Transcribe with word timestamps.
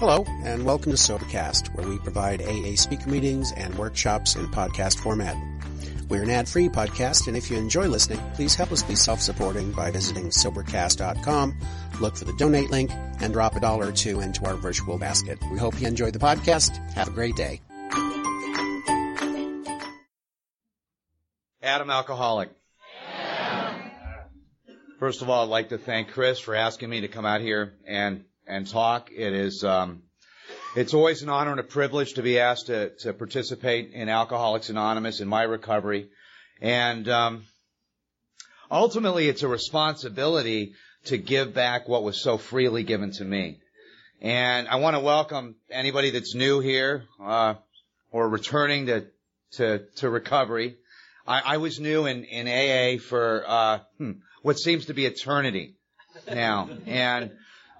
Hello, 0.00 0.24
and 0.44 0.64
welcome 0.64 0.92
to 0.92 0.96
Sobercast, 0.96 1.74
where 1.74 1.86
we 1.86 1.98
provide 1.98 2.40
AA 2.40 2.74
speaker 2.74 3.10
meetings 3.10 3.52
and 3.52 3.74
workshops 3.74 4.34
in 4.34 4.46
podcast 4.46 4.98
format. 4.98 5.36
We're 6.08 6.22
an 6.22 6.30
ad-free 6.30 6.70
podcast, 6.70 7.28
and 7.28 7.36
if 7.36 7.50
you 7.50 7.58
enjoy 7.58 7.86
listening, 7.86 8.18
please 8.32 8.54
help 8.54 8.72
us 8.72 8.82
be 8.82 8.94
self-supporting 8.94 9.72
by 9.72 9.90
visiting 9.90 10.30
Sobercast.com, 10.30 11.54
look 12.00 12.16
for 12.16 12.24
the 12.24 12.32
donate 12.38 12.70
link, 12.70 12.90
and 13.20 13.34
drop 13.34 13.56
a 13.56 13.60
dollar 13.60 13.88
or 13.88 13.92
two 13.92 14.20
into 14.20 14.46
our 14.46 14.54
virtual 14.54 14.96
basket. 14.96 15.38
We 15.52 15.58
hope 15.58 15.78
you 15.78 15.86
enjoy 15.86 16.12
the 16.12 16.18
podcast. 16.18 16.78
Have 16.94 17.08
a 17.08 17.10
great 17.10 17.36
day. 17.36 17.60
Adam 21.62 21.90
Alcoholic. 21.90 22.48
First 24.98 25.20
of 25.20 25.28
all, 25.28 25.42
I'd 25.42 25.50
like 25.50 25.68
to 25.68 25.78
thank 25.78 26.08
Chris 26.12 26.38
for 26.38 26.54
asking 26.54 26.88
me 26.88 27.02
to 27.02 27.08
come 27.08 27.26
out 27.26 27.42
here 27.42 27.74
and 27.86 28.24
and 28.50 28.66
talk. 28.66 29.10
It 29.12 29.32
is, 29.32 29.64
um, 29.64 30.02
it's 30.76 30.92
always 30.92 31.22
an 31.22 31.28
honor 31.28 31.52
and 31.52 31.60
a 31.60 31.64
privilege 31.64 32.14
to 32.14 32.22
be 32.22 32.38
asked 32.38 32.66
to, 32.66 32.90
to 33.00 33.12
participate 33.12 33.92
in 33.92 34.08
Alcoholics 34.08 34.68
Anonymous 34.68 35.20
in 35.20 35.28
my 35.28 35.42
recovery. 35.42 36.08
And, 36.60 37.08
um, 37.08 37.44
ultimately 38.70 39.28
it's 39.28 39.42
a 39.42 39.48
responsibility 39.48 40.74
to 41.04 41.16
give 41.16 41.54
back 41.54 41.88
what 41.88 42.02
was 42.02 42.20
so 42.20 42.38
freely 42.38 42.82
given 42.82 43.12
to 43.12 43.24
me. 43.24 43.58
And 44.20 44.68
I 44.68 44.76
want 44.76 44.96
to 44.96 45.00
welcome 45.00 45.56
anybody 45.70 46.10
that's 46.10 46.34
new 46.34 46.60
here, 46.60 47.04
uh, 47.22 47.54
or 48.12 48.28
returning 48.28 48.86
to, 48.86 49.06
to, 49.52 49.86
to 49.96 50.10
recovery. 50.10 50.76
I, 51.26 51.54
I 51.54 51.56
was 51.56 51.80
new 51.80 52.06
in, 52.06 52.24
in 52.24 52.46
AA 52.46 53.00
for, 53.00 53.44
uh, 53.46 53.78
hmm, 53.96 54.12
what 54.42 54.58
seems 54.58 54.86
to 54.86 54.94
be 54.94 55.06
eternity 55.06 55.76
now. 56.30 56.68
And, 56.86 57.30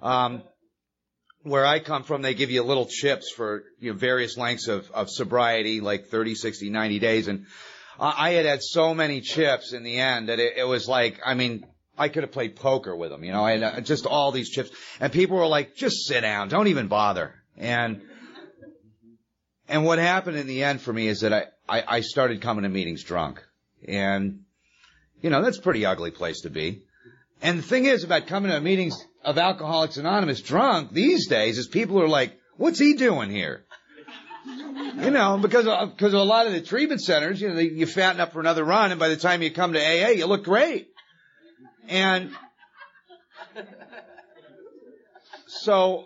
um, 0.01 0.41
where 1.43 1.65
I 1.65 1.79
come 1.79 2.03
from, 2.03 2.21
they 2.21 2.33
give 2.33 2.51
you 2.51 2.63
little 2.63 2.85
chips 2.85 3.31
for 3.31 3.63
you 3.79 3.91
know, 3.91 3.97
various 3.97 4.37
lengths 4.37 4.67
of, 4.67 4.89
of 4.91 5.09
sobriety, 5.09 5.81
like 5.81 6.07
30, 6.07 6.35
60, 6.35 6.69
90 6.69 6.99
days. 6.99 7.27
And 7.27 7.45
I, 7.99 8.27
I 8.27 8.29
had 8.31 8.45
had 8.45 8.61
so 8.61 8.93
many 8.93 9.21
chips 9.21 9.73
in 9.73 9.83
the 9.83 9.99
end 9.99 10.29
that 10.29 10.39
it, 10.39 10.57
it 10.57 10.63
was 10.67 10.87
like, 10.87 11.19
I 11.25 11.33
mean, 11.33 11.65
I 11.97 12.09
could 12.09 12.23
have 12.23 12.31
played 12.31 12.55
poker 12.55 12.95
with 12.95 13.09
them, 13.09 13.23
you 13.23 13.31
know, 13.31 13.45
had 13.45 13.63
uh, 13.63 13.81
just 13.81 14.05
all 14.05 14.31
these 14.31 14.49
chips. 14.49 14.71
And 14.99 15.11
people 15.11 15.37
were 15.37 15.47
like, 15.47 15.75
just 15.75 16.07
sit 16.07 16.21
down, 16.21 16.49
don't 16.49 16.67
even 16.67 16.87
bother. 16.87 17.35
And, 17.57 18.01
and 19.67 19.85
what 19.85 19.99
happened 19.99 20.37
in 20.37 20.47
the 20.47 20.63
end 20.63 20.81
for 20.81 20.93
me 20.93 21.07
is 21.07 21.21
that 21.21 21.33
I, 21.33 21.45
I, 21.67 21.83
I 21.87 22.01
started 22.01 22.41
coming 22.41 22.63
to 22.63 22.69
meetings 22.69 23.03
drunk. 23.03 23.43
And, 23.87 24.41
you 25.21 25.29
know, 25.29 25.41
that's 25.41 25.57
a 25.57 25.61
pretty 25.61 25.85
ugly 25.85 26.11
place 26.11 26.41
to 26.41 26.49
be. 26.49 26.83
And 27.41 27.57
the 27.57 27.63
thing 27.63 27.85
is 27.85 28.03
about 28.03 28.27
coming 28.27 28.51
to 28.51 28.61
meetings 28.61 29.03
of 29.23 29.37
Alcoholics 29.37 29.97
Anonymous 29.97 30.41
drunk 30.41 30.91
these 30.91 31.27
days 31.27 31.57
is 31.57 31.67
people 31.67 32.01
are 32.01 32.07
like, 32.07 32.39
what's 32.57 32.79
he 32.79 32.95
doing 32.95 33.29
here? 33.29 33.63
You 34.45 35.11
know, 35.11 35.37
because 35.37 35.67
of, 35.67 35.91
because 35.91 36.13
of 36.13 36.19
a 36.19 36.23
lot 36.23 36.47
of 36.47 36.53
the 36.53 36.61
treatment 36.61 37.01
centers, 37.01 37.39
you 37.41 37.49
know, 37.49 37.55
they, 37.55 37.69
you 37.69 37.85
fatten 37.85 38.19
up 38.19 38.33
for 38.33 38.39
another 38.39 38.63
run 38.63 38.91
and 38.91 38.99
by 38.99 39.09
the 39.09 39.15
time 39.15 39.41
you 39.41 39.51
come 39.51 39.73
to 39.73 39.79
AA, 39.79 40.09
you 40.09 40.25
look 40.25 40.43
great. 40.43 40.89
And 41.87 42.31
so 45.47 46.05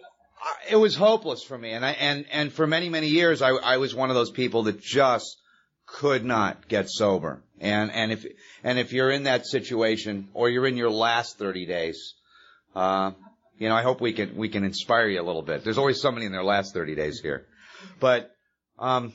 it 0.70 0.76
was 0.76 0.96
hopeless 0.96 1.44
for 1.44 1.58
me. 1.58 1.72
And 1.72 1.86
I, 1.86 1.92
and, 1.92 2.26
and 2.32 2.52
for 2.52 2.68
many, 2.68 2.90
many 2.90 3.08
years, 3.08 3.42
I, 3.42 3.50
I 3.50 3.78
was 3.78 3.96
one 3.96 4.10
of 4.10 4.16
those 4.16 4.32
people 4.32 4.64
that 4.64 4.82
just 4.82 5.38
could 5.86 6.26
not 6.26 6.68
get 6.68 6.90
sober. 6.90 7.42
And, 7.60 7.92
and 7.92 8.12
if, 8.12 8.26
and 8.64 8.78
if 8.78 8.92
you're 8.92 9.12
in 9.12 9.24
that 9.24 9.46
situation 9.46 10.30
or 10.34 10.50
you're 10.50 10.68
in 10.68 10.78
your 10.78 10.90
last 10.90 11.38
30 11.38 11.66
days, 11.66 12.16
uh, 12.76 13.12
you 13.58 13.70
know, 13.70 13.76
I 13.76 13.84
hope 13.84 14.02
we 14.02 14.14
can, 14.14 14.36
we 14.36 14.50
can 14.50 14.64
inspire 14.64 15.08
you 15.08 15.22
a 15.22 15.24
little 15.24 15.42
bit. 15.42 15.64
There's 15.64 15.78
always 15.78 16.02
somebody 16.02 16.26
in 16.26 16.32
their 16.32 16.44
last 16.44 16.74
30 16.74 16.96
days 16.96 17.22
here. 17.22 17.48
But, 18.00 18.32
um, 18.78 19.14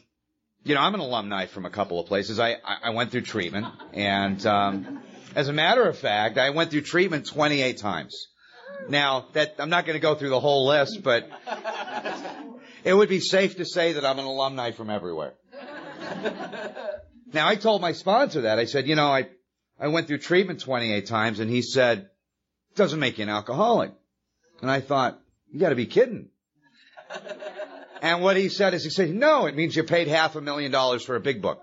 you 0.65 0.75
know, 0.75 0.81
I'm 0.81 0.95
an 0.95 1.01
alumni 1.01 1.47
from 1.47 1.67
a 1.67 1.71
couple 1.71 2.01
of 2.01 2.07
places. 2.07 2.39
I, 2.41 2.57
I 2.83 2.91
went 2.91 3.11
through 3.11 3.23
treatment 3.23 3.67
and, 3.93 4.45
um, 4.47 5.03
as 5.35 5.49
a 5.49 5.53
matter 5.53 5.87
of 5.87 5.97
fact, 5.97 6.39
I 6.39 6.51
went 6.51 6.71
through 6.71 6.83
treatment 6.83 7.27
28 7.27 7.79
times. 7.79 8.29
Now, 8.89 9.27
that, 9.35 9.57
I'm 9.59 9.71
not 9.71 9.87
going 9.87 9.95
to 9.95 10.01
go 10.01 10.15
through 10.15 10.31
the 10.31 10.41
whole 10.41 10.67
list, 10.67 11.03
but 11.03 11.31
it 12.85 12.95
would 12.95 13.09
be 13.09 13.21
safe 13.21 13.57
to 13.59 13.65
say 13.65 13.93
that 13.93 14.05
I'm 14.05 14.19
an 14.19 14.25
alumni 14.25 14.73
from 14.73 14.91
everywhere. 14.91 15.35
Now, 17.33 17.47
I 17.47 17.55
told 17.55 17.81
my 17.81 17.93
sponsor 17.93 18.43
that. 18.43 18.59
I 18.59 18.65
said, 18.65 18.89
you 18.89 18.97
know, 18.97 19.07
I, 19.07 19.29
I 19.79 19.89
went 19.89 20.09
through 20.09 20.19
treatment 20.19 20.61
28 20.61 21.07
times 21.07 21.39
and 21.39 21.49
he 21.49 21.63
said, 21.63 22.09
doesn't 22.75 23.01
make 23.01 23.19
you 23.19 23.25
an 23.25 23.31
alcoholic. 23.31 23.93
And 24.61 24.71
I 24.71 24.81
thought, 24.81 25.21
you 25.51 25.61
gotta 25.61 25.75
be 25.75 25.87
kidding. 25.87 26.29
And 28.03 28.23
what 28.23 28.37
he 28.37 28.49
said 28.49 28.73
is, 28.73 28.83
he 28.85 28.91
said, 28.91 29.11
no, 29.11 29.47
it 29.47 29.55
means 29.55 29.77
you 29.77 29.85
paid 29.85 30.09
half 30.09 30.35
a 30.37 30.41
million 30.41 30.73
dollars 30.73 31.05
for 31.05 31.17
a 31.17 31.21
big 31.21 31.43
book. 31.43 31.63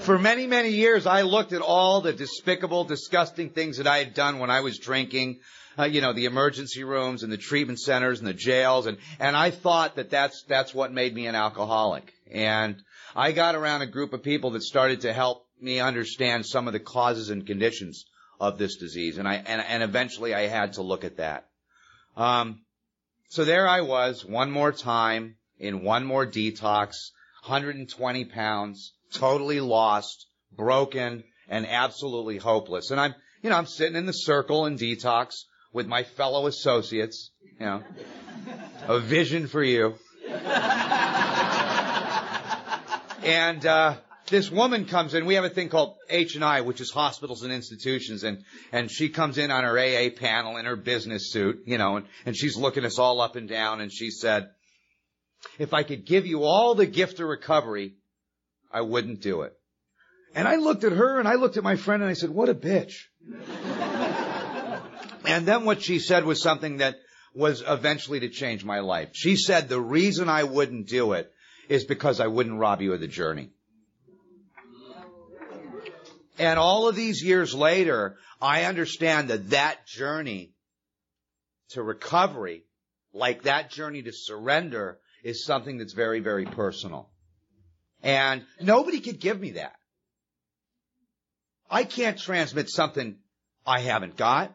For 0.00 0.18
many, 0.18 0.46
many 0.46 0.70
years, 0.70 1.06
I 1.06 1.22
looked 1.22 1.52
at 1.52 1.60
all 1.60 2.00
the 2.00 2.14
despicable, 2.14 2.84
disgusting 2.84 3.50
things 3.50 3.76
that 3.76 3.86
I 3.86 3.98
had 3.98 4.14
done 4.14 4.38
when 4.38 4.48
I 4.48 4.60
was 4.60 4.78
drinking, 4.78 5.40
uh, 5.78 5.84
you 5.84 6.00
know, 6.00 6.14
the 6.14 6.24
emergency 6.24 6.84
rooms 6.84 7.22
and 7.22 7.30
the 7.30 7.36
treatment 7.36 7.80
centers 7.80 8.18
and 8.18 8.26
the 8.26 8.32
jails, 8.32 8.86
and 8.86 8.96
and 9.18 9.36
I 9.36 9.50
thought 9.50 9.96
that 9.96 10.08
that's 10.08 10.42
that's 10.44 10.74
what 10.74 10.90
made 10.90 11.14
me 11.14 11.26
an 11.26 11.34
alcoholic. 11.34 12.14
And 12.30 12.82
I 13.14 13.32
got 13.32 13.54
around 13.54 13.82
a 13.82 13.86
group 13.86 14.14
of 14.14 14.22
people 14.22 14.52
that 14.52 14.62
started 14.62 15.02
to 15.02 15.12
help 15.12 15.46
me 15.60 15.80
understand 15.80 16.46
some 16.46 16.66
of 16.66 16.72
the 16.72 16.80
causes 16.80 17.28
and 17.28 17.46
conditions 17.46 18.06
of 18.40 18.56
this 18.56 18.76
disease, 18.76 19.18
and 19.18 19.28
I 19.28 19.34
and 19.34 19.60
and 19.60 19.82
eventually 19.82 20.34
I 20.34 20.46
had 20.46 20.74
to 20.74 20.82
look 20.82 21.04
at 21.04 21.18
that. 21.18 21.46
Um, 22.16 22.62
so 23.28 23.44
there 23.44 23.68
I 23.68 23.82
was, 23.82 24.24
one 24.24 24.50
more 24.50 24.72
time 24.72 25.36
in 25.58 25.84
one 25.84 26.06
more 26.06 26.26
detox, 26.26 27.10
120 27.44 28.24
pounds 28.24 28.94
totally 29.12 29.60
lost, 29.60 30.26
broken, 30.52 31.24
and 31.48 31.66
absolutely 31.66 32.38
hopeless. 32.38 32.90
And 32.90 33.00
I'm, 33.00 33.14
you 33.42 33.50
know, 33.50 33.56
I'm 33.56 33.66
sitting 33.66 33.96
in 33.96 34.06
the 34.06 34.12
circle 34.12 34.66
in 34.66 34.76
detox 34.76 35.42
with 35.72 35.86
my 35.86 36.02
fellow 36.02 36.46
associates, 36.46 37.30
you 37.58 37.66
know, 37.66 37.82
a 38.86 38.98
vision 38.98 39.46
for 39.46 39.62
you. 39.62 39.94
and, 43.22 43.66
uh, 43.66 43.96
this 44.30 44.50
woman 44.50 44.86
comes 44.86 45.14
in. 45.14 45.26
We 45.26 45.34
have 45.34 45.44
a 45.44 45.50
thing 45.50 45.68
called 45.68 45.96
H 46.08 46.36
and 46.36 46.44
I, 46.44 46.60
which 46.60 46.80
is 46.80 46.90
hospitals 46.90 47.42
and 47.42 47.52
institutions, 47.52 48.22
and 48.22 48.44
and 48.72 48.90
she 48.90 49.08
comes 49.08 49.38
in 49.38 49.50
on 49.50 49.64
her 49.64 49.78
AA 49.78 50.10
panel 50.16 50.56
in 50.56 50.64
her 50.66 50.76
business 50.76 51.32
suit, 51.32 51.64
you 51.66 51.78
know, 51.78 51.96
and, 51.96 52.06
and 52.24 52.36
she's 52.36 52.56
looking 52.56 52.84
us 52.84 52.98
all 52.98 53.20
up 53.20 53.36
and 53.36 53.48
down, 53.48 53.80
and 53.80 53.92
she 53.92 54.10
said, 54.10 54.48
"If 55.58 55.74
I 55.74 55.82
could 55.82 56.06
give 56.06 56.26
you 56.26 56.44
all 56.44 56.74
the 56.74 56.86
gift 56.86 57.18
of 57.18 57.26
recovery, 57.26 57.96
I 58.72 58.82
wouldn't 58.82 59.20
do 59.20 59.42
it. 59.42 59.52
And 60.34 60.46
I 60.46 60.56
looked 60.56 60.84
at 60.84 60.92
her 60.92 61.18
and 61.18 61.26
I 61.26 61.34
looked 61.34 61.56
at 61.56 61.64
my 61.64 61.76
friend 61.76 62.02
and 62.02 62.10
I 62.10 62.14
said, 62.14 62.30
what 62.30 62.48
a 62.48 62.54
bitch. 62.54 62.94
and 65.24 65.46
then 65.46 65.64
what 65.64 65.82
she 65.82 65.98
said 65.98 66.24
was 66.24 66.40
something 66.40 66.78
that 66.78 66.96
was 67.34 67.62
eventually 67.66 68.20
to 68.20 68.28
change 68.28 68.64
my 68.64 68.80
life. 68.80 69.10
She 69.12 69.36
said 69.36 69.68
the 69.68 69.80
reason 69.80 70.28
I 70.28 70.44
wouldn't 70.44 70.88
do 70.88 71.12
it 71.12 71.32
is 71.68 71.84
because 71.84 72.20
I 72.20 72.26
wouldn't 72.26 72.58
rob 72.58 72.80
you 72.80 72.92
of 72.92 73.00
the 73.00 73.08
journey. 73.08 73.50
And 76.38 76.58
all 76.58 76.88
of 76.88 76.96
these 76.96 77.22
years 77.22 77.54
later, 77.54 78.16
I 78.40 78.64
understand 78.64 79.28
that 79.28 79.50
that 79.50 79.86
journey 79.86 80.54
to 81.70 81.82
recovery, 81.82 82.64
like 83.12 83.42
that 83.42 83.70
journey 83.70 84.02
to 84.02 84.12
surrender, 84.12 84.98
is 85.22 85.44
something 85.44 85.78
that's 85.78 85.92
very, 85.92 86.20
very 86.20 86.46
personal. 86.46 87.09
And 88.02 88.44
nobody 88.60 89.00
could 89.00 89.20
give 89.20 89.40
me 89.40 89.52
that. 89.52 89.74
I 91.70 91.84
can't 91.84 92.18
transmit 92.18 92.68
something 92.68 93.16
I 93.66 93.80
haven't 93.80 94.16
got. 94.16 94.52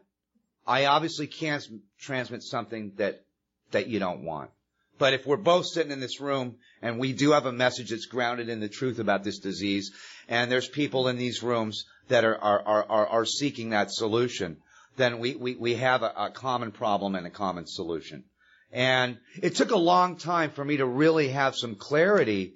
I 0.68 0.86
obviously 0.86 1.28
can't 1.28 1.64
transmit 2.00 2.44
something 2.44 2.94
that, 2.98 3.24
that 3.72 3.88
you 3.88 4.00
don't 4.00 4.24
want. 4.24 4.50
But 4.98 5.14
if 5.14 5.26
we're 5.26 5.38
both 5.38 5.66
sitting 5.68 5.92
in 5.92 6.00
this 6.00 6.20
room 6.20 6.56
and 6.82 7.00
we 7.00 7.14
do 7.14 7.32
have 7.32 7.46
a 7.46 7.52
message 7.52 7.90
that's 7.90 8.06
grounded 8.06 8.50
in 8.50 8.60
the 8.60 8.70
truth 8.70 9.00
about 9.00 9.24
this 9.24 9.40
disease, 9.40 9.92
and 10.28 10.52
there's 10.52 10.68
people 10.68 11.08
in 11.08 11.18
these 11.18 11.44
rooms 11.44 11.86
that 12.08 12.24
are, 12.24 12.38
are, 12.38 12.64
are, 12.64 13.08
are 13.08 13.26
seeking 13.26 13.72
that 13.72 13.92
solution, 13.92 14.58
then 14.98 15.20
we, 15.20 15.36
we, 15.36 15.56
we 15.56 15.76
have 15.76 16.04
a, 16.04 16.14
a 16.18 16.32
common 16.32 16.72
problem 16.72 17.16
and 17.16 17.28
a 17.28 17.32
common 17.32 17.68
solution. 17.68 18.24
And 18.72 19.18
it 19.42 19.56
took 19.56 19.72
a 19.72 19.78
long 19.78 20.18
time 20.18 20.52
for 20.52 20.64
me 20.64 20.78
to 20.78 20.86
really 20.86 21.30
have 21.30 21.56
some 21.56 21.76
clarity 21.76 22.56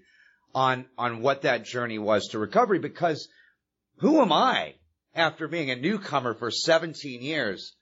on, 0.53 0.85
on 0.97 1.21
what 1.21 1.43
that 1.43 1.65
journey 1.65 1.99
was 1.99 2.29
to 2.29 2.39
recovery 2.39 2.79
because 2.79 3.27
who 3.97 4.21
am 4.21 4.31
I 4.31 4.75
after 5.15 5.47
being 5.47 5.71
a 5.71 5.75
newcomer 5.75 6.33
for 6.33 6.51
17 6.51 7.21
years, 7.21 7.73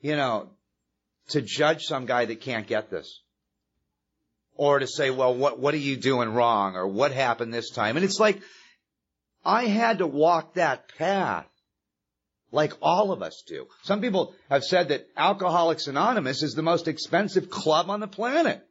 you 0.00 0.16
know, 0.16 0.50
to 1.28 1.42
judge 1.42 1.84
some 1.84 2.06
guy 2.06 2.24
that 2.24 2.40
can't 2.40 2.66
get 2.66 2.90
this? 2.90 3.20
Or 4.54 4.78
to 4.78 4.86
say, 4.86 5.10
well, 5.10 5.34
what, 5.34 5.58
what 5.60 5.74
are 5.74 5.78
you 5.78 5.96
doing 5.96 6.30
wrong? 6.30 6.74
Or 6.74 6.86
what 6.86 7.12
happened 7.12 7.54
this 7.54 7.70
time? 7.70 7.96
And 7.96 8.04
it's 8.04 8.18
like, 8.18 8.40
I 9.44 9.66
had 9.66 9.98
to 9.98 10.06
walk 10.06 10.54
that 10.54 10.88
path 10.98 11.46
like 12.50 12.72
all 12.80 13.12
of 13.12 13.22
us 13.22 13.42
do. 13.46 13.66
Some 13.82 14.00
people 14.00 14.34
have 14.48 14.64
said 14.64 14.88
that 14.88 15.06
Alcoholics 15.16 15.86
Anonymous 15.86 16.42
is 16.42 16.54
the 16.54 16.62
most 16.62 16.88
expensive 16.88 17.50
club 17.50 17.90
on 17.90 18.00
the 18.00 18.08
planet. 18.08 18.66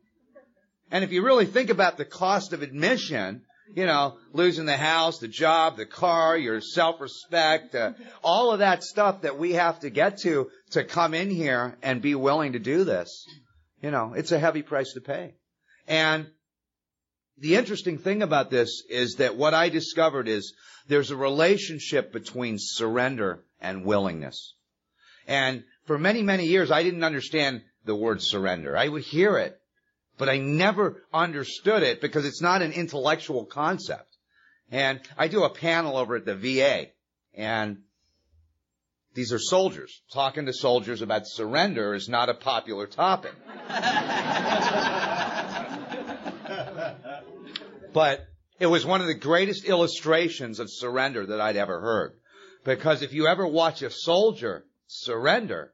And 0.92 1.04
if 1.04 1.12
you 1.12 1.24
really 1.24 1.46
think 1.46 1.70
about 1.70 1.98
the 1.98 2.06
cost 2.06 2.54
of 2.54 2.62
admission, 2.62 3.42
you 3.76 3.86
know, 3.86 4.18
losing 4.32 4.66
the 4.66 4.78
house, 4.78 5.20
the 5.20 5.28
job, 5.28 5.78
the 5.78 5.86
car, 5.86 6.38
your 6.38 6.62
self-respect, 6.62 7.76
uh, 7.76 7.94
all 8.24 8.52
of 8.52 8.60
that 8.60 8.84
stuff 8.84 9.22
that 9.22 9.38
we 9.38 9.54
have 9.54 9.82
to 9.82 9.90
get 9.90 10.20
to 10.20 10.50
to 10.72 10.84
come 10.84 11.14
in 11.14 11.30
here 11.30 11.78
and 11.82 12.02
be 12.02 12.16
willing 12.16 12.54
to 12.54 12.60
do 12.60 12.84
this, 12.84 13.26
you 13.82 13.92
know, 13.92 14.14
it's 14.14 14.32
a 14.32 14.40
heavy 14.40 14.62
price 14.62 14.94
to 14.94 15.02
pay. 15.02 15.36
And 15.88 16.28
the 17.38 17.56
interesting 17.56 17.98
thing 17.98 18.22
about 18.22 18.50
this 18.50 18.84
is 18.90 19.16
that 19.16 19.36
what 19.36 19.54
I 19.54 19.70
discovered 19.70 20.28
is 20.28 20.54
there's 20.88 21.12
a 21.12 21.18
relationship 21.18 22.12
between 22.12 22.58
surrender 22.58 23.44
and 23.62 23.86
willingness. 23.86 24.56
And 25.28 25.64
for 25.86 25.98
many, 25.98 26.24
many 26.24 26.46
years, 26.46 26.72
I 26.72 26.84
didn't 26.84 27.04
understand 27.04 27.62
the 27.86 27.96
word 27.96 28.22
surrender. 28.22 28.78
I 28.78 28.88
would 28.88 29.04
hear 29.04 29.38
it, 29.38 29.60
but 30.18 30.30
I 30.30 30.38
never 30.38 31.04
understood 31.14 31.84
it 31.84 32.02
because 32.02 32.26
it's 32.26 32.42
not 32.42 32.62
an 32.62 32.72
intellectual 32.72 33.46
concept. 33.46 34.18
And 34.72 35.00
I 35.18 35.28
do 35.28 35.44
a 35.44 35.50
panel 35.50 35.98
over 35.98 36.16
at 36.16 36.26
the 36.26 36.36
VA 36.36 36.88
and 37.34 37.80
these 39.14 39.34
are 39.34 39.40
soldiers. 39.40 40.02
Talking 40.12 40.46
to 40.46 40.54
soldiers 40.54 41.02
about 41.02 41.24
surrender 41.26 41.96
is 41.96 42.08
not 42.08 42.30
a 42.30 42.36
popular 42.36 42.86
topic. 42.86 43.34
but 47.94 48.28
it 48.60 48.68
was 48.68 48.86
one 48.86 49.02
of 49.02 49.08
the 49.08 49.16
greatest 49.16 49.66
illustrations 49.66 50.60
of 50.60 50.68
surrender 50.70 51.26
that 51.28 51.42
I'd 51.42 51.58
ever 51.58 51.80
heard. 51.80 52.14
Because 52.64 53.02
if 53.02 53.14
you 53.14 53.28
ever 53.28 53.48
watch 53.48 53.82
a 53.82 53.90
soldier 53.90 54.66
surrender, 54.88 55.74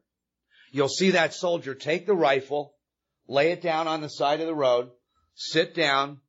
you'll 0.71 0.87
see 0.87 1.11
that 1.11 1.33
soldier 1.33 1.75
take 1.75 2.05
the 2.05 2.15
rifle, 2.15 2.75
lay 3.27 3.51
it 3.51 3.61
down 3.61 3.87
on 3.87 4.01
the 4.01 4.09
side 4.09 4.41
of 4.41 4.47
the 4.47 4.55
road, 4.55 4.89
sit 5.35 5.73
down, 5.73 6.19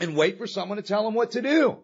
and 0.00 0.16
wait 0.16 0.38
for 0.38 0.46
someone 0.46 0.76
to 0.76 0.82
tell 0.82 1.06
him 1.06 1.14
what 1.14 1.32
to 1.32 1.42
do. 1.42 1.78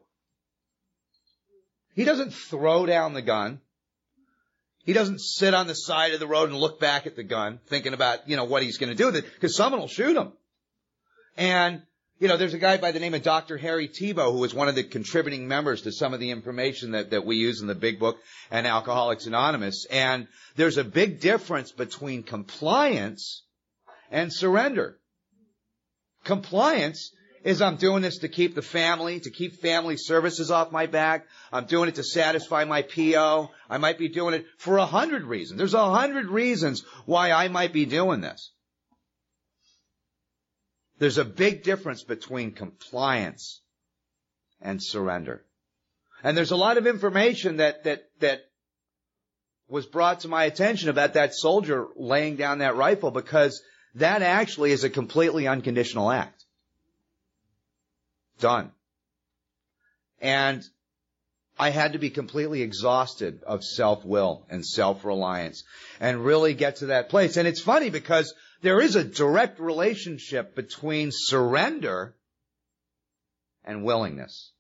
He 1.95 2.05
doesn't 2.05 2.33
throw 2.33 2.87
down 2.87 3.15
the 3.15 3.23
gun. 3.23 3.61
He 4.85 4.93
doesn't 4.93 5.21
sit 5.21 5.55
on 5.55 5.67
the 5.67 5.75
side 5.75 6.13
of 6.13 6.21
the 6.21 6.27
road 6.27 6.51
and 6.51 6.59
look 6.59 6.79
back 6.79 7.07
at 7.07 7.17
the 7.17 7.23
gun, 7.23 7.61
thinking 7.69 7.95
about, 7.95 8.29
you 8.29 8.37
know, 8.37 8.45
what 8.45 8.63
he's 8.63 8.79
going 8.79 8.91
to 8.91 8.97
do 8.97 9.07
with 9.07 9.17
it, 9.17 9.25
because 9.35 9.57
someone 9.57 9.81
will 9.81 9.89
shoot 9.89 10.17
him. 10.17 10.33
And 11.37 11.83
you 12.21 12.29
know, 12.29 12.37
there's 12.37 12.55
a 12.55 12.59
guy 12.59 12.77
by 12.77 12.93
the 12.93 13.01
name 13.01 13.15
of 13.15 13.23
Dr. 13.23 13.59
Harry 13.59 13.89
Tiebout, 13.89 14.33
who 14.33 14.39
was 14.39 14.55
one 14.55 14.69
of 14.69 14.77
the 14.77 14.85
contributing 14.85 15.49
members 15.49 15.83
to 15.83 15.93
some 15.93 16.15
of 16.15 16.21
the 16.21 16.31
information 16.31 16.93
that, 16.93 17.11
that 17.11 17.27
we 17.27 17.37
use 17.37 17.61
in 17.61 17.67
the 17.67 17.75
big 17.75 17.99
book 17.99 18.19
and 18.53 18.67
Alcoholics 18.67 19.27
Anonymous. 19.27 19.85
And 19.91 20.29
there's 20.55 20.79
a 20.79 20.85
big 20.85 21.21
difference 21.21 21.73
between 21.73 22.23
compliance 22.23 23.43
and 24.15 24.33
surrender. 24.33 24.97
Compliance 26.23 27.13
is 27.43 27.61
I'm 27.61 27.77
doing 27.77 28.01
this 28.01 28.19
to 28.19 28.29
keep 28.29 28.55
the 28.55 28.63
family, 28.63 29.19
to 29.19 29.31
keep 29.31 29.61
family 29.61 29.97
services 29.97 30.53
off 30.53 30.71
my 30.71 30.87
back. 30.87 31.27
I'm 31.53 31.67
doing 31.67 31.89
it 31.89 31.97
to 31.97 32.05
satisfy 32.05 32.65
my 32.65 32.83
PO. 32.83 33.51
I 33.69 33.79
might 33.79 33.99
be 33.99 34.09
doing 34.09 34.35
it 34.35 34.47
for 34.57 34.79
a 34.79 34.87
hundred 34.87 35.25
reasons. 35.25 35.59
There's 35.59 35.75
a 35.75 35.91
hundred 35.91 36.27
reasons 36.27 36.85
why 37.05 37.33
I 37.33 37.49
might 37.49 37.73
be 37.73 37.87
doing 37.87 38.21
this. 38.21 38.53
There's 41.01 41.19
a 41.19 41.25
big 41.25 41.65
difference 41.65 42.05
between 42.05 42.53
compliance 42.53 43.63
and 44.61 44.81
surrender. 44.81 45.45
And 46.23 46.37
there's 46.37 46.53
a 46.53 46.57
lot 46.57 46.79
of 46.79 46.87
information 46.87 47.57
that, 47.57 47.83
that, 47.83 48.05
that 48.21 48.43
was 49.69 49.87
brought 49.87 50.21
to 50.21 50.29
my 50.29 50.45
attention 50.45 50.89
about 50.89 51.15
that 51.15 51.35
soldier 51.35 51.89
laying 51.97 52.37
down 52.37 52.59
that 52.59 52.77
rifle 52.77 53.11
because 53.11 53.61
that 53.97 54.23
actually 54.23 54.73
is 54.73 54.85
a 54.85 54.91
completely 54.91 55.47
unconditional 55.47 56.11
act. 56.11 56.45
Done. 58.41 58.73
And 60.21 60.63
I 61.59 61.71
had 61.71 61.93
to 61.93 61.99
be 61.99 62.11
completely 62.11 62.63
exhausted 62.63 63.43
of 63.45 63.63
self-will 63.63 64.47
and 64.51 64.67
self-reliance 64.67 65.63
and 66.01 66.25
really 66.25 66.55
get 66.55 66.77
to 66.77 66.87
that 66.87 67.09
place. 67.09 67.37
And 67.37 67.47
it's 67.47 67.61
funny 67.61 67.91
because 67.91 68.35
there 68.63 68.81
is 68.81 68.97
a 68.97 69.05
direct 69.05 69.61
relationship 69.61 70.57
between 70.57 71.11
surrender 71.13 72.17
and 73.65 73.85
willingness. 73.85 74.51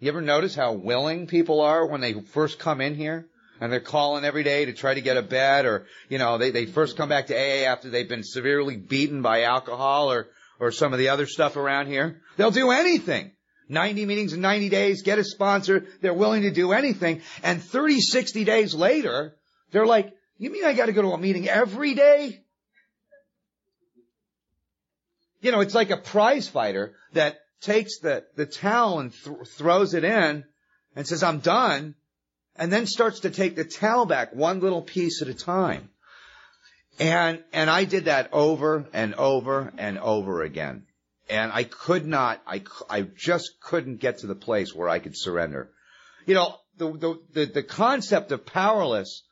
You 0.00 0.08
ever 0.10 0.20
notice 0.20 0.54
how 0.54 0.72
willing 0.72 1.26
people 1.26 1.60
are 1.60 1.86
when 1.86 2.00
they 2.00 2.12
first 2.12 2.58
come 2.58 2.80
in 2.80 2.94
here? 2.94 3.26
And 3.60 3.72
they're 3.72 3.80
calling 3.80 4.24
every 4.24 4.44
day 4.44 4.66
to 4.66 4.72
try 4.72 4.94
to 4.94 5.00
get 5.00 5.16
a 5.16 5.22
bed 5.22 5.66
or, 5.66 5.86
you 6.08 6.18
know, 6.18 6.38
they, 6.38 6.50
they 6.50 6.66
first 6.66 6.96
come 6.96 7.08
back 7.08 7.26
to 7.28 7.34
AA 7.34 7.68
after 7.68 7.90
they've 7.90 8.08
been 8.08 8.22
severely 8.22 8.76
beaten 8.76 9.22
by 9.22 9.42
alcohol 9.42 10.12
or, 10.12 10.28
or 10.60 10.70
some 10.70 10.92
of 10.92 10.98
the 10.98 11.08
other 11.08 11.26
stuff 11.26 11.56
around 11.56 11.86
here. 11.86 12.20
They'll 12.36 12.50
do 12.50 12.70
anything. 12.70 13.32
90 13.68 14.06
meetings 14.06 14.32
in 14.32 14.40
90 14.40 14.68
days, 14.68 15.02
get 15.02 15.18
a 15.18 15.24
sponsor. 15.24 15.86
They're 16.00 16.14
willing 16.14 16.42
to 16.42 16.50
do 16.50 16.72
anything. 16.72 17.20
And 17.42 17.62
30, 17.62 18.00
60 18.00 18.44
days 18.44 18.74
later, 18.74 19.36
they're 19.72 19.86
like, 19.86 20.14
you 20.38 20.50
mean 20.50 20.64
I 20.64 20.72
gotta 20.72 20.92
go 20.92 21.02
to 21.02 21.12
a 21.12 21.18
meeting 21.18 21.48
every 21.48 21.94
day? 21.94 22.40
You 25.40 25.52
know, 25.52 25.60
it's 25.60 25.74
like 25.74 25.90
a 25.90 25.96
prize 25.96 26.48
fighter 26.48 26.94
that 27.12 27.38
takes 27.60 27.98
the, 27.98 28.24
the 28.36 28.46
towel 28.46 29.00
and 29.00 29.12
th- 29.12 29.48
throws 29.48 29.94
it 29.94 30.04
in 30.04 30.44
and 30.96 31.06
says, 31.06 31.22
I'm 31.22 31.38
done, 31.38 31.94
and 32.58 32.72
then 32.72 32.86
starts 32.86 33.20
to 33.20 33.30
take 33.30 33.56
the 33.56 33.64
towel 33.64 34.04
back 34.04 34.34
one 34.34 34.60
little 34.60 34.82
piece 34.82 35.22
at 35.22 35.28
a 35.28 35.34
time. 35.34 35.88
And, 36.98 37.42
and 37.52 37.70
I 37.70 37.84
did 37.84 38.06
that 38.06 38.30
over 38.32 38.86
and 38.92 39.14
over 39.14 39.72
and 39.78 39.98
over 39.98 40.42
again. 40.42 40.84
And 41.30 41.52
I 41.52 41.62
could 41.64 42.06
not, 42.06 42.42
I, 42.46 42.62
I 42.90 43.02
just 43.02 43.60
couldn't 43.60 44.00
get 44.00 44.18
to 44.18 44.26
the 44.26 44.34
place 44.34 44.74
where 44.74 44.88
I 44.88 44.98
could 44.98 45.16
surrender. 45.16 45.70
You 46.26 46.34
know, 46.34 46.56
the, 46.76 46.92
the, 46.92 47.20
the, 47.32 47.46
the 47.46 47.62
concept 47.62 48.32
of 48.32 48.44
powerless 48.44 49.22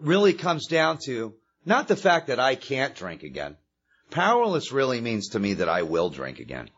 really 0.00 0.32
comes 0.32 0.66
down 0.66 0.98
to 1.04 1.34
not 1.64 1.86
the 1.86 1.96
fact 1.96 2.26
that 2.26 2.40
I 2.40 2.56
can't 2.56 2.94
drink 2.94 3.22
again. 3.22 3.56
Powerless 4.10 4.72
really 4.72 5.00
means 5.00 5.30
to 5.30 5.38
me 5.38 5.54
that 5.54 5.68
I 5.68 5.82
will 5.82 6.10
drink 6.10 6.40
again. 6.40 6.70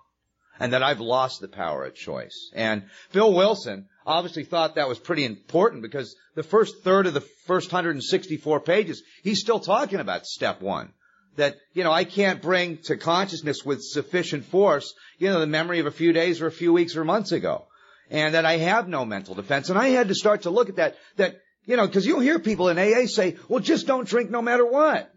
And 0.58 0.72
that 0.72 0.82
I've 0.82 1.00
lost 1.00 1.40
the 1.40 1.48
power 1.48 1.84
of 1.84 1.94
choice. 1.94 2.50
And 2.54 2.84
Bill 3.12 3.32
Wilson 3.32 3.88
obviously 4.06 4.44
thought 4.44 4.76
that 4.76 4.88
was 4.88 4.98
pretty 4.98 5.24
important 5.24 5.82
because 5.82 6.16
the 6.34 6.42
first 6.42 6.82
third 6.82 7.06
of 7.06 7.14
the 7.14 7.20
first 7.20 7.72
164 7.72 8.60
pages, 8.60 9.02
he's 9.22 9.40
still 9.40 9.60
talking 9.60 10.00
about 10.00 10.26
step 10.26 10.62
one. 10.62 10.92
That, 11.36 11.56
you 11.74 11.84
know, 11.84 11.92
I 11.92 12.04
can't 12.04 12.40
bring 12.40 12.78
to 12.84 12.96
consciousness 12.96 13.62
with 13.62 13.82
sufficient 13.82 14.46
force, 14.46 14.94
you 15.18 15.28
know, 15.28 15.40
the 15.40 15.46
memory 15.46 15.80
of 15.80 15.86
a 15.86 15.90
few 15.90 16.14
days 16.14 16.40
or 16.40 16.46
a 16.46 16.52
few 16.52 16.72
weeks 16.72 16.96
or 16.96 17.04
months 17.04 17.32
ago. 17.32 17.66
And 18.10 18.34
that 18.34 18.46
I 18.46 18.56
have 18.56 18.88
no 18.88 19.04
mental 19.04 19.34
defense. 19.34 19.68
And 19.68 19.78
I 19.78 19.88
had 19.88 20.08
to 20.08 20.14
start 20.14 20.42
to 20.42 20.50
look 20.50 20.70
at 20.70 20.76
that, 20.76 20.96
that, 21.16 21.40
you 21.66 21.76
know, 21.76 21.86
cause 21.88 22.06
you'll 22.06 22.20
hear 22.20 22.38
people 22.38 22.68
in 22.68 22.78
AA 22.78 23.06
say, 23.06 23.36
well, 23.48 23.60
just 23.60 23.86
don't 23.86 24.08
drink 24.08 24.30
no 24.30 24.40
matter 24.40 24.64
what. 24.64 25.12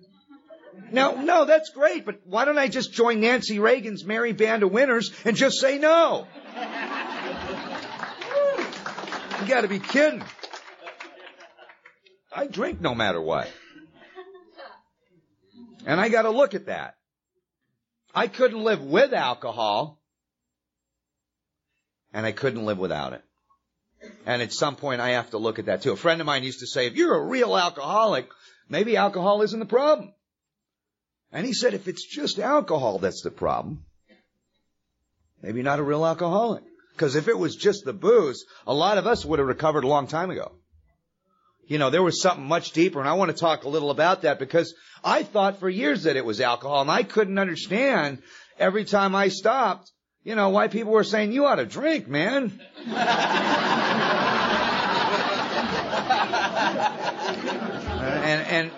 Now, 0.91 1.11
no, 1.11 1.45
that's 1.45 1.69
great, 1.69 2.05
but 2.05 2.21
why 2.25 2.45
don't 2.45 2.57
I 2.57 2.67
just 2.67 2.93
join 2.93 3.19
Nancy 3.19 3.59
Reagan's 3.59 4.03
Merry 4.03 4.33
Band 4.33 4.63
of 4.63 4.71
Winners 4.71 5.11
and 5.25 5.35
just 5.35 5.59
say 5.59 5.77
no? 5.77 6.27
You 9.41 9.47
gotta 9.47 9.67
be 9.67 9.79
kidding. 9.79 10.23
I 12.35 12.47
drink 12.47 12.81
no 12.81 12.93
matter 12.93 13.21
what. 13.21 13.49
And 15.85 15.99
I 15.99 16.09
gotta 16.09 16.29
look 16.29 16.53
at 16.53 16.65
that. 16.65 16.95
I 18.13 18.27
couldn't 18.27 18.63
live 18.63 18.81
with 18.81 19.13
alcohol, 19.13 20.01
and 22.11 22.25
I 22.25 22.31
couldn't 22.31 22.65
live 22.65 22.77
without 22.77 23.13
it. 23.13 23.23
And 24.25 24.41
at 24.41 24.51
some 24.51 24.75
point 24.75 25.01
I 25.01 25.11
have 25.11 25.31
to 25.31 25.37
look 25.37 25.59
at 25.59 25.65
that 25.65 25.81
too. 25.81 25.91
A 25.91 25.97
friend 25.97 26.19
of 26.21 26.27
mine 26.27 26.43
used 26.43 26.59
to 26.59 26.67
say, 26.67 26.87
if 26.87 26.95
you're 26.95 27.15
a 27.15 27.25
real 27.25 27.55
alcoholic, 27.55 28.27
maybe 28.67 28.97
alcohol 28.97 29.41
isn't 29.41 29.59
the 29.59 29.65
problem. 29.65 30.13
And 31.31 31.45
he 31.45 31.53
said, 31.53 31.73
if 31.73 31.87
it's 31.87 32.05
just 32.05 32.39
alcohol 32.39 32.97
that's 32.99 33.21
the 33.21 33.31
problem, 33.31 33.85
maybe 35.41 35.61
not 35.61 35.79
a 35.79 35.83
real 35.83 36.05
alcoholic. 36.05 36.63
Because 36.93 37.15
if 37.15 37.27
it 37.27 37.37
was 37.37 37.55
just 37.55 37.85
the 37.85 37.93
booze, 37.93 38.45
a 38.67 38.73
lot 38.73 38.97
of 38.97 39.07
us 39.07 39.23
would 39.23 39.39
have 39.39 39.47
recovered 39.47 39.83
a 39.83 39.87
long 39.87 40.07
time 40.07 40.31
ago. 40.31 40.51
You 41.65 41.77
know, 41.77 41.91
there 41.91 42.03
was 42.03 42.19
something 42.21 42.45
much 42.45 42.71
deeper, 42.71 42.99
and 42.99 43.07
I 43.07 43.13
want 43.13 43.29
to 43.29 43.37
talk 43.37 43.63
a 43.63 43.69
little 43.69 43.91
about 43.91 44.23
that 44.23 44.39
because 44.39 44.73
I 45.03 45.21
thought 45.21 45.59
for 45.59 45.69
years 45.69 46.03
that 46.03 46.17
it 46.17 46.25
was 46.25 46.41
alcohol, 46.41 46.81
and 46.81 46.89
I 46.89 47.03
couldn't 47.03 47.37
understand 47.37 48.23
every 48.57 48.85
time 48.85 49.15
I 49.15 49.29
stopped, 49.29 49.91
you 50.23 50.35
know, 50.35 50.49
why 50.49 50.67
people 50.67 50.91
were 50.91 51.03
saying, 51.03 51.31
you 51.31 51.45
ought 51.45 51.55
to 51.55 51.65
drink, 51.65 52.07
man. 52.07 52.59
and, 58.19 58.47
and, 58.47 58.71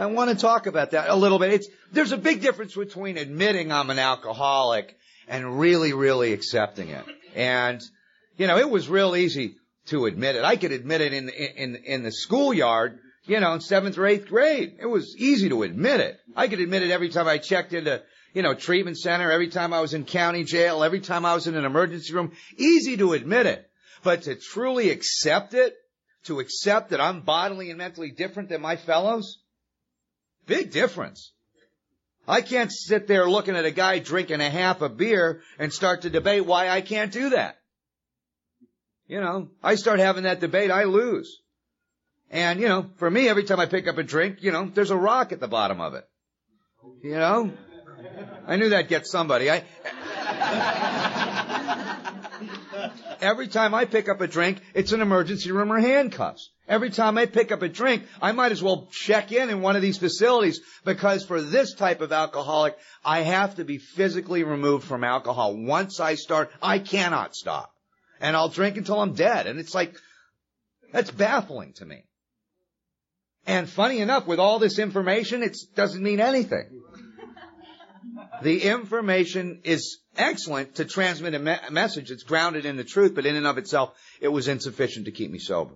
I 0.00 0.06
want 0.06 0.30
to 0.30 0.36
talk 0.36 0.66
about 0.66 0.92
that 0.92 1.08
a 1.08 1.16
little 1.16 1.38
bit. 1.38 1.52
It's, 1.52 1.68
there's 1.92 2.12
a 2.12 2.18
big 2.18 2.40
difference 2.40 2.74
between 2.74 3.16
admitting 3.16 3.72
I'm 3.72 3.90
an 3.90 3.98
alcoholic 3.98 4.96
and 5.26 5.58
really, 5.58 5.92
really 5.92 6.32
accepting 6.32 6.88
it. 6.88 7.04
And, 7.34 7.82
you 8.36 8.46
know, 8.46 8.58
it 8.58 8.70
was 8.70 8.88
real 8.88 9.16
easy 9.16 9.56
to 9.86 10.06
admit 10.06 10.36
it. 10.36 10.44
I 10.44 10.56
could 10.56 10.72
admit 10.72 11.00
it 11.00 11.12
in, 11.12 11.28
in, 11.28 11.76
in 11.76 12.02
the 12.02 12.12
schoolyard, 12.12 12.98
you 13.26 13.40
know, 13.40 13.52
in 13.54 13.60
seventh 13.60 13.98
or 13.98 14.06
eighth 14.06 14.28
grade. 14.28 14.76
It 14.80 14.86
was 14.86 15.16
easy 15.16 15.48
to 15.48 15.62
admit 15.62 16.00
it. 16.00 16.18
I 16.36 16.48
could 16.48 16.60
admit 16.60 16.82
it 16.82 16.90
every 16.90 17.08
time 17.08 17.26
I 17.26 17.38
checked 17.38 17.72
into, 17.72 18.02
you 18.34 18.42
know, 18.42 18.54
treatment 18.54 18.98
center, 18.98 19.30
every 19.30 19.48
time 19.48 19.72
I 19.72 19.80
was 19.80 19.94
in 19.94 20.04
county 20.04 20.44
jail, 20.44 20.84
every 20.84 21.00
time 21.00 21.24
I 21.24 21.34
was 21.34 21.46
in 21.46 21.56
an 21.56 21.64
emergency 21.64 22.14
room. 22.14 22.32
Easy 22.56 22.96
to 22.98 23.12
admit 23.12 23.46
it. 23.46 23.68
But 24.02 24.22
to 24.22 24.36
truly 24.36 24.90
accept 24.90 25.54
it, 25.54 25.74
to 26.24 26.40
accept 26.40 26.90
that 26.90 27.00
I'm 27.00 27.22
bodily 27.22 27.70
and 27.70 27.78
mentally 27.78 28.10
different 28.10 28.48
than 28.48 28.60
my 28.60 28.76
fellows, 28.76 29.38
big 30.48 30.72
difference. 30.72 31.32
I 32.26 32.42
can't 32.42 32.72
sit 32.72 33.06
there 33.06 33.30
looking 33.30 33.56
at 33.56 33.64
a 33.64 33.70
guy 33.70 34.00
drinking 34.00 34.40
a 34.40 34.50
half 34.50 34.82
a 34.82 34.88
beer 34.88 35.40
and 35.58 35.72
start 35.72 36.02
to 36.02 36.10
debate 36.10 36.44
why 36.44 36.68
I 36.68 36.80
can't 36.80 37.12
do 37.12 37.30
that. 37.30 37.58
You 39.06 39.20
know, 39.20 39.48
I 39.62 39.76
start 39.76 40.00
having 40.00 40.24
that 40.24 40.40
debate, 40.40 40.70
I 40.70 40.84
lose. 40.84 41.40
And, 42.30 42.60
you 42.60 42.68
know, 42.68 42.90
for 42.96 43.10
me, 43.10 43.28
every 43.28 43.44
time 43.44 43.60
I 43.60 43.64
pick 43.64 43.88
up 43.88 43.96
a 43.96 44.02
drink, 44.02 44.42
you 44.42 44.52
know, 44.52 44.70
there's 44.74 44.90
a 44.90 44.96
rock 44.96 45.32
at 45.32 45.40
the 45.40 45.48
bottom 45.48 45.80
of 45.80 45.94
it. 45.94 46.04
You 47.02 47.14
know? 47.14 47.52
I 48.46 48.56
knew 48.56 48.68
that'd 48.68 48.88
get 48.88 49.06
somebody. 49.06 49.50
I, 49.50 49.64
every 53.20 53.48
time 53.48 53.74
I 53.74 53.84
pick 53.84 54.08
up 54.08 54.20
a 54.20 54.26
drink, 54.26 54.58
it's 54.74 54.92
an 54.92 55.00
emergency 55.00 55.52
room 55.52 55.72
or 55.72 55.78
handcuffs. 55.78 56.50
Every 56.68 56.90
time 56.90 57.16
I 57.16 57.24
pick 57.26 57.50
up 57.50 57.62
a 57.62 57.68
drink, 57.68 58.04
I 58.20 58.32
might 58.32 58.52
as 58.52 58.62
well 58.62 58.88
check 58.92 59.32
in 59.32 59.48
in 59.48 59.62
one 59.62 59.74
of 59.74 59.82
these 59.82 59.96
facilities 59.96 60.60
because 60.84 61.24
for 61.24 61.40
this 61.40 61.74
type 61.74 62.02
of 62.02 62.12
alcoholic, 62.12 62.76
I 63.04 63.20
have 63.20 63.56
to 63.56 63.64
be 63.64 63.78
physically 63.78 64.44
removed 64.44 64.86
from 64.86 65.02
alcohol. 65.02 65.56
Once 65.56 65.98
I 65.98 66.14
start, 66.14 66.50
I 66.62 66.78
cannot 66.78 67.34
stop. 67.34 67.72
And 68.20 68.36
I'll 68.36 68.50
drink 68.50 68.76
until 68.76 69.00
I'm 69.00 69.14
dead. 69.14 69.46
And 69.46 69.58
it's 69.58 69.74
like, 69.74 69.96
that's 70.92 71.10
baffling 71.10 71.72
to 71.74 71.86
me. 71.86 72.04
And 73.46 73.68
funny 73.68 74.00
enough, 74.00 74.26
with 74.26 74.38
all 74.38 74.58
this 74.58 74.78
information, 74.78 75.42
it 75.42 75.56
doesn't 75.74 76.02
mean 76.02 76.20
anything. 76.20 76.68
The 78.42 78.62
information 78.62 79.60
is 79.64 79.98
excellent 80.18 80.74
to 80.74 80.84
transmit 80.84 81.34
a, 81.34 81.38
me- 81.38 81.56
message 81.70 82.10
that's 82.10 82.24
grounded 82.24 82.66
in 82.66 82.76
the 82.76 82.84
truth, 82.84 83.14
but 83.14 83.24
in 83.24 83.36
and 83.36 83.46
of 83.46 83.56
itself, 83.56 83.94
it 84.20 84.28
was 84.28 84.48
insufficient 84.48 85.06
to 85.06 85.12
keep 85.12 85.30
me 85.30 85.38
sober. 85.38 85.74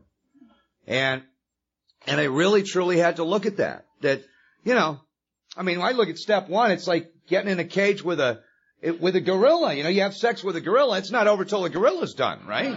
And, 0.87 1.23
and 2.07 2.21
I 2.21 2.25
really 2.25 2.63
truly 2.63 2.99
had 2.99 3.17
to 3.17 3.25
look 3.25 3.47
at 3.47 3.57
that. 3.59 3.87
That, 4.01 4.23
you 4.65 4.75
know, 4.75 5.01
I 5.57 5.63
mean, 5.63 5.79
when 5.79 5.89
I 5.89 5.93
look 5.93 6.09
at 6.09 6.19
step 6.19 6.49
one, 6.49 6.73
it's 6.73 6.87
like 6.87 7.13
getting 7.29 7.51
in 7.51 7.61
a 7.61 7.65
cage 7.65 8.03
with 8.03 8.21
a, 8.21 8.41
it, 8.81 9.01
with 9.01 9.17
a 9.17 9.21
gorilla. 9.21 9.73
You 9.73 9.85
know, 9.85 9.89
you 9.89 10.03
have 10.03 10.15
sex 10.15 10.43
with 10.43 10.57
a 10.57 10.61
gorilla, 10.61 10.99
it's 10.99 11.11
not 11.11 11.29
over 11.29 11.45
till 11.45 11.63
the 11.63 11.71
gorilla's 11.71 12.15
done, 12.15 12.47
right? 12.47 12.69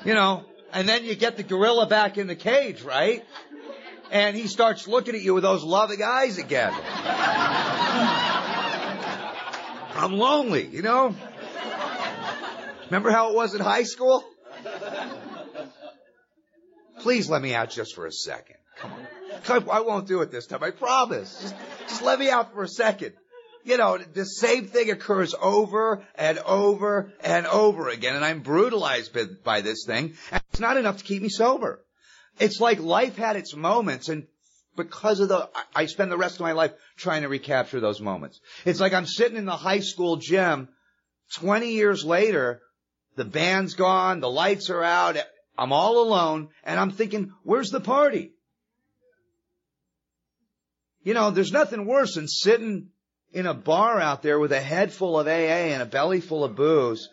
you 0.07 0.15
know, 0.15 0.45
and 0.73 0.89
then 0.89 1.05
you 1.05 1.17
get 1.17 1.37
the 1.37 1.43
gorilla 1.43 1.87
back 1.87 2.17
in 2.17 2.29
the 2.29 2.37
cage, 2.37 2.83
right? 2.83 3.25
And 4.13 4.37
he 4.37 4.47
starts 4.47 4.87
looking 4.87 5.17
at 5.17 5.21
you 5.21 5.35
with 5.35 5.43
those 5.43 5.65
loving 5.65 6.01
eyes 6.03 6.39
again. 6.39 6.73
I'm 9.95 10.13
lonely, 10.13 10.67
you 10.67 10.83
know? 10.83 11.15
Remember 12.85 13.11
how 13.11 13.31
it 13.31 13.35
was 13.35 13.55
in 13.55 13.61
high 13.61 13.83
school? 13.83 14.25
Please 17.01 17.29
let 17.29 17.43
me 17.43 17.53
out 17.55 17.71
just 17.71 17.97
for 17.97 18.07
a 18.07 18.13
second. 18.13 18.57
Come 18.79 18.93
on. 18.93 19.69
I 19.71 19.81
won't 19.81 20.07
do 20.07 20.23
it 20.23 20.31
this 20.31 20.47
time. 20.47 20.63
I 20.63 20.71
promise. 20.71 21.41
Just, 21.43 21.55
just 21.89 22.03
let 22.03 22.21
me 22.21 22.31
out 22.31 22.55
for 22.55 22.63
a 22.63 22.69
second. 22.69 23.15
You 23.67 23.79
know, 23.79 23.99
the 23.99 24.25
same 24.25 24.69
thing 24.69 24.93
occurs 24.93 25.35
over 25.43 26.01
and 26.15 26.39
over 26.39 27.13
and 27.25 27.49
over 27.49 27.89
again, 27.89 28.15
and 28.15 28.25
I'm 28.25 28.39
brutalized 28.39 29.13
by, 29.43 29.61
this 29.61 29.85
thing. 29.85 30.15
And 30.31 30.41
it's 30.51 30.61
not 30.61 30.77
enough 30.77 30.99
to 30.99 31.05
keep 31.05 31.21
me 31.21 31.29
sober. 31.29 31.85
It's 32.39 32.61
like 32.61 32.79
life 32.79 33.17
had 33.17 33.35
its 33.35 33.57
moments, 33.57 34.09
and 34.09 34.29
because 34.77 35.19
of 35.19 35.29
the, 35.29 35.51
I 35.75 35.87
spend 35.87 36.13
the 36.13 36.17
rest 36.17 36.37
of 36.37 36.43
my 36.43 36.53
life 36.53 36.75
trying 36.97 37.23
to 37.23 37.29
recapture 37.29 37.81
those 37.81 38.01
moments. 38.01 38.41
It's 38.65 38.79
like 38.79 38.93
I'm 38.93 39.05
sitting 39.05 39.37
in 39.37 39.47
the 39.47 39.57
high 39.57 39.81
school 39.81 40.19
gym, 40.19 40.69
20 41.35 41.73
years 41.73 42.05
later, 42.05 42.61
the 43.17 43.25
band's 43.25 43.75
gone, 43.75 44.21
the 44.21 44.31
lights 44.31 44.71
are 44.71 44.85
out, 44.85 45.17
I'm 45.59 45.73
all 45.73 46.07
alone, 46.07 46.51
and 46.63 46.79
I'm 46.79 46.93
thinking, 46.93 47.33
where's 47.43 47.71
the 47.71 47.81
party? 47.81 48.31
You 51.03 51.15
know, 51.15 51.33
there's 51.33 51.51
nothing 51.51 51.85
worse 51.85 52.15
than 52.15 52.29
sitting 52.29 52.91
in 53.33 53.47
a 53.47 53.55
bar 53.55 54.01
out 54.01 54.23
there 54.23 54.39
with 54.39 54.53
a 54.53 54.61
head 54.61 54.93
full 54.93 55.19
of 55.19 55.27
AA 55.27 55.71
and 55.73 55.83
a 55.83 55.87
belly 55.87 56.21
full 56.21 56.45
of 56.45 56.57
booze. 56.57 57.09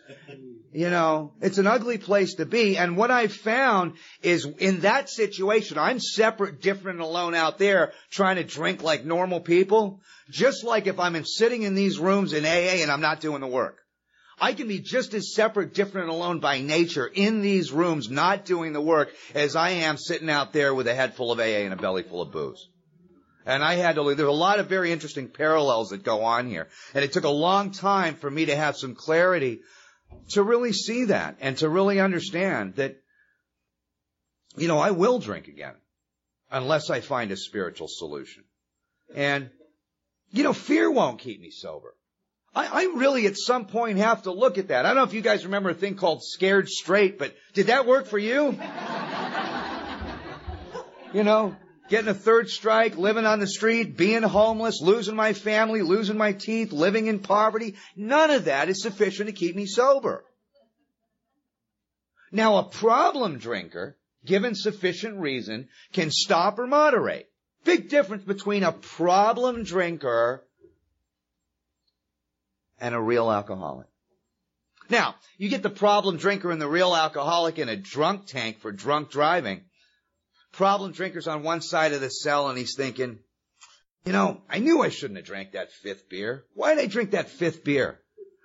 You 0.72 0.90
know, 0.90 1.34
it's 1.40 1.58
an 1.58 1.68
ugly 1.68 1.98
place 1.98 2.34
to 2.34 2.46
be. 2.46 2.76
And 2.76 2.96
what 2.96 3.12
I've 3.12 3.32
found 3.32 3.92
is 4.22 4.44
in 4.44 4.80
that 4.80 5.08
situation, 5.08 5.78
I'm 5.78 6.00
separate, 6.00 6.60
different, 6.60 6.98
and 6.98 7.06
alone 7.06 7.34
out 7.36 7.58
there 7.58 7.92
trying 8.10 8.36
to 8.36 8.44
drink 8.44 8.82
like 8.82 9.04
normal 9.04 9.40
people. 9.40 10.00
Just 10.30 10.64
like 10.64 10.88
if 10.88 10.98
I'm 10.98 11.14
in, 11.14 11.24
sitting 11.24 11.62
in 11.62 11.74
these 11.74 12.00
rooms 12.00 12.32
in 12.32 12.44
AA 12.44 12.82
and 12.82 12.90
I'm 12.90 13.00
not 13.00 13.20
doing 13.20 13.40
the 13.40 13.46
work. 13.46 13.78
I 14.40 14.52
can 14.52 14.66
be 14.66 14.80
just 14.80 15.14
as 15.14 15.32
separate, 15.32 15.74
different, 15.74 16.08
and 16.08 16.16
alone 16.16 16.40
by 16.40 16.60
nature 16.60 17.06
in 17.06 17.40
these 17.40 17.70
rooms, 17.70 18.10
not 18.10 18.44
doing 18.44 18.72
the 18.72 18.80
work, 18.80 19.14
as 19.32 19.54
I 19.54 19.70
am 19.70 19.96
sitting 19.96 20.28
out 20.28 20.52
there 20.52 20.74
with 20.74 20.88
a 20.88 20.94
head 20.94 21.14
full 21.14 21.30
of 21.30 21.38
AA 21.38 21.62
and 21.62 21.72
a 21.72 21.76
belly 21.76 22.02
full 22.02 22.22
of 22.22 22.32
booze. 22.32 22.68
And 23.46 23.62
I 23.62 23.74
had 23.74 23.96
to, 23.96 24.02
leave. 24.02 24.16
there's 24.16 24.28
a 24.28 24.32
lot 24.32 24.58
of 24.58 24.68
very 24.68 24.90
interesting 24.90 25.28
parallels 25.28 25.90
that 25.90 26.02
go 26.02 26.22
on 26.22 26.48
here. 26.48 26.68
And 26.94 27.04
it 27.04 27.12
took 27.12 27.24
a 27.24 27.30
long 27.30 27.72
time 27.72 28.14
for 28.14 28.30
me 28.30 28.46
to 28.46 28.56
have 28.56 28.76
some 28.76 28.94
clarity 28.94 29.60
to 30.30 30.42
really 30.42 30.72
see 30.72 31.06
that 31.06 31.36
and 31.40 31.58
to 31.58 31.68
really 31.68 32.00
understand 32.00 32.76
that, 32.76 32.96
you 34.56 34.68
know, 34.68 34.78
I 34.78 34.92
will 34.92 35.18
drink 35.18 35.48
again 35.48 35.74
unless 36.50 36.88
I 36.88 37.00
find 37.00 37.30
a 37.32 37.36
spiritual 37.36 37.88
solution. 37.88 38.44
And, 39.14 39.50
you 40.30 40.42
know, 40.42 40.54
fear 40.54 40.90
won't 40.90 41.20
keep 41.20 41.40
me 41.40 41.50
sober. 41.50 41.94
I, 42.54 42.66
I 42.66 42.84
really 42.96 43.26
at 43.26 43.36
some 43.36 43.66
point 43.66 43.98
have 43.98 44.22
to 44.22 44.32
look 44.32 44.56
at 44.58 44.68
that. 44.68 44.86
I 44.86 44.90
don't 44.90 44.96
know 44.96 45.02
if 45.04 45.12
you 45.12 45.20
guys 45.20 45.44
remember 45.44 45.70
a 45.70 45.74
thing 45.74 45.96
called 45.96 46.22
scared 46.22 46.68
straight, 46.68 47.18
but 47.18 47.34
did 47.52 47.66
that 47.66 47.84
work 47.86 48.06
for 48.06 48.18
you? 48.18 48.52
you 51.12 51.24
know, 51.24 51.56
getting 51.88 52.08
a 52.08 52.14
third 52.14 52.48
strike, 52.48 52.96
living 52.96 53.26
on 53.26 53.40
the 53.40 53.46
street, 53.46 53.96
being 53.96 54.22
homeless, 54.22 54.80
losing 54.80 55.16
my 55.16 55.32
family, 55.32 55.82
losing 55.82 56.16
my 56.16 56.32
teeth, 56.32 56.72
living 56.72 57.06
in 57.06 57.18
poverty. 57.18 57.76
None 57.96 58.30
of 58.30 58.46
that 58.46 58.68
is 58.68 58.82
sufficient 58.82 59.28
to 59.28 59.32
keep 59.32 59.54
me 59.54 59.66
sober. 59.66 60.24
Now 62.32 62.56
a 62.56 62.64
problem 62.64 63.38
drinker, 63.38 63.96
given 64.24 64.54
sufficient 64.54 65.18
reason, 65.18 65.68
can 65.92 66.10
stop 66.10 66.58
or 66.58 66.66
moderate. 66.66 67.30
Big 67.64 67.88
difference 67.88 68.24
between 68.24 68.62
a 68.62 68.72
problem 68.72 69.64
drinker 69.64 70.44
and 72.80 72.94
a 72.94 73.00
real 73.00 73.30
alcoholic. 73.30 73.86
Now, 74.90 75.14
you 75.38 75.48
get 75.48 75.62
the 75.62 75.70
problem 75.70 76.18
drinker 76.18 76.50
and 76.50 76.60
the 76.60 76.68
real 76.68 76.94
alcoholic 76.94 77.58
in 77.58 77.68
a 77.68 77.76
drunk 77.76 78.26
tank 78.26 78.58
for 78.58 78.70
drunk 78.70 79.10
driving 79.10 79.62
problem 80.56 80.92
drinker's 80.92 81.26
on 81.26 81.42
one 81.42 81.60
side 81.60 81.92
of 81.92 82.00
the 82.00 82.08
cell 82.08 82.48
and 82.48 82.56
he's 82.58 82.74
thinking, 82.76 83.18
you 84.04 84.12
know, 84.12 84.42
I 84.48 84.58
knew 84.58 84.82
I 84.82 84.88
shouldn't 84.88 85.18
have 85.18 85.26
drank 85.26 85.52
that 85.52 85.72
fifth 85.72 86.08
beer. 86.08 86.44
Why 86.54 86.74
did 86.74 86.84
I 86.84 86.86
drink 86.86 87.12
that 87.12 87.30
fifth 87.30 87.64
beer? 87.64 88.00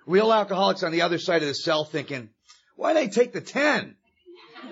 Real 0.06 0.32
alcoholics 0.32 0.82
on 0.82 0.92
the 0.92 1.02
other 1.02 1.18
side 1.18 1.42
of 1.42 1.48
the 1.48 1.54
cell 1.54 1.84
thinking, 1.84 2.30
why 2.76 2.94
did 2.94 3.02
I 3.02 3.06
take 3.06 3.32
the 3.32 3.40
ten? 3.40 3.96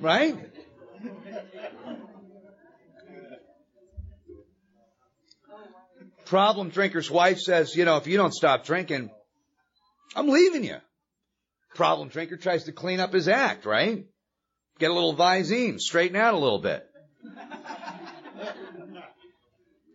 right? 0.00 0.36
Problem 6.26 6.68
drinker's 6.70 7.10
wife 7.10 7.38
says, 7.38 7.74
you 7.74 7.84
know, 7.84 7.96
if 7.96 8.06
you 8.06 8.16
don't 8.16 8.34
stop 8.34 8.64
drinking, 8.64 9.10
I'm 10.14 10.28
leaving 10.28 10.64
you. 10.64 10.76
Problem 11.74 12.08
drinker 12.08 12.36
tries 12.36 12.64
to 12.64 12.72
clean 12.72 13.00
up 13.00 13.12
his 13.12 13.28
act, 13.28 13.64
right? 13.64 14.06
Get 14.78 14.90
a 14.90 14.94
little 14.94 15.14
Visine, 15.14 15.78
straighten 15.78 16.16
out 16.16 16.34
a 16.34 16.38
little 16.38 16.58
bit. 16.60 16.86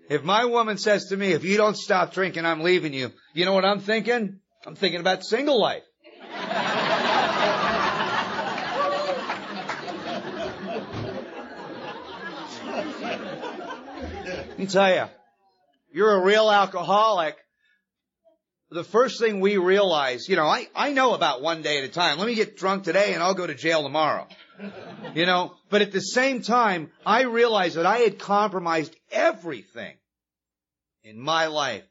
If 0.09 0.23
my 0.23 0.45
woman 0.45 0.77
says 0.77 1.05
to 1.07 1.17
me, 1.17 1.31
if 1.31 1.43
you 1.43 1.57
don't 1.57 1.75
stop 1.75 2.13
drinking, 2.13 2.45
I'm 2.45 2.61
leaving 2.61 2.93
you, 2.93 3.11
you 3.33 3.45
know 3.45 3.53
what 3.53 3.65
I'm 3.65 3.79
thinking? 3.79 4.39
I'm 4.65 4.75
thinking 4.75 4.99
about 4.99 5.23
single 5.23 5.59
life. 5.59 5.83
Let 14.49 14.59
me 14.59 14.67
tell 14.67 14.93
you, 14.93 15.05
you're 15.91 16.13
a 16.13 16.23
real 16.23 16.49
alcoholic 16.49 17.35
the 18.75 18.83
first 18.83 19.19
thing 19.19 19.39
we 19.39 19.57
realize, 19.57 20.27
you 20.27 20.35
know, 20.35 20.45
I, 20.45 20.67
I 20.75 20.91
know 20.91 21.13
about 21.13 21.41
one 21.41 21.61
day 21.61 21.77
at 21.79 21.85
a 21.85 21.87
time. 21.87 22.17
Let 22.17 22.27
me 22.27 22.35
get 22.35 22.57
drunk 22.57 22.83
today 22.83 23.13
and 23.13 23.23
I'll 23.23 23.33
go 23.33 23.47
to 23.47 23.55
jail 23.55 23.81
tomorrow. 23.81 24.27
You 25.15 25.25
know, 25.25 25.53
but 25.69 25.81
at 25.81 25.91
the 25.91 26.01
same 26.01 26.41
time, 26.41 26.91
I 27.05 27.23
realized 27.23 27.77
that 27.77 27.85
I 27.85 27.99
had 27.99 28.19
compromised 28.19 28.95
everything 29.11 29.95
in 31.03 31.19
my 31.19 31.47
life 31.47 31.83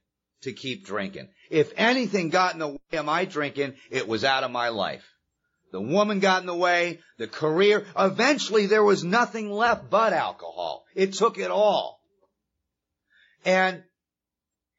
to 0.43 0.53
keep 0.53 0.87
drinking. 0.87 1.29
If 1.51 1.73
anything 1.77 2.29
got 2.29 2.53
in 2.53 2.59
the 2.59 2.69
way 2.69 2.99
of 2.99 3.07
my 3.07 3.25
drinking, 3.25 3.75
it 3.91 4.07
was 4.07 4.25
out 4.25 4.45
of 4.45 4.51
my 4.51 4.69
life. 4.69 5.05
The 5.73 5.81
woman 5.81 6.21
got 6.21 6.43
in 6.43 6.47
the 6.47 6.55
way, 6.55 7.01
the 7.19 7.27
career. 7.27 7.87
Eventually 7.99 8.67
there 8.67 8.85
was 8.85 9.03
nothing 9.05 9.51
left 9.51 9.91
but 9.91 10.13
alcohol. 10.13 10.85
It 10.95 11.15
took 11.15 11.39
it 11.39 11.51
all. 11.51 11.99
And 13.45 13.83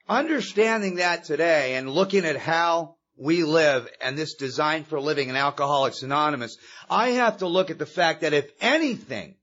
understanding 0.08 0.96
that 0.96 1.24
today 1.24 1.76
and 1.76 1.90
looking 1.90 2.26
at 2.26 2.38
how 2.38 2.96
we 3.18 3.44
live 3.44 3.88
and 4.02 4.18
this 4.18 4.36
design 4.36 4.84
for 4.84 5.00
living 5.00 5.30
in 5.30 5.36
Alcoholics 5.36 6.04
Anonymous, 6.04 6.58
I 6.90 7.10
have 7.12 7.38
to 7.38 7.48
look 7.48 7.70
at 7.70 7.80
the 7.80 7.86
fact 7.86 8.22
that 8.22 8.34
if 8.34 8.50
anything 8.62 9.36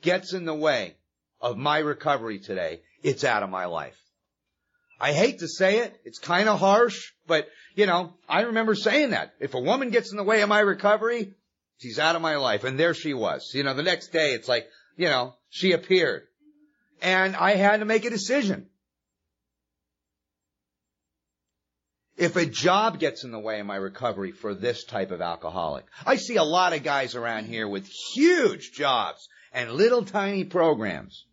gets 0.00 0.32
in 0.32 0.44
the 0.44 0.54
way 0.54 0.96
of 1.40 1.56
my 1.56 1.78
recovery 1.78 2.38
today, 2.38 2.82
it's 3.02 3.24
out 3.24 3.42
of 3.42 3.50
my 3.50 3.66
life. 3.66 3.96
I 5.00 5.12
hate 5.12 5.40
to 5.40 5.48
say 5.48 5.78
it. 5.78 6.00
It's 6.04 6.18
kind 6.18 6.48
of 6.48 6.60
harsh, 6.60 7.10
but 7.26 7.48
you 7.74 7.86
know, 7.86 8.14
I 8.28 8.42
remember 8.42 8.74
saying 8.74 9.10
that. 9.10 9.34
If 9.40 9.54
a 9.54 9.60
woman 9.60 9.90
gets 9.90 10.10
in 10.10 10.16
the 10.16 10.22
way 10.22 10.42
of 10.42 10.48
my 10.48 10.60
recovery, 10.60 11.34
she's 11.78 11.98
out 11.98 12.16
of 12.16 12.22
my 12.22 12.36
life. 12.36 12.64
And 12.64 12.78
there 12.78 12.94
she 12.94 13.14
was. 13.14 13.50
You 13.54 13.64
know, 13.64 13.74
the 13.74 13.82
next 13.82 14.12
day 14.12 14.32
it's 14.34 14.48
like, 14.48 14.68
you 14.96 15.08
know, 15.08 15.34
she 15.48 15.72
appeared. 15.72 16.22
And 17.00 17.34
I 17.34 17.56
had 17.56 17.80
to 17.80 17.86
make 17.86 18.04
a 18.04 18.10
decision. 18.10 18.68
If 22.16 22.36
a 22.36 22.44
job 22.44 22.98
gets 22.98 23.24
in 23.24 23.30
the 23.30 23.38
way 23.38 23.60
of 23.60 23.66
my 23.66 23.76
recovery 23.76 24.32
for 24.32 24.54
this 24.54 24.84
type 24.84 25.10
of 25.10 25.22
alcoholic, 25.22 25.86
I 26.04 26.16
see 26.16 26.36
a 26.36 26.44
lot 26.44 26.74
of 26.74 26.82
guys 26.82 27.14
around 27.14 27.46
here 27.46 27.66
with 27.66 27.88
huge 28.14 28.72
jobs 28.72 29.28
and 29.52 29.72
little 29.72 30.04
tiny 30.04 30.44
programs. 30.44 31.24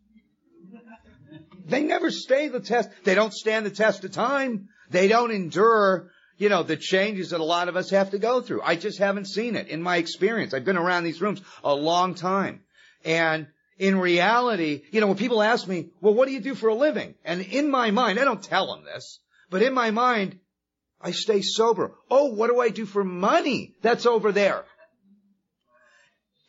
They 1.66 1.84
never 1.84 2.10
stay 2.10 2.48
the 2.48 2.60
test. 2.60 2.90
They 3.04 3.14
don't 3.14 3.34
stand 3.34 3.66
the 3.66 3.72
test 3.72 4.04
of 4.04 4.12
time. 4.12 4.70
They 4.90 5.08
don't 5.08 5.32
endure, 5.32 6.12
you 6.38 6.50
know, 6.50 6.64
the 6.64 6.78
changes 6.78 7.30
that 7.30 7.42
a 7.42 7.44
lot 7.44 7.68
of 7.68 7.76
us 7.76 7.92
have 7.92 8.12
to 8.12 8.18
go 8.18 8.42
through. 8.42 8.62
I 8.64 8.76
just 8.76 8.98
haven't 8.98 9.26
seen 9.26 9.56
it 9.56 9.68
in 9.68 9.84
my 9.84 9.98
experience. 9.98 10.54
I've 10.54 10.66
been 10.66 10.78
around 10.78 11.04
these 11.04 11.22
rooms 11.22 11.42
a 11.64 11.76
long 11.76 12.16
time. 12.16 12.62
And 13.06 13.48
in 13.78 14.00
reality, 14.00 14.82
you 14.92 15.02
know, 15.02 15.08
when 15.08 15.18
people 15.18 15.44
ask 15.44 15.68
me, 15.68 15.90
well, 16.02 16.14
what 16.14 16.28
do 16.28 16.34
you 16.34 16.42
do 16.42 16.56
for 16.56 16.70
a 16.70 16.76
living? 16.76 17.16
And 17.24 17.42
in 17.42 17.70
my 17.70 17.92
mind, 17.92 18.20
I 18.20 18.24
don't 18.24 18.42
tell 18.42 18.68
them 18.68 18.84
this, 18.86 19.20
but 19.50 19.62
in 19.62 19.74
my 19.74 19.92
mind, 19.92 20.40
I 21.02 21.12
stay 21.12 21.42
sober. 21.42 21.94
Oh, 22.10 22.34
what 22.34 22.48
do 22.48 22.60
I 22.60 22.70
do 22.70 22.86
for 22.86 23.04
money? 23.04 23.76
That's 23.82 24.06
over 24.06 24.32
there. 24.32 24.66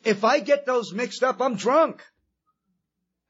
If 0.03 0.23
I 0.23 0.39
get 0.39 0.65
those 0.65 0.93
mixed 0.93 1.23
up, 1.23 1.41
I'm 1.41 1.55
drunk. 1.55 2.03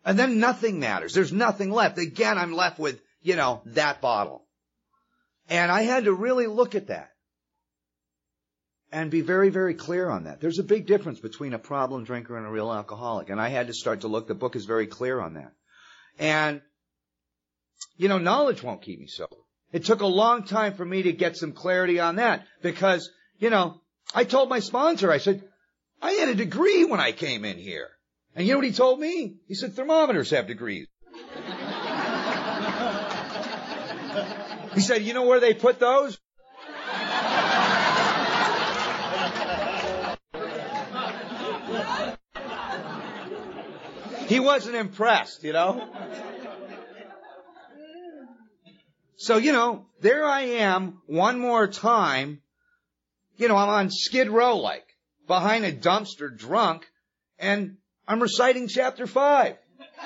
And 0.04 0.18
then 0.18 0.40
nothing 0.40 0.80
matters. 0.80 1.13
There's 1.13 1.34
nothing 1.34 1.70
left. 1.70 1.98
Again, 1.98 2.38
I'm 2.38 2.54
left 2.54 2.80
with, 2.80 3.01
you 3.22 3.36
know, 3.36 3.62
that 3.68 4.01
bottle. 4.01 4.48
And 5.50 5.72
I 5.72 5.84
had 5.84 6.06
to 6.06 6.13
really 6.13 6.48
look 6.48 6.75
at 6.75 6.88
that 6.88 7.12
and 8.92 9.12
be 9.12 9.22
very, 9.22 9.50
very 9.50 9.74
clear 9.74 10.10
on 10.10 10.24
that. 10.24 10.42
There's 10.42 10.60
a 10.60 10.63
big 10.63 10.88
difference 10.88 11.20
between 11.20 11.54
a 11.54 11.60
problem 11.60 12.04
drinker 12.04 12.36
and 12.36 12.48
a 12.48 12.50
real 12.50 12.72
alcoholic. 12.72 13.30
And 13.30 13.40
I 13.40 13.50
had 13.50 13.68
to 13.68 13.74
start 13.74 14.01
to 14.01 14.08
look. 14.08 14.28
The 14.28 14.34
book 14.34 14.56
is 14.56 14.66
very 14.66 14.88
clear 14.88 15.20
on 15.20 15.36
that. 15.36 15.54
And, 16.18 16.62
you 17.96 18.08
know, 18.08 18.18
knowledge 18.18 18.63
won't 18.63 18.82
keep 18.82 19.00
me 19.00 19.08
sober. 19.08 19.36
It 19.72 19.86
took 19.86 20.01
a 20.01 20.08
long 20.08 20.44
time 20.44 20.74
for 20.74 20.84
me 20.84 21.04
to 21.04 21.13
get 21.13 21.38
some 21.38 21.54
clarity 21.54 22.00
on 22.00 22.17
that 22.17 22.45
because, 22.62 23.10
you 23.39 23.50
know, 23.50 23.80
I 24.13 24.26
told 24.26 24.50
my 24.50 24.60
sponsor, 24.60 25.10
I 25.12 25.17
said, 25.17 25.43
I 26.02 26.12
had 26.13 26.30
a 26.30 26.36
degree 26.36 26.84
when 26.84 27.00
I 27.00 27.13
came 27.13 27.45
in 27.45 27.58
here. 27.58 27.88
And 28.36 28.45
you 28.45 28.54
know 28.54 28.60
what 28.60 28.65
he 28.65 28.74
told 28.74 29.00
me? 29.00 29.38
He 29.48 29.56
said, 29.56 29.74
thermometers 29.74 30.30
have 30.32 30.48
degrees. 30.48 30.88
he 34.74 34.82
said, 34.82 35.04
you 35.04 35.13
know 35.13 35.26
where 35.26 35.39
they 35.39 35.54
put 35.54 35.80
those? 35.80 36.17
he 44.28 44.39
wasn't 44.39 44.76
impressed, 44.76 45.43
you 45.43 45.54
know? 45.54 45.88
So, 49.21 49.38
you 49.38 49.51
know, 49.51 49.86
there 49.99 50.25
I 50.25 50.41
am 50.41 50.99
one 51.05 51.38
more 51.39 51.67
time. 51.67 52.41
You 53.38 53.49
know, 53.49 53.55
I'm 53.55 53.69
on 53.69 53.91
Skid 53.91 54.29
Row 54.29 54.57
like, 54.57 54.84
behind 55.27 55.63
a 55.63 55.71
dumpster 55.71 56.36
drunk, 56.36 56.89
and 57.38 57.77
I'm 58.07 58.19
reciting 58.19 58.67
chapter 58.67 59.05
five. 59.05 59.57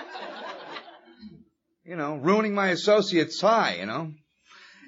You 1.87 1.95
know, 1.95 2.15
ruining 2.15 2.55
my 2.55 2.69
associate's 2.69 3.39
tie, 3.39 3.75
you 3.79 3.85
know. 3.85 4.11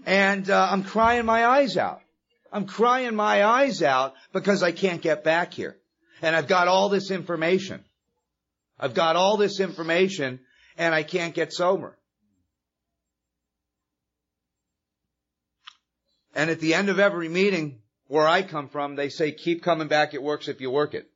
And 0.07 0.49
uh, 0.49 0.67
I'm 0.71 0.83
crying 0.83 1.27
my 1.27 1.45
eyes 1.45 1.77
out. 1.77 2.01
I'm 2.51 2.65
crying 2.65 3.13
my 3.15 3.45
eyes 3.45 3.83
out 3.83 4.15
because 4.33 4.63
I 4.63 4.71
can't 4.71 4.99
get 4.99 5.23
back 5.23 5.53
here. 5.53 5.77
And 6.23 6.35
I've 6.35 6.47
got 6.47 6.67
all 6.67 6.89
this 6.89 7.11
information. 7.11 7.85
I've 8.79 8.95
got 8.95 9.15
all 9.15 9.37
this 9.37 9.59
information 9.59 10.39
and 10.75 10.95
I 10.95 11.03
can't 11.03 11.35
get 11.35 11.53
sober. 11.53 11.96
And 16.37 16.51
at 16.51 16.59
the 16.59 16.75
end 16.75 16.89
of 16.89 16.99
every 16.99 17.29
meeting 17.29 17.79
where 18.05 18.27
I 18.27 18.43
come 18.43 18.69
from, 18.69 18.95
they 18.95 19.09
say, 19.09 19.31
keep 19.31 19.63
coming 19.63 19.87
back. 19.87 20.13
It 20.13 20.21
works 20.21 20.47
if 20.47 20.61
you 20.61 20.69
work 20.69 20.93
it. 20.93 21.09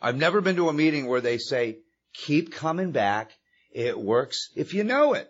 I've 0.00 0.16
never 0.16 0.40
been 0.40 0.54
to 0.54 0.68
a 0.68 0.72
meeting 0.72 1.06
where 1.08 1.20
they 1.20 1.38
say, 1.38 1.78
keep 2.14 2.52
coming 2.52 2.92
back. 2.92 3.32
It 3.72 3.98
works 3.98 4.50
if 4.54 4.72
you 4.72 4.84
know 4.84 5.14
it. 5.14 5.28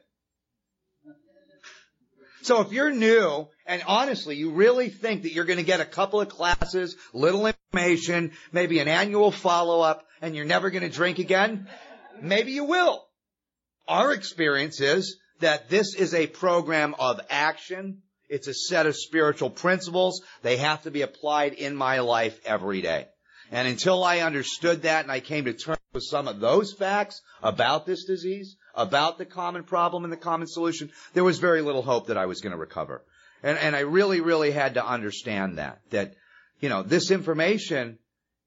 So 2.42 2.60
if 2.60 2.72
you're 2.72 2.90
new 2.90 3.48
and 3.64 3.82
honestly 3.86 4.36
you 4.36 4.50
really 4.50 4.90
think 4.90 5.22
that 5.22 5.32
you're 5.32 5.46
going 5.46 5.58
to 5.58 5.64
get 5.64 5.80
a 5.80 5.86
couple 5.86 6.20
of 6.20 6.28
classes, 6.28 6.94
little 7.14 7.46
information, 7.46 8.32
maybe 8.52 8.80
an 8.80 8.86
annual 8.86 9.30
follow 9.30 9.80
up 9.80 10.06
and 10.20 10.36
you're 10.36 10.44
never 10.44 10.68
going 10.68 10.84
to 10.84 10.94
drink 10.94 11.18
again, 11.18 11.68
maybe 12.20 12.52
you 12.52 12.64
will. 12.64 13.02
Our 13.88 14.12
experience 14.12 14.82
is 14.82 15.16
that 15.40 15.70
this 15.70 15.94
is 15.94 16.12
a 16.12 16.26
program 16.26 16.94
of 16.98 17.20
action. 17.30 18.02
It's 18.28 18.48
a 18.48 18.54
set 18.54 18.86
of 18.86 18.96
spiritual 18.96 19.50
principles. 19.50 20.22
They 20.42 20.56
have 20.56 20.82
to 20.82 20.90
be 20.90 21.02
applied 21.02 21.54
in 21.54 21.76
my 21.76 22.00
life 22.00 22.38
every 22.44 22.82
day. 22.82 23.06
And 23.52 23.68
until 23.68 24.02
I 24.02 24.20
understood 24.20 24.82
that 24.82 25.04
and 25.04 25.12
I 25.12 25.20
came 25.20 25.44
to 25.44 25.52
terms 25.52 25.78
with 25.92 26.02
some 26.02 26.26
of 26.26 26.40
those 26.40 26.72
facts 26.72 27.22
about 27.42 27.86
this 27.86 28.04
disease, 28.04 28.56
about 28.74 29.18
the 29.18 29.24
common 29.24 29.62
problem 29.62 30.04
and 30.04 30.12
the 30.12 30.16
common 30.16 30.48
solution, 30.48 30.90
there 31.14 31.24
was 31.24 31.38
very 31.38 31.62
little 31.62 31.82
hope 31.82 32.08
that 32.08 32.18
I 32.18 32.26
was 32.26 32.40
going 32.40 32.52
to 32.52 32.58
recover. 32.58 33.04
And, 33.42 33.58
and 33.58 33.76
I 33.76 33.80
really, 33.80 34.20
really 34.20 34.50
had 34.50 34.74
to 34.74 34.84
understand 34.84 35.58
that, 35.58 35.80
that, 35.90 36.14
you 36.60 36.68
know, 36.68 36.82
this 36.82 37.10
information 37.10 37.98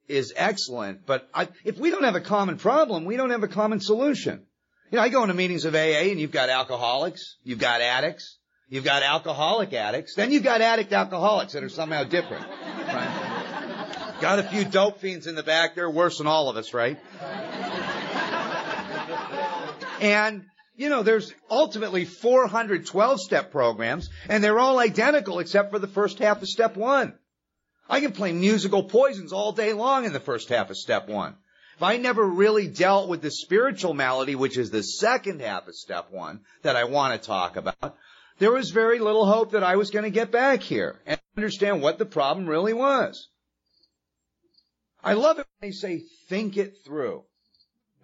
is 0.08 0.34
excellent, 0.36 1.06
but 1.06 1.30
I, 1.34 1.48
if 1.64 1.78
we 1.78 1.92
don't 1.92 2.04
have 2.04 2.16
a 2.16 2.22
common 2.22 2.58
problem, 2.58 3.06
we 3.06 3.16
don't 3.16 3.30
have 3.30 3.44
a 3.44 3.48
common 3.48 3.80
solution. 3.80 4.46
You 4.92 4.98
know, 4.98 5.04
I 5.04 5.10
go 5.10 5.22
into 5.22 5.36
meetings 5.36 5.66
of 5.66 5.76
AA 5.76 6.10
and 6.10 6.20
you've 6.20 6.32
got 6.32 6.50
alcoholics, 6.50 7.38
you've 7.44 7.60
got 7.60 7.82
addicts, 7.82 8.39
you've 8.70 8.84
got 8.84 9.04
alcoholic 9.04 9.74
addicts, 9.74 10.16
then 10.16 10.32
you've 10.32 10.44
got 10.44 10.62
addict 10.62 10.94
alcoholics 10.94 11.54
that 11.54 11.64
are 11.64 11.70
somehow 11.70 12.04
different. 12.04 12.46
Right? 12.48 14.16
Got 14.22 14.40
a 14.40 14.44
few 14.44 14.66
dope 14.66 15.00
fiends 15.00 15.28
in 15.28 15.36
the 15.36 15.44
back. 15.44 15.76
They're 15.76 15.90
worse 15.90 16.18
than 16.18 16.28
all 16.28 16.50
of 16.50 16.58
us, 16.58 16.74
right? 16.74 17.00
and, 20.02 20.46
you 20.76 20.90
know, 20.90 21.04
there's 21.04 21.34
ultimately 21.50 22.06
412 22.06 23.22
step 23.22 23.52
programs 23.52 24.10
and 24.28 24.44
they're 24.44 24.60
all 24.60 24.78
identical 24.80 25.40
except 25.40 25.72
for 25.72 25.80
the 25.80 25.88
first 25.88 26.20
half 26.20 26.42
of 26.42 26.48
step 26.48 26.76
one. 26.76 27.14
I 27.90 28.02
can 28.02 28.12
play 28.12 28.34
musical 28.34 28.84
poisons 28.84 29.34
all 29.34 29.52
day 29.52 29.74
long 29.74 30.06
in 30.06 30.14
the 30.14 30.20
first 30.20 30.50
half 30.50 30.70
of 30.70 30.78
step 30.78 31.08
one. 31.08 31.36
If 31.78 31.84
I 31.84 31.96
never 31.96 32.26
really 32.26 32.68
dealt 32.68 33.08
with 33.08 33.22
the 33.22 33.32
spiritual 33.32 33.94
malady, 33.94 34.36
which 34.36 34.58
is 34.58 34.70
the 34.70 34.84
second 34.84 35.40
half 35.40 35.68
of 35.68 35.76
step 35.76 36.12
one 36.12 36.42
that 36.62 36.76
I 36.76 36.84
want 36.84 37.20
to 37.20 37.26
talk 37.26 37.56
about, 37.56 37.96
there 38.40 38.52
was 38.52 38.72
very 38.72 39.00
little 39.00 39.26
hope 39.26 39.52
that 39.52 39.64
I 39.64 39.76
was 39.76 39.92
going 39.92 40.06
to 40.06 40.10
get 40.10 40.32
back 40.32 40.62
here 40.62 41.00
and 41.06 41.20
understand 41.38 41.82
what 41.82 41.98
the 41.98 42.06
problem 42.06 42.48
really 42.48 42.74
was. 42.74 43.28
I 45.04 45.14
love 45.14 45.40
it 45.40 45.48
when 45.60 45.70
they 45.70 45.74
say 45.74 46.04
think 46.28 46.58
it 46.58 46.74
through. 46.86 47.24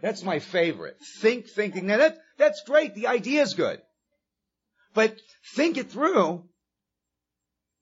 That's 0.01 0.23
my 0.23 0.39
favorite. 0.39 0.97
Think 1.19 1.47
thinking. 1.49 1.87
Now 1.87 1.97
that, 1.97 2.17
that's 2.37 2.63
great. 2.65 2.95
The 2.95 3.07
idea 3.07 3.41
is 3.41 3.53
good. 3.53 3.81
But 4.93 5.19
think 5.55 5.77
it 5.77 5.89
through. 5.89 6.43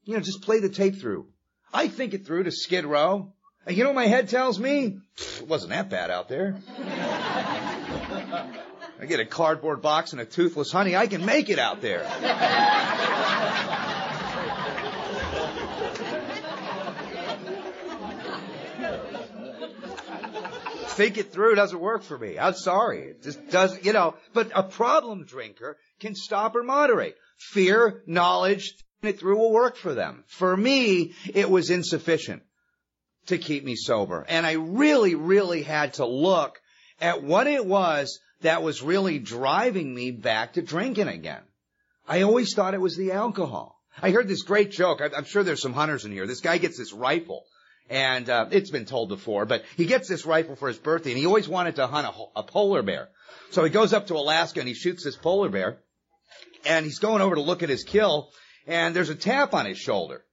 You 0.06 0.14
know, 0.16 0.20
just 0.20 0.42
play 0.42 0.60
the 0.60 0.70
tape 0.70 0.96
through. 0.96 1.28
I 1.74 1.88
think 1.88 2.14
it 2.14 2.26
through 2.26 2.44
to 2.44 2.52
Skid 2.52 2.86
Row. 2.86 3.34
And 3.66 3.78
you 3.78 3.84
know 3.84 3.90
what 3.90 3.96
my 3.96 4.08
head 4.08 4.30
tells 4.30 4.60
me? 4.60 5.00
It 5.18 5.48
wasn't 5.48 5.72
that 5.72 5.90
bad 5.90 6.12
out 6.12 6.28
there. 6.28 6.56
I 9.00 9.06
get 9.06 9.20
a 9.20 9.26
cardboard 9.26 9.82
box 9.82 10.14
and 10.14 10.22
a 10.22 10.26
toothless 10.26 10.72
honey, 10.72 10.96
I 10.96 11.08
can 11.08 11.26
make 11.26 11.50
it 11.50 11.60
out 11.60 11.82
there. 11.82 12.04
Think 20.94 21.18
it 21.18 21.34
through 21.34 21.56
doesn't 21.56 21.80
work 21.80 22.04
for 22.04 22.20
me. 22.20 22.38
I'm 22.38 22.54
sorry. 22.54 23.02
It 23.02 23.24
just 23.24 23.50
doesn't, 23.50 23.84
you 23.84 23.94
know, 23.94 24.16
but 24.32 24.52
a 24.54 24.62
problem 24.62 25.26
drinker 25.26 25.78
can 26.00 26.14
stop 26.14 26.56
or 26.56 26.62
moderate. 26.62 27.18
Fear, 27.38 28.04
knowledge, 28.06 28.76
think 29.02 29.16
it 29.16 29.20
through 29.20 29.38
will 29.38 29.52
work 29.52 29.76
for 29.76 29.96
them. 29.96 30.24
For 30.28 30.56
me, 30.56 31.14
it 31.34 31.50
was 31.50 31.72
insufficient 31.72 32.44
to 33.26 33.40
keep 33.40 33.64
me 33.64 33.76
sober. 33.76 34.24
And 34.30 34.46
I 34.46 34.54
really, 34.54 35.16
really 35.16 35.64
had 35.64 35.96
to 35.96 36.06
look 36.06 36.62
at 37.02 37.24
what 37.24 37.48
it 37.48 37.66
was 37.66 38.20
that 38.44 38.64
was 38.64 38.82
really 38.82 39.20
driving 39.20 39.94
me 39.94 40.12
back 40.12 40.54
to 40.54 40.62
drinking 40.62 41.08
again. 41.08 41.42
I 42.08 42.22
always 42.22 42.54
thought 42.54 42.74
it 42.74 42.82
was 42.82 42.96
the 42.96 43.12
alcohol. 43.12 43.80
I 44.02 44.12
heard 44.12 44.28
this 44.28 44.44
great 44.44 44.72
joke. 44.72 45.02
I'm 45.02 45.26
sure 45.26 45.44
there's 45.44 45.62
some 45.62 45.74
hunters 45.74 46.06
in 46.06 46.12
here. 46.12 46.28
This 46.28 46.42
guy 46.42 46.58
gets 46.58 46.78
this 46.78 46.94
rifle 46.94 47.46
and 47.90 48.30
uh, 48.30 48.48
it's 48.52 48.70
been 48.70 48.86
told 48.86 49.10
before, 49.10 49.46
but 49.46 49.64
he 49.76 49.86
gets 49.86 50.08
this 50.08 50.26
rifle 50.26 50.56
for 50.56 50.68
his 50.68 50.78
birthday, 50.78 51.12
and 51.12 51.20
he 51.20 51.26
always 51.26 51.50
wanted 51.50 51.76
to 51.76 51.88
hunt 51.88 52.08
a, 52.08 52.40
a 52.40 52.44
polar 52.44 52.82
bear. 52.82 53.10
So 53.52 53.64
he 53.64 53.70
goes 53.70 53.94
up 53.94 54.08
to 54.08 54.16
Alaska 54.16 54.60
and 54.60 54.68
he 54.68 54.74
shoots 54.74 55.04
this 55.04 55.16
polar 55.16 55.50
bear, 55.50 55.80
and 56.66 56.86
he's 56.86 57.00
going 57.00 57.22
over 57.22 57.36
to 57.36 57.42
look 57.42 57.64
at 57.64 57.70
his 57.70 57.84
kill, 57.84 58.32
and 58.66 58.96
there's 58.96 59.10
a 59.10 59.16
tap 59.16 59.54
on 59.54 59.66
his 59.66 59.78
shoulder, 59.78 60.24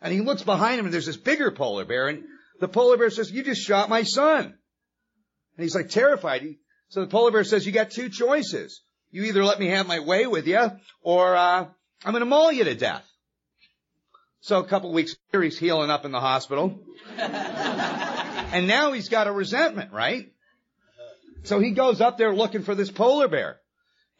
and 0.00 0.12
he 0.12 0.20
looks 0.20 0.42
behind 0.42 0.78
him, 0.78 0.84
and 0.84 0.94
there's 0.94 1.06
this 1.06 1.16
bigger 1.16 1.50
polar 1.50 1.84
bear, 1.84 2.08
and 2.08 2.24
the 2.60 2.68
polar 2.68 2.96
bear 2.96 3.10
says, 3.10 3.30
"You 3.30 3.42
just 3.42 3.62
shot 3.62 3.88
my 3.88 4.02
son," 4.02 4.44
and 4.44 5.64
he's 5.64 5.74
like 5.74 5.88
terrified. 5.88 6.42
He, 6.42 6.58
so 6.88 7.00
the 7.00 7.06
polar 7.06 7.30
bear 7.30 7.44
says, 7.44 7.66
"You 7.66 7.72
got 7.72 7.90
two 7.90 8.08
choices. 8.08 8.80
You 9.10 9.24
either 9.24 9.44
let 9.44 9.58
me 9.58 9.68
have 9.68 9.86
my 9.86 10.00
way 10.00 10.26
with 10.26 10.46
you, 10.46 10.70
or 11.02 11.36
uh, 11.36 11.66
I'm 12.04 12.12
going 12.12 12.20
to 12.20 12.26
maul 12.26 12.52
you 12.52 12.64
to 12.64 12.74
death." 12.74 13.08
So 14.40 14.60
a 14.60 14.64
couple 14.64 14.92
weeks 14.92 15.16
later, 15.32 15.44
he's 15.44 15.58
healing 15.58 15.90
up 15.90 16.04
in 16.04 16.12
the 16.12 16.20
hospital. 16.20 16.78
and 17.18 18.66
now 18.66 18.92
he's 18.92 19.08
got 19.08 19.26
a 19.26 19.32
resentment, 19.32 19.92
right? 19.92 20.32
So 21.42 21.60
he 21.60 21.72
goes 21.72 22.00
up 22.00 22.18
there 22.18 22.34
looking 22.34 22.62
for 22.62 22.74
this 22.74 22.90
polar 22.90 23.28
bear. 23.28 23.60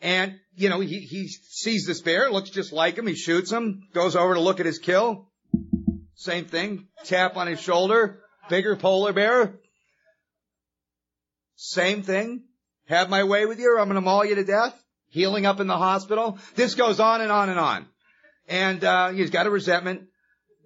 And, 0.01 0.39
you 0.55 0.69
know, 0.69 0.81
he, 0.81 1.01
he 1.01 1.29
sees 1.29 1.87
this 1.87 2.01
bear, 2.01 2.31
looks 2.31 2.51
just 2.51 2.73
like 2.73 2.97
him, 2.97 3.07
he 3.07 3.15
shoots 3.15 3.51
him, 3.51 3.89
goes 3.93 4.17
over 4.17 4.35
to 4.35 4.41
look 4.41 4.61
at 4.61 4.67
his 4.67 4.79
kill. 4.79 5.29
Same 6.15 6.45
thing, 6.45 6.89
tap 7.05 7.37
on 7.37 7.47
his 7.47 7.61
shoulder, 7.61 8.21
bigger 8.49 8.77
polar 8.77 9.13
bear. 9.13 9.55
Same 11.57 12.03
thing, 12.03 12.45
have 12.89 13.11
my 13.11 13.25
way 13.25 13.47
with 13.47 13.59
you 13.59 13.75
or 13.75 13.81
I'm 13.81 13.89
gonna 13.89 14.01
maul 14.01 14.25
you 14.25 14.35
to 14.35 14.45
death. 14.45 14.75
Healing 15.11 15.47
up 15.47 15.61
in 15.61 15.67
the 15.67 15.77
hospital. 15.77 16.39
This 16.55 16.75
goes 16.75 17.01
on 17.01 17.21
and 17.21 17.33
on 17.33 17.49
and 17.49 17.59
on. 17.59 17.87
And, 18.47 18.85
uh, 18.85 19.09
he's 19.11 19.31
got 19.31 19.47
a 19.47 19.51
resentment. 19.51 20.09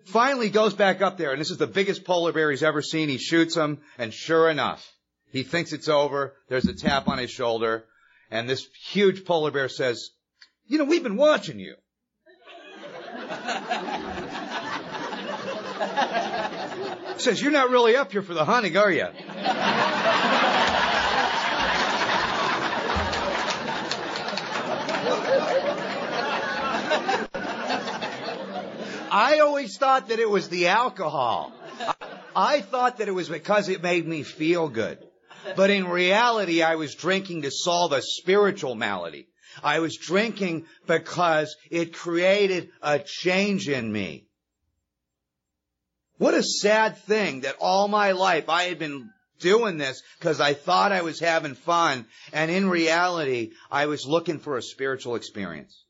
Finally 0.06 0.50
goes 0.50 0.74
back 0.74 1.00
up 1.00 1.16
there, 1.16 1.30
and 1.30 1.40
this 1.40 1.50
is 1.50 1.58
the 1.58 1.66
biggest 1.66 2.04
polar 2.04 2.32
bear 2.32 2.50
he's 2.50 2.64
ever 2.64 2.82
seen. 2.82 3.08
He 3.08 3.18
shoots 3.18 3.56
him, 3.56 3.80
and 3.98 4.12
sure 4.12 4.50
enough, 4.50 4.90
he 5.30 5.44
thinks 5.44 5.72
it's 5.72 5.88
over. 5.88 6.35
There's 6.48 6.66
a 6.66 6.74
tap 6.74 7.06
on 7.06 7.18
his 7.18 7.30
shoulder, 7.30 7.85
and 8.30 8.48
this 8.48 8.66
huge 8.90 9.24
polar 9.24 9.52
bear 9.52 9.68
says, 9.68 10.11
you 10.66 10.78
know, 10.78 10.85
we've 10.85 11.04
been 11.04 11.16
watching 11.16 11.61
you. 11.61 11.76
says, 17.18 17.40
you're 17.40 17.52
not 17.52 17.70
really 17.70 17.94
up 17.94 18.11
here 18.11 18.22
for 18.22 18.35
the 18.35 18.44
hunting, 18.44 18.76
are 18.76 18.90
you? 18.90 19.06
I 29.10 29.40
always 29.40 29.76
thought 29.76 30.08
that 30.08 30.18
it 30.18 30.28
was 30.28 30.48
the 30.48 30.68
alcohol. 30.68 31.52
I 32.34 32.60
thought 32.60 32.98
that 32.98 33.08
it 33.08 33.12
was 33.12 33.28
because 33.28 33.68
it 33.68 33.82
made 33.82 34.06
me 34.06 34.22
feel 34.22 34.68
good. 34.68 34.98
But 35.56 35.70
in 35.70 35.86
reality, 35.86 36.62
I 36.62 36.76
was 36.76 36.94
drinking 36.94 37.42
to 37.42 37.50
solve 37.50 37.92
a 37.92 38.02
spiritual 38.02 38.74
malady. 38.74 39.28
I 39.62 39.80
was 39.80 39.96
drinking 39.96 40.66
because 40.86 41.56
it 41.70 41.92
created 41.92 42.70
a 42.80 42.98
change 42.98 43.68
in 43.68 43.92
me. 43.92 44.26
What 46.18 46.34
a 46.34 46.42
sad 46.42 46.98
thing 46.98 47.40
that 47.40 47.56
all 47.60 47.88
my 47.88 48.12
life 48.12 48.48
I 48.48 48.64
had 48.64 48.78
been 48.78 49.10
doing 49.42 49.76
this 49.76 50.02
because 50.18 50.40
I 50.40 50.55
thought 50.55 50.92
I 50.92 51.02
was 51.02 51.20
having 51.20 51.55
fun, 51.55 52.07
and 52.33 52.50
in 52.50 52.70
reality, 52.70 53.52
I 53.70 53.87
was 53.87 54.07
looking 54.07 54.38
for 54.38 54.57
a 54.57 54.62
spiritual 54.62 55.16
experience. 55.16 55.85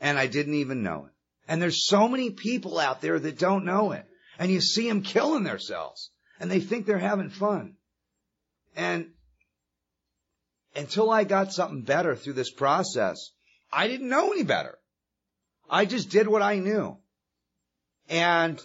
And 0.00 0.18
I 0.18 0.26
didn't 0.26 0.54
even 0.54 0.82
know 0.82 1.06
it. 1.06 1.12
And 1.48 1.60
there's 1.60 1.86
so 1.86 2.06
many 2.06 2.30
people 2.30 2.78
out 2.78 3.00
there 3.00 3.18
that 3.18 3.38
don't 3.38 3.64
know 3.64 3.92
it. 3.92 4.04
And 4.38 4.50
you 4.50 4.60
see 4.60 4.88
them 4.88 5.02
killing 5.02 5.44
themselves. 5.44 6.10
And 6.38 6.50
they 6.50 6.60
think 6.60 6.84
they're 6.84 6.98
having 6.98 7.30
fun. 7.30 7.76
And 8.76 9.12
until 10.74 11.10
I 11.10 11.24
got 11.24 11.52
something 11.52 11.82
better 11.82 12.14
through 12.14 12.34
this 12.34 12.52
process, 12.52 13.30
I 13.72 13.88
didn't 13.88 14.08
know 14.08 14.32
any 14.32 14.42
better. 14.42 14.76
I 15.70 15.86
just 15.86 16.10
did 16.10 16.28
what 16.28 16.42
I 16.42 16.58
knew. 16.58 16.98
And, 18.08 18.60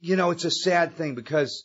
you 0.00 0.16
know, 0.16 0.30
it's 0.30 0.44
a 0.44 0.50
sad 0.50 0.94
thing 0.94 1.14
because 1.14 1.64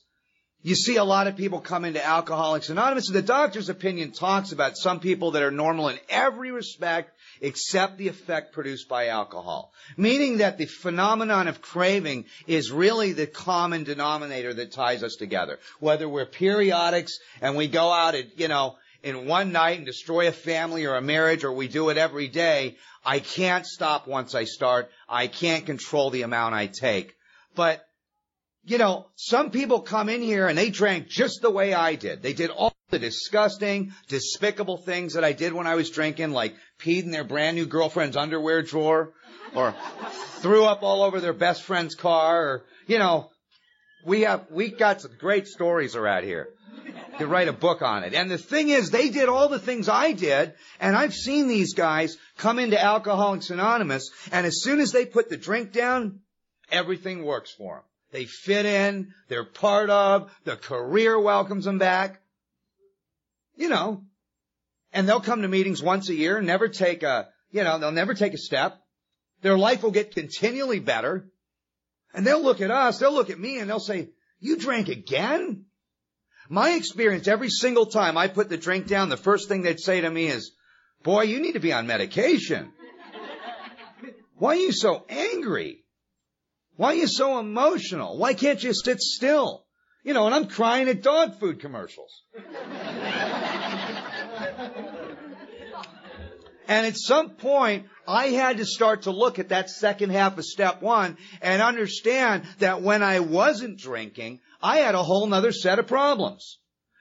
you 0.61 0.73
see 0.73 0.95
a 0.95 1.03
lot 1.03 1.27
of 1.27 1.37
people 1.37 1.59
come 1.59 1.85
into 1.85 2.03
Alcoholics 2.03 2.69
Anonymous, 2.69 3.07
and 3.07 3.15
the 3.15 3.21
doctor's 3.21 3.69
opinion 3.69 4.11
talks 4.11 4.51
about 4.51 4.77
some 4.77 4.99
people 4.99 5.31
that 5.31 5.43
are 5.43 5.51
normal 5.51 5.89
in 5.89 5.99
every 6.09 6.51
respect 6.51 7.11
except 7.39 7.97
the 7.97 8.07
effect 8.07 8.51
produced 8.51 8.89
by 8.89 9.09
alcohol. 9.09 9.71
Meaning 9.95 10.37
that 10.37 10.57
the 10.57 10.65
phenomenon 10.65 11.47
of 11.47 11.61
craving 11.61 12.25
is 12.47 12.71
really 12.71 13.13
the 13.13 13.27
common 13.27 13.83
denominator 13.83 14.55
that 14.55 14.71
ties 14.71 15.03
us 15.03 15.15
together. 15.17 15.59
Whether 15.79 16.09
we're 16.09 16.25
periodics 16.25 17.11
and 17.41 17.55
we 17.55 17.67
go 17.67 17.91
out 17.91 18.15
and, 18.15 18.31
you 18.35 18.47
know, 18.47 18.77
in 19.03 19.27
one 19.27 19.51
night 19.51 19.77
and 19.77 19.85
destroy 19.85 20.27
a 20.27 20.31
family 20.31 20.85
or 20.85 20.95
a 20.95 21.01
marriage 21.01 21.43
or 21.43 21.51
we 21.51 21.67
do 21.67 21.89
it 21.89 21.97
every 21.97 22.27
day, 22.27 22.77
I 23.05 23.19
can't 23.19 23.67
stop 23.67 24.07
once 24.07 24.33
I 24.33 24.45
start. 24.45 24.89
I 25.07 25.27
can't 25.27 25.67
control 25.67 26.09
the 26.09 26.23
amount 26.23 26.55
I 26.55 26.65
take. 26.65 27.13
But 27.55 27.85
you 28.65 28.79
know, 28.79 29.05
some 29.15 29.51
people 29.51 29.81
come 29.81 30.09
in 30.09 30.21
here 30.21 30.47
and 30.47 30.57
they 30.57 30.69
drank 30.69 31.07
just 31.07 31.41
the 31.41 31.51
way 31.51 31.73
I 31.73 31.95
did. 31.95 32.23
They 32.23 32.33
did 32.33 32.49
all 32.49 32.75
the 32.89 32.99
disgusting, 32.99 33.93
despicable 34.07 34.77
things 34.77 35.13
that 35.13 35.23
I 35.23 35.33
did 35.33 35.53
when 35.53 35.67
I 35.67 35.75
was 35.75 35.91
drinking, 35.91 36.31
like 36.31 36.55
peed 36.79 37.03
in 37.03 37.11
their 37.11 37.23
brand 37.23 37.55
new 37.57 37.67
girlfriend's 37.67 38.17
underwear 38.17 38.63
drawer, 38.63 39.13
or 39.53 39.75
threw 40.39 40.65
up 40.65 40.81
all 40.81 41.03
over 41.03 41.19
their 41.19 41.33
best 41.33 41.63
friend's 41.63 41.95
car, 41.95 42.47
or, 42.47 42.65
you 42.87 42.97
know, 42.97 43.29
we 44.03 44.21
have, 44.21 44.45
we 44.49 44.69
got 44.69 45.01
some 45.01 45.11
great 45.19 45.47
stories 45.47 45.95
around 45.95 46.23
here. 46.23 46.49
Could 47.17 47.29
write 47.29 47.47
a 47.47 47.53
book 47.53 47.81
on 47.81 48.03
it. 48.03 48.13
And 48.13 48.29
the 48.29 48.37
thing 48.37 48.69
is, 48.69 48.89
they 48.89 49.09
did 49.09 49.29
all 49.29 49.47
the 49.47 49.59
things 49.59 49.87
I 49.87 50.11
did, 50.11 50.53
and 50.79 50.95
I've 50.95 51.13
seen 51.13 51.47
these 51.47 51.73
guys 51.73 52.17
come 52.37 52.59
into 52.59 52.81
Alcoholics 52.81 53.51
Anonymous, 53.51 54.09
and 54.31 54.45
as 54.45 54.61
soon 54.61 54.79
as 54.79 54.91
they 54.91 55.05
put 55.05 55.29
the 55.29 55.37
drink 55.37 55.71
down, 55.71 56.19
everything 56.71 57.23
works 57.23 57.51
for 57.51 57.75
them. 57.75 57.83
They 58.15 58.23
fit 58.23 58.65
in. 58.65 59.13
They're 59.27 59.43
part 59.43 59.89
of. 59.89 60.33
The 60.45 60.55
career 60.55 61.19
welcomes 61.19 61.65
them 61.65 61.79
back. 61.79 62.21
You 63.57 63.67
know. 63.67 64.05
And 64.93 65.05
they'll 65.05 65.19
come 65.19 65.41
to 65.41 65.49
meetings 65.49 65.83
once 65.83 66.07
a 66.07 66.15
year, 66.15 66.39
never 66.39 66.69
take 66.69 67.03
a, 67.03 67.27
you 67.51 67.65
know, 67.65 67.77
they'll 67.77 67.91
never 67.91 68.13
take 68.13 68.33
a 68.33 68.37
step. 68.37 68.81
Their 69.41 69.57
life 69.57 69.83
will 69.83 69.91
get 69.91 70.15
continually 70.15 70.79
better. 70.79 71.29
And 72.13 72.25
they'll 72.25 72.41
look 72.41 72.61
at 72.61 72.71
us, 72.71 72.99
they'll 72.99 73.13
look 73.13 73.29
at 73.29 73.37
me 73.37 73.59
and 73.59 73.69
they'll 73.69 73.81
say, 73.81 74.11
you 74.39 74.55
drank 74.55 74.87
again? 74.87 75.65
My 76.47 76.71
experience 76.71 77.27
every 77.27 77.49
single 77.49 77.87
time 77.87 78.17
I 78.17 78.29
put 78.29 78.47
the 78.47 78.55
drink 78.55 78.87
down, 78.87 79.09
the 79.09 79.17
first 79.17 79.49
thing 79.49 79.61
they'd 79.61 79.77
say 79.77 79.99
to 79.99 80.09
me 80.09 80.27
is, 80.27 80.53
boy, 81.03 81.23
you 81.23 81.41
need 81.41 81.55
to 81.55 81.59
be 81.59 81.73
on 81.73 81.85
medication. 81.85 82.71
Why 84.37 84.51
are 84.55 84.59
you 84.59 84.71
so 84.71 85.05
angry? 85.09 85.84
Why 86.77 86.89
are 86.89 86.95
you 86.95 87.07
so 87.07 87.39
emotional? 87.39 88.17
Why 88.17 88.33
can't 88.33 88.61
you 88.61 88.73
sit 88.73 88.99
still? 89.01 89.65
You 90.03 90.13
know, 90.13 90.25
and 90.25 90.35
I'm 90.35 90.47
crying 90.47 90.89
at 90.89 91.01
dog 91.01 91.39
food 91.39 91.61
commercials. 91.61 92.21
and 96.67 96.85
at 96.85 96.97
some 96.97 97.31
point, 97.31 97.85
I 98.07 98.27
had 98.27 98.57
to 98.57 98.65
start 98.65 99.03
to 99.03 99.11
look 99.11 99.39
at 99.39 99.49
that 99.49 99.69
second 99.69 100.11
half 100.11 100.37
of 100.37 100.45
step 100.45 100.81
one 100.81 101.17
and 101.41 101.61
understand 101.61 102.43
that 102.59 102.81
when 102.81 103.01
I 103.01 103.21
wasn't 103.21 103.79
drinking, 103.79 104.41
I 104.61 104.79
had 104.79 104.95
a 104.95 105.03
whole 105.03 105.25
nother 105.27 105.53
set 105.53 105.79
of 105.79 105.87
problems. 105.87 106.59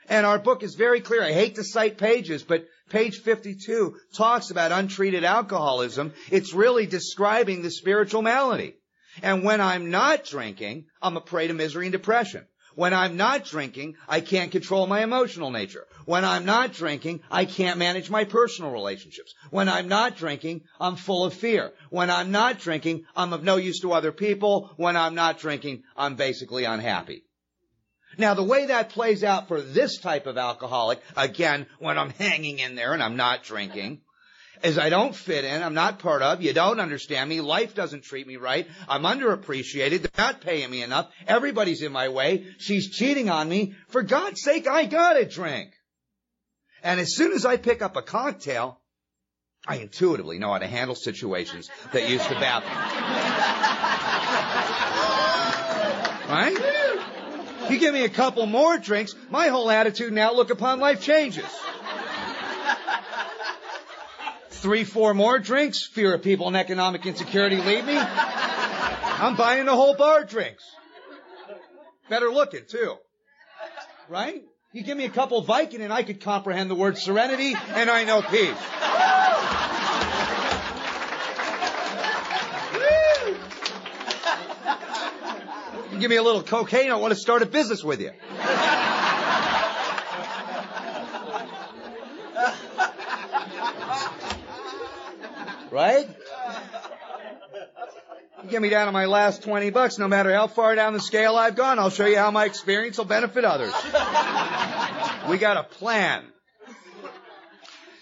And 0.08 0.24
our 0.24 0.38
book 0.38 0.62
is 0.62 0.74
very 0.76 1.00
clear. 1.00 1.22
I 1.22 1.32
hate 1.32 1.56
to 1.56 1.64
cite 1.64 1.98
pages, 1.98 2.42
but 2.42 2.66
page 2.90 3.20
52 3.20 3.96
talks 4.14 4.50
about 4.50 4.70
untreated 4.70 5.24
alcoholism. 5.24 6.12
It's 6.30 6.52
really 6.52 6.86
describing 6.86 7.62
the 7.62 7.70
spiritual 7.70 8.22
malady. 8.22 8.76
And 9.22 9.44
when 9.44 9.60
I'm 9.60 9.90
not 9.90 10.24
drinking, 10.24 10.86
I'm 11.00 11.16
a 11.16 11.20
prey 11.20 11.46
to 11.48 11.54
misery 11.54 11.86
and 11.86 11.92
depression. 11.92 12.46
When 12.74 12.92
I'm 12.92 13.16
not 13.16 13.44
drinking, 13.44 13.96
I 14.08 14.20
can't 14.20 14.50
control 14.50 14.86
my 14.86 15.02
emotional 15.02 15.50
nature. 15.50 15.86
When 16.06 16.24
I'm 16.24 16.44
not 16.44 16.72
drinking, 16.72 17.20
I 17.30 17.44
can't 17.44 17.78
manage 17.78 18.10
my 18.10 18.24
personal 18.24 18.72
relationships. 18.72 19.32
When 19.50 19.68
I'm 19.68 19.88
not 19.88 20.16
drinking, 20.16 20.62
I'm 20.80 20.96
full 20.96 21.24
of 21.24 21.34
fear. 21.34 21.72
When 21.90 22.10
I'm 22.10 22.32
not 22.32 22.58
drinking, 22.58 23.04
I'm 23.14 23.32
of 23.32 23.44
no 23.44 23.56
use 23.56 23.80
to 23.80 23.92
other 23.92 24.12
people. 24.12 24.72
When 24.76 24.96
I'm 24.96 25.14
not 25.14 25.38
drinking, 25.38 25.84
I'm 25.96 26.16
basically 26.16 26.64
unhappy. 26.64 27.22
Now 28.18 28.34
the 28.34 28.44
way 28.44 28.66
that 28.66 28.90
plays 28.90 29.24
out 29.24 29.48
for 29.48 29.60
this 29.60 29.98
type 29.98 30.26
of 30.26 30.38
alcoholic, 30.38 31.00
again, 31.16 31.66
when 31.78 31.98
I'm 31.98 32.10
hanging 32.10 32.58
in 32.58 32.74
there 32.74 32.92
and 32.92 33.02
I'm 33.02 33.16
not 33.16 33.44
drinking, 33.44 34.00
is 34.64 34.78
I 34.78 34.88
don't 34.88 35.14
fit 35.14 35.44
in, 35.44 35.62
I'm 35.62 35.74
not 35.74 35.98
part 35.98 36.22
of, 36.22 36.42
you 36.42 36.54
don't 36.54 36.80
understand 36.80 37.28
me, 37.28 37.42
life 37.42 37.74
doesn't 37.74 38.02
treat 38.02 38.26
me 38.26 38.36
right, 38.36 38.66
I'm 38.88 39.02
underappreciated, 39.02 40.00
they're 40.00 40.10
not 40.16 40.40
paying 40.40 40.70
me 40.70 40.82
enough, 40.82 41.12
everybody's 41.26 41.82
in 41.82 41.92
my 41.92 42.08
way, 42.08 42.46
she's 42.58 42.90
cheating 42.90 43.28
on 43.28 43.46
me, 43.48 43.74
for 43.88 44.02
God's 44.02 44.40
sake, 44.40 44.66
I 44.66 44.86
gotta 44.86 45.26
drink. 45.26 45.74
And 46.82 46.98
as 46.98 47.14
soon 47.14 47.32
as 47.32 47.44
I 47.44 47.58
pick 47.58 47.82
up 47.82 47.96
a 47.96 48.02
cocktail, 48.02 48.80
I 49.66 49.76
intuitively 49.76 50.38
know 50.38 50.52
how 50.52 50.58
to 50.58 50.66
handle 50.66 50.94
situations 50.94 51.70
that 51.92 52.08
used 52.08 52.26
to 52.28 52.34
baffle 52.34 52.70
me. 52.70 52.76
Right? 56.26 57.70
You 57.70 57.78
give 57.78 57.92
me 57.92 58.04
a 58.04 58.10
couple 58.10 58.46
more 58.46 58.78
drinks, 58.78 59.14
my 59.30 59.48
whole 59.48 59.70
attitude 59.70 60.08
and 60.08 60.18
outlook 60.18 60.50
upon 60.50 60.80
life 60.80 61.02
changes 61.02 61.44
three, 64.64 64.82
four 64.82 65.12
more 65.12 65.38
drinks, 65.38 65.84
fear 65.84 66.14
of 66.14 66.22
people 66.22 66.48
and 66.48 66.56
economic 66.56 67.04
insecurity 67.04 67.56
leave 67.56 67.84
me. 67.84 67.98
I'm 67.98 69.36
buying 69.36 69.66
the 69.66 69.74
whole 69.74 69.94
bar 69.94 70.22
of 70.22 70.28
drinks. 70.30 70.64
Better 72.08 72.30
looking 72.30 72.62
too. 72.66 72.94
Right? 74.08 74.42
You 74.72 74.82
give 74.82 74.96
me 74.96 75.04
a 75.04 75.10
couple 75.10 75.42
Viking 75.42 75.82
and 75.82 75.92
I 75.92 76.02
could 76.02 76.22
comprehend 76.22 76.70
the 76.70 76.74
word 76.74 76.96
serenity 76.96 77.54
and 77.74 77.90
I 77.90 78.04
know 78.04 78.22
peace. 78.22 78.56
Give 86.00 86.08
me 86.08 86.16
a 86.16 86.22
little 86.22 86.42
cocaine, 86.42 86.90
I 86.90 86.96
want 86.96 87.12
to 87.12 87.20
start 87.20 87.42
a 87.42 87.46
business 87.46 87.84
with 87.84 88.00
you. 88.00 88.12
Right? 95.74 96.08
You 98.44 98.48
get 98.48 98.62
me 98.62 98.68
down 98.68 98.86
to 98.86 98.92
my 98.92 99.06
last 99.06 99.42
20 99.42 99.70
bucks, 99.70 99.98
no 99.98 100.06
matter 100.06 100.32
how 100.32 100.46
far 100.46 100.76
down 100.76 100.92
the 100.92 101.00
scale 101.00 101.34
I've 101.34 101.56
gone, 101.56 101.80
I'll 101.80 101.90
show 101.90 102.06
you 102.06 102.16
how 102.16 102.30
my 102.30 102.44
experience 102.44 102.96
will 102.96 103.06
benefit 103.06 103.44
others. 103.44 103.72
we 105.28 105.36
got 105.36 105.56
a 105.56 105.64
plan. 105.64 106.26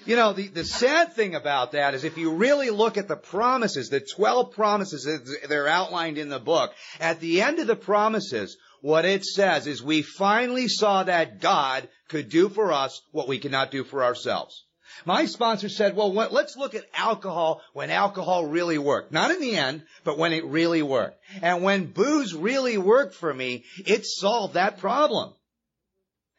You 0.05 0.17
know, 0.17 0.35
the, 0.35 0.49
the 0.49 0.67
sad 0.67 1.15
thing 1.15 1.35
about 1.35 1.73
that 1.73 1.95
is 1.95 2.05
if 2.05 2.19
you 2.19 2.35
really 2.35 2.69
look 2.69 2.99
at 2.99 3.09
the 3.09 3.17
promises, 3.17 3.89
the 3.89 4.01
12 4.01 4.53
promises 4.53 5.05
that 5.05 5.51
are 5.51 5.67
outlined 5.67 6.19
in 6.19 6.29
the 6.29 6.41
book, 6.41 6.75
at 7.01 7.21
the 7.21 7.41
end 7.41 7.59
of 7.59 7.67
the 7.67 7.75
promises, 7.75 8.59
what 8.83 9.07
it 9.07 9.25
says 9.25 9.67
is 9.67 9.83
we 9.83 10.03
finally 10.03 10.69
saw 10.69 11.05
that 11.05 11.41
God 11.41 11.89
could 12.11 12.29
do 12.29 12.51
for 12.51 12.71
us 12.71 13.01
what 13.13 13.29
we 13.29 13.39
cannot 13.39 13.71
do 13.71 13.83
for 13.83 14.05
ourselves. 14.05 14.67
My 15.05 15.27
sponsor 15.27 15.69
said, 15.69 15.97
well, 15.97 16.13
let's 16.13 16.57
look 16.57 16.75
at 16.75 16.87
alcohol 16.95 17.63
when 17.73 17.91
alcohol 17.91 18.47
really 18.47 18.79
worked. 18.79 19.13
Not 19.13 19.31
in 19.31 19.41
the 19.41 19.57
end, 19.57 19.83
but 20.05 20.19
when 20.19 20.33
it 20.33 20.45
really 20.45 20.83
worked. 20.83 21.19
And 21.41 21.63
when 21.63 21.87
booze 21.87 22.35
really 22.35 22.79
worked 22.79 23.15
for 23.15 23.33
me, 23.33 23.65
it 23.85 24.07
solved 24.07 24.55
that 24.55 24.79
problem. 24.79 25.35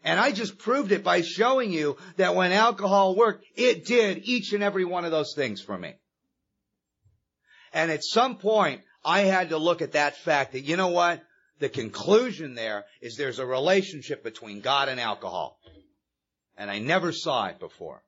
And 0.04 0.20
I 0.20 0.32
just 0.32 0.58
proved 0.58 0.92
it 0.92 1.04
by 1.04 1.22
showing 1.22 1.72
you 1.72 1.98
that 2.18 2.36
when 2.36 2.52
alcohol 2.52 3.16
worked, 3.16 3.46
it 3.56 3.86
did 3.86 4.24
each 4.24 4.54
and 4.54 4.64
every 4.64 4.86
one 4.86 5.06
of 5.06 5.12
those 5.12 5.34
things 5.34 5.62
for 5.62 5.78
me. 5.78 5.94
And 7.74 7.90
at 7.90 8.04
some 8.04 8.38
point, 8.38 8.82
I 9.04 9.22
had 9.22 9.50
to 9.50 9.58
look 9.58 9.82
at 9.82 9.94
that 9.94 10.18
fact 10.18 10.54
that, 10.54 10.62
you 10.62 10.78
know 10.78 10.90
what? 10.90 11.22
The 11.60 11.70
conclusion 11.70 12.56
there 12.56 12.86
is 13.02 13.16
there's 13.16 13.40
a 13.40 13.46
relationship 13.46 14.24
between 14.24 14.60
God 14.60 14.90
and 14.90 15.00
alcohol. 15.00 15.58
And 16.58 16.70
I 16.70 16.80
never 16.80 17.12
saw 17.12 17.48
it 17.48 17.60
before 17.60 18.04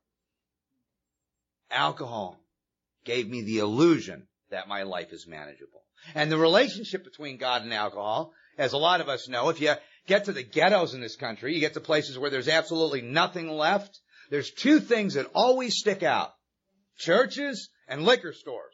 alcohol 1.72 2.40
gave 3.06 3.30
me 3.30 3.42
the 3.42 3.60
illusion 3.60 4.28
that 4.52 4.68
my 4.68 4.84
life 4.84 5.12
is 5.12 5.28
manageable. 5.28 5.82
And 6.14 6.32
the 6.32 6.38
relationship 6.38 7.04
between 7.04 7.38
God 7.38 7.64
and 7.64 7.74
alcohol, 7.74 8.34
as 8.58 8.74
a 8.74 8.78
lot 8.78 9.02
of 9.02 9.10
us 9.10 9.28
know, 9.28 9.50
if 9.50 9.60
you 9.60 9.74
get 10.08 10.26
to 10.26 10.34
the 10.34 10.44
ghettos 10.44 10.94
in 10.94 11.02
this 11.02 11.16
country, 11.16 11.54
you 11.54 11.60
get 11.60 11.74
to 11.74 11.80
places 11.80 12.18
where 12.18 12.30
there's 12.30 12.48
absolutely 12.48 13.02
nothing 13.02 13.50
left, 13.50 14.00
there's 14.30 14.52
two 14.52 14.80
things 14.80 15.16
that 15.16 15.28
always 15.34 15.78
stick 15.78 16.04
out. 16.04 16.34
Churches 16.98 17.70
and 17.88 18.04
liquor 18.04 18.34
stores. 18.34 18.74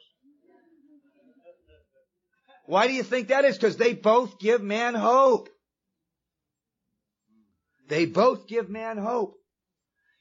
Why 2.66 2.86
do 2.86 2.92
you 2.92 3.02
think 3.02 3.28
that 3.28 3.44
is? 3.44 3.56
Because 3.56 3.76
they 3.76 3.92
both 3.92 4.38
give 4.38 4.62
man 4.62 4.94
hope. 4.94 5.48
They 7.88 8.06
both 8.06 8.46
give 8.46 8.70
man 8.70 8.96
hope. 8.96 9.34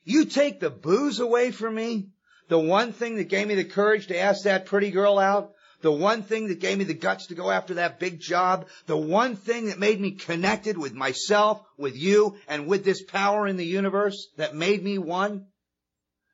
You 0.04 0.26
take 0.26 0.60
the 0.60 0.72
booze 0.72 1.20
away 1.20 1.52
from 1.52 1.76
me, 1.76 2.10
the 2.52 2.60
one 2.60 2.92
thing 2.92 3.16
that 3.16 3.30
gave 3.30 3.48
me 3.48 3.56
the 3.56 3.64
courage 3.64 4.08
to 4.08 4.20
ask 4.20 4.44
that 4.44 4.66
pretty 4.66 4.92
girl 4.92 5.18
out, 5.18 5.54
the 5.80 5.92
one 5.92 6.22
thing 6.22 6.50
that 6.50 6.60
gave 6.60 6.78
me 6.78 6.84
the 6.84 6.94
guts 6.94 7.28
to 7.28 7.34
go 7.34 7.50
after 7.50 7.76
that 7.76 7.98
big 7.98 8.20
job, 8.20 8.68
the 8.88 8.98
one 8.98 9.38
thing 9.38 9.68
that 9.68 9.80
made 9.80 10.02
me 10.02 10.12
connected 10.12 10.78
with 10.78 10.94
myself, 10.94 11.64
with 11.78 11.96
you, 11.96 12.36
and 12.50 12.68
with 12.68 12.84
this 12.84 13.02
power 13.04 13.48
in 13.48 13.56
the 13.56 13.66
universe 13.66 14.28
that 14.36 14.54
made 14.54 14.84
me 14.84 14.98
one. 14.98 15.46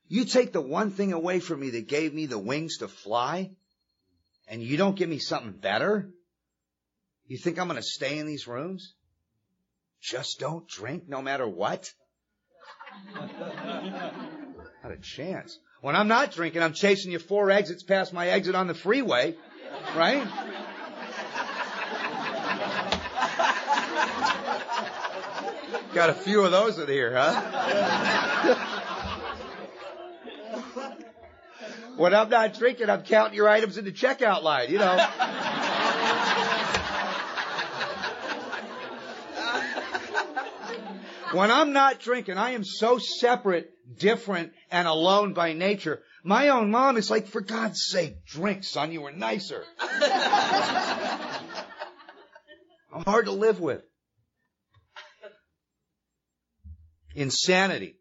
You 0.08 0.26
take 0.26 0.54
the 0.54 0.60
one 0.60 0.90
thing 0.90 1.14
away 1.14 1.40
from 1.40 1.60
me 1.60 1.70
that 1.70 1.88
gave 1.88 2.16
me 2.16 2.26
the 2.26 2.40
wings 2.40 2.78
to 2.78 2.88
fly, 2.88 3.52
and 4.48 4.60
you 4.64 4.76
don't 4.76 4.96
give 4.96 5.10
me 5.10 5.20
something 5.20 5.52
better? 5.52 6.10
You 7.28 7.38
think 7.38 7.60
I'm 7.60 7.68
going 7.68 7.80
to 7.80 7.84
stay 7.84 8.18
in 8.18 8.26
these 8.26 8.48
rooms? 8.48 8.96
Just 10.02 10.40
don't 10.40 10.68
drink 10.68 11.08
no 11.08 11.22
matter 11.22 11.48
what? 11.48 11.94
Not 13.14 14.92
a 14.92 14.98
chance. 15.00 15.60
When 15.82 15.96
I'm 15.96 16.08
not 16.08 16.32
drinking, 16.32 16.64
I'm 16.64 16.74
chasing 16.74 17.12
you 17.12 17.20
four 17.20 17.52
exits 17.52 17.84
past 17.84 18.12
my 18.12 18.30
exit 18.30 18.56
on 18.56 18.66
the 18.66 18.74
freeway, 18.74 19.36
right? 19.96 20.28
Got 25.94 26.10
a 26.10 26.16
few 26.16 26.44
of 26.44 26.50
those 26.52 26.80
in 26.80 26.88
here, 26.88 27.14
huh? 27.16 28.56
when 31.96 32.16
I'm 32.16 32.30
not 32.30 32.58
drinking, 32.58 32.90
I'm 32.90 33.04
counting 33.04 33.36
your 33.36 33.48
items 33.48 33.78
in 33.78 33.86
the 33.86 33.92
checkout 33.92 34.42
line, 34.42 34.72
you 34.72 34.80
know. 34.80 34.96
when 41.34 41.52
I'm 41.52 41.72
not 41.72 42.00
drinking, 42.00 42.40
I 42.40 42.52
am 42.52 42.64
so 42.64 42.98
separate 42.98 43.77
different 43.96 44.54
and 44.72 44.88
alone 44.88 45.34
by 45.34 45.54
nature. 45.54 46.02
My 46.24 46.50
own 46.50 46.72
mom 46.72 46.98
is 46.98 47.10
like, 47.10 47.28
for 47.28 47.42
God's 47.42 47.86
sake, 47.88 48.26
drink, 48.26 48.64
son. 48.64 48.92
You 48.92 49.02
were 49.02 49.12
nicer. 49.12 49.64
I'm 52.94 53.04
hard 53.06 53.26
to 53.26 53.32
live 53.32 53.60
with. 53.60 53.84
Insanity. 57.16 57.96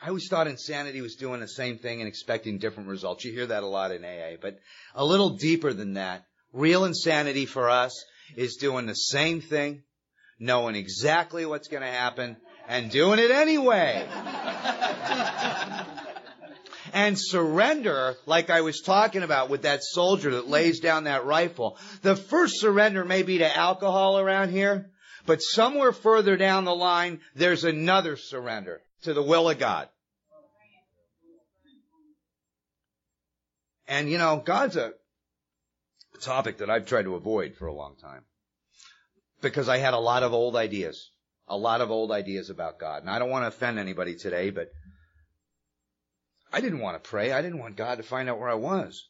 I 0.00 0.08
always 0.08 0.28
thought 0.28 0.46
insanity 0.46 1.00
was 1.00 1.16
doing 1.16 1.40
the 1.40 1.48
same 1.48 1.78
thing 1.78 2.00
and 2.00 2.08
expecting 2.08 2.58
different 2.58 2.90
results. 2.90 3.24
You 3.24 3.32
hear 3.32 3.46
that 3.46 3.62
a 3.62 3.66
lot 3.66 3.90
in 3.90 4.04
AA, 4.04 4.36
but 4.40 4.58
a 4.94 5.04
little 5.04 5.30
deeper 5.30 5.72
than 5.72 5.94
that. 5.94 6.26
Real 6.52 6.84
insanity 6.84 7.46
for 7.46 7.70
us 7.70 8.04
is 8.36 8.56
doing 8.56 8.86
the 8.86 8.94
same 8.94 9.40
thing, 9.40 9.82
knowing 10.38 10.76
exactly 10.76 11.46
what's 11.46 11.68
going 11.68 11.82
to 11.82 11.88
happen, 11.88 12.36
and 12.68 12.90
doing 12.90 13.18
it 13.18 13.30
anyway. 13.30 14.06
and 16.92 17.18
surrender, 17.18 18.16
like 18.26 18.50
I 18.50 18.60
was 18.62 18.80
talking 18.80 19.22
about 19.22 19.50
with 19.50 19.62
that 19.62 19.82
soldier 19.82 20.32
that 20.32 20.48
lays 20.48 20.80
down 20.80 21.04
that 21.04 21.24
rifle. 21.24 21.78
The 22.02 22.16
first 22.16 22.60
surrender 22.60 23.04
may 23.04 23.22
be 23.22 23.38
to 23.38 23.56
alcohol 23.56 24.18
around 24.18 24.50
here, 24.50 24.90
but 25.26 25.42
somewhere 25.42 25.92
further 25.92 26.36
down 26.36 26.64
the 26.64 26.74
line, 26.74 27.20
there's 27.34 27.64
another 27.64 28.16
surrender 28.16 28.80
to 29.02 29.14
the 29.14 29.22
will 29.22 29.50
of 29.50 29.58
God. 29.58 29.88
And 33.86 34.08
you 34.10 34.16
know, 34.16 34.42
God's 34.42 34.76
a 34.76 34.94
topic 36.20 36.58
that 36.58 36.70
I've 36.70 36.86
tried 36.86 37.02
to 37.02 37.16
avoid 37.16 37.56
for 37.56 37.66
a 37.66 37.74
long 37.74 37.96
time 37.96 38.24
because 39.42 39.68
I 39.68 39.76
had 39.76 39.94
a 39.94 39.98
lot 39.98 40.22
of 40.22 40.32
old 40.32 40.56
ideas 40.56 41.10
a 41.48 41.56
lot 41.56 41.80
of 41.80 41.90
old 41.90 42.10
ideas 42.10 42.50
about 42.50 42.78
God. 42.78 43.02
And 43.02 43.10
I 43.10 43.18
don't 43.18 43.30
want 43.30 43.44
to 43.44 43.48
offend 43.48 43.78
anybody 43.78 44.14
today, 44.16 44.50
but 44.50 44.68
I 46.52 46.60
didn't 46.60 46.80
want 46.80 47.02
to 47.02 47.08
pray. 47.08 47.32
I 47.32 47.42
didn't 47.42 47.58
want 47.58 47.76
God 47.76 47.96
to 47.96 48.02
find 48.02 48.28
out 48.28 48.38
where 48.38 48.48
I 48.48 48.54
was. 48.54 49.08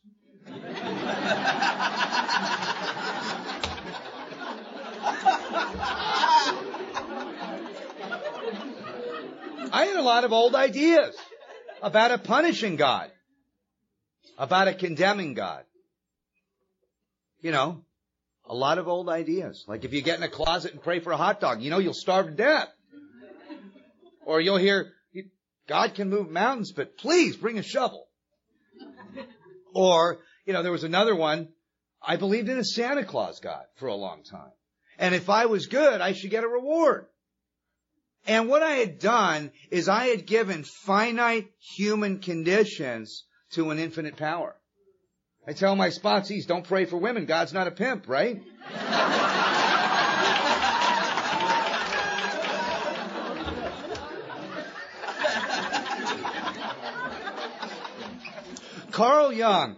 I 9.73 9.87
had 9.87 9.97
a 9.97 10.03
lot 10.03 10.25
of 10.25 10.33
old 10.33 10.55
ideas 10.55 11.17
about 11.83 12.13
a 12.13 12.19
punishing 12.19 12.77
God, 12.77 13.11
about 14.39 14.69
a 14.69 14.75
condemning 14.75 15.35
God. 15.35 15.65
You 17.41 17.51
know, 17.51 17.83
a 18.47 18.55
lot 18.55 18.79
of 18.79 18.89
old 18.89 19.09
ideas. 19.09 19.65
Like 19.67 19.85
if 19.85 19.93
you 19.93 20.03
get 20.03 20.19
in 20.19 20.25
a 20.25 20.29
closet 20.29 20.73
and 20.73 20.83
pray 20.83 21.01
for 21.01 21.13
a 21.13 21.17
hot 21.17 21.41
dog, 21.41 21.63
you 21.63 21.71
know 21.71 21.79
you'll 21.79 21.95
starve 21.95 22.27
to 22.27 22.33
death. 22.33 22.69
Or 24.27 24.41
you'll 24.41 24.57
hear, 24.57 24.93
God 25.69 25.95
can 25.95 26.09
move 26.09 26.31
mountains, 26.31 26.73
but 26.73 26.97
please 26.97 27.37
bring 27.37 27.59
a 27.59 27.63
shovel. 27.63 28.07
Or, 29.75 30.21
you 30.47 30.53
know, 30.53 30.63
there 30.63 30.73
was 30.73 30.85
another 30.85 31.15
one, 31.15 31.49
I 32.01 32.17
believed 32.17 32.49
in 32.49 32.59
a 32.59 32.65
Santa 32.65 33.05
Claus 33.05 33.41
God 33.41 33.65
for 33.77 33.89
a 33.89 33.95
long 33.95 34.23
time. 34.23 34.53
And 34.99 35.15
if 35.15 35.29
I 35.29 35.47
was 35.47 35.67
good, 35.67 36.01
I 36.01 36.13
should 36.13 36.31
get 36.31 36.45
a 36.45 36.49
reward. 36.49 37.07
And 38.27 38.49
what 38.49 38.63
I 38.63 38.77
had 38.77 38.99
done 38.99 39.51
is 39.71 39.89
I 39.89 40.07
had 40.07 40.27
given 40.27 40.65
finite 40.65 41.51
human 41.59 42.21
conditions 42.21 43.25
to 43.53 43.71
an 43.71 43.79
infinite 43.79 44.17
power. 44.17 44.57
I 45.47 45.53
tell 45.53 45.77
my 45.77 45.89
sponsees, 45.89 46.47
don't 46.47 46.65
pray 46.65 46.87
for 46.87 46.97
women. 46.97 47.27
God's 47.27 47.53
not 47.53 47.67
a 47.67 47.71
pimp, 47.71 48.09
right? 48.09 48.43
Carl 58.91 59.33
Jung 59.33 59.77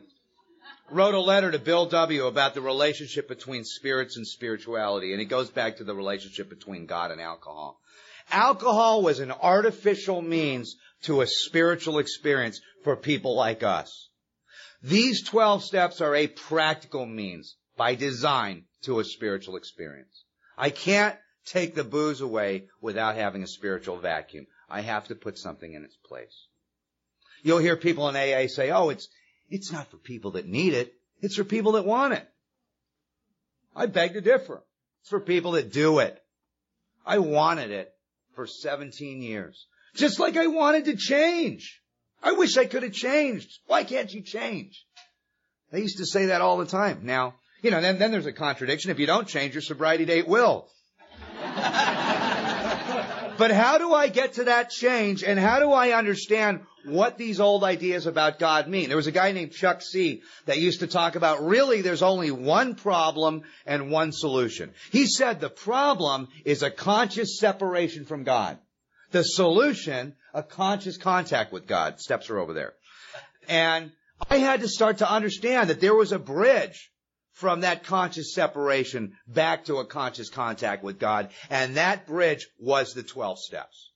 wrote 0.91 1.15
a 1.15 1.21
letter 1.21 1.51
to 1.51 1.59
Bill 1.59 1.87
W. 1.87 2.27
about 2.27 2.55
the 2.55 2.61
relationship 2.61 3.27
between 3.27 3.65
spirits 3.65 4.17
and 4.17 4.27
spirituality, 4.27 5.13
and 5.13 5.21
it 5.21 5.25
goes 5.25 5.51
back 5.51 5.79
to 5.79 5.85
the 5.85 5.95
relationship 5.95 6.49
between 6.49 6.87
God 6.87 7.11
and 7.11 7.21
alcohol. 7.21 7.81
Alcohol 8.31 9.03
was 9.03 9.19
an 9.19 9.33
artificial 9.33 10.23
means 10.23 10.77
to 11.03 11.23
a 11.23 11.27
spiritual 11.27 11.99
experience 11.99 12.61
for 12.85 12.95
people 12.95 13.35
like 13.35 13.63
us. 13.63 14.11
These 14.87 15.25
12 15.25 15.65
steps 15.65 16.01
are 16.01 16.15
a 16.15 16.29
practical 16.29 17.07
means 17.07 17.57
by 17.77 17.97
design 17.97 18.67
to 18.83 19.01
a 19.01 19.05
spiritual 19.05 19.57
experience. 19.57 20.23
I 20.57 20.71
can't 20.71 21.17
take 21.45 21.75
the 21.75 21.83
booze 21.83 22.21
away 22.21 22.69
without 22.81 23.17
having 23.17 23.43
a 23.43 23.49
spiritual 23.49 23.99
vacuum. 23.99 24.47
I 24.71 24.83
have 24.83 25.09
to 25.09 25.17
put 25.17 25.39
something 25.39 25.73
in 25.73 25.83
its 25.83 25.97
place. 25.97 26.47
You'll 27.43 27.59
hear 27.59 27.77
people 27.77 28.09
in 28.09 28.15
AA 28.15 28.47
say, 28.47 28.71
oh, 28.71 28.91
it's, 28.91 29.09
it's 29.51 29.73
not 29.73 29.91
for 29.91 29.97
people 29.97 30.31
that 30.33 30.47
need 30.47 30.73
it. 30.73 30.95
It's 31.21 31.35
for 31.35 31.43
people 31.43 31.73
that 31.73 31.85
want 31.85 32.15
it. 32.15 32.29
I 33.75 33.87
beg 33.87 34.13
to 34.13 34.21
differ. 34.21 34.63
It's 35.01 35.11
for 35.11 35.19
people 35.19 35.53
that 35.53 35.73
do 35.73 35.99
it. 35.99 36.23
I 37.05 37.19
wanted 37.19 37.73
it 37.73 37.93
for 38.37 38.47
17 38.47 39.21
years. 39.21 39.67
Just 39.97 40.21
like 40.21 40.37
I 40.37 40.47
wanted 40.47 40.85
to 40.85 40.97
change. 40.97 41.83
I 42.27 42.33
wish 42.33 42.57
I 42.57 42.67
could 42.67 42.83
have 42.83 42.93
changed. 42.93 43.61
Why 43.67 43.85
can't 43.85 44.13
you 44.13 44.21
change? 44.21 44.85
They 45.71 45.81
used 45.81 45.99
to 45.99 46.07
say 46.07 46.27
that 46.27 46.41
all 46.41 46.57
the 46.57 46.67
time. 46.67 47.03
Now, 47.05 47.37
you 47.63 47.71
know, 47.71 47.81
then, 47.81 48.01
then 48.01 48.11
there's 48.11 48.27
a 48.27 48.33
contradiction. 48.33 48.91
If 48.91 48.99
you 48.99 49.07
don't 49.07 49.29
change, 49.29 49.55
your 49.55 49.63
sobriety 49.63 50.07
date 50.07 50.27
will. 50.27 50.69
but 53.39 53.53
how 53.53 53.79
do 53.79 53.95
I 53.95 54.09
get 54.09 54.33
to 54.35 54.45
that 54.45 54.71
change 54.71 55.23
and 55.23 55.39
how 55.39 55.61
do 55.61 55.71
I 55.71 55.93
understand 55.93 56.63
what 56.85 57.17
these 57.17 57.39
old 57.39 57.63
ideas 57.63 58.07
about 58.07 58.41
God 58.41 58.67
mean? 58.67 58.89
There 58.89 58.97
was 58.97 59.07
a 59.07 59.13
guy 59.13 59.31
named 59.31 59.53
Chuck 59.53 59.81
C 59.81 60.23
that 60.47 60.59
used 60.59 60.81
to 60.81 60.89
talk 60.89 61.15
about 61.15 61.45
really 61.45 61.81
there's 61.81 62.03
only 62.03 62.33
one 62.33 62.75
problem 62.75 63.43
and 63.67 63.93
one 63.93 64.11
solution. 64.11 64.73
He 64.91 65.07
said 65.07 65.39
the 65.39 65.49
problem 65.49 66.27
is 66.45 66.65
a 66.65 66.73
conscious 66.73 67.39
separation 67.39 68.05
from 68.05 68.25
God. 68.25 68.59
The 69.11 69.23
solution, 69.23 70.15
a 70.35 70.43
conscious 70.43 70.97
contact 70.97 71.53
with 71.53 71.67
God. 71.67 72.01
Steps 72.01 72.31
are 72.31 72.39
over 72.39 72.53
there. 72.53 72.75
And 73.49 73.93
I 74.31 74.39
had 74.39 74.61
to 74.61 74.69
start 74.69 74.99
to 74.99 75.11
understand 75.11 75.71
that 75.71 75.81
there 75.81 75.95
was 75.95 76.13
a 76.13 76.19
bridge 76.19 76.91
from 77.33 77.61
that 77.61 77.85
conscious 77.85 78.35
separation 78.35 79.13
back 79.29 79.67
to 79.67 79.77
a 79.77 79.85
conscious 79.85 80.31
contact 80.31 80.83
with 80.83 80.99
God. 80.99 81.31
And 81.51 81.77
that 81.77 82.07
bridge 82.07 82.47
was 82.59 82.95
the 82.95 83.03
12 83.03 83.39
steps. 83.39 83.91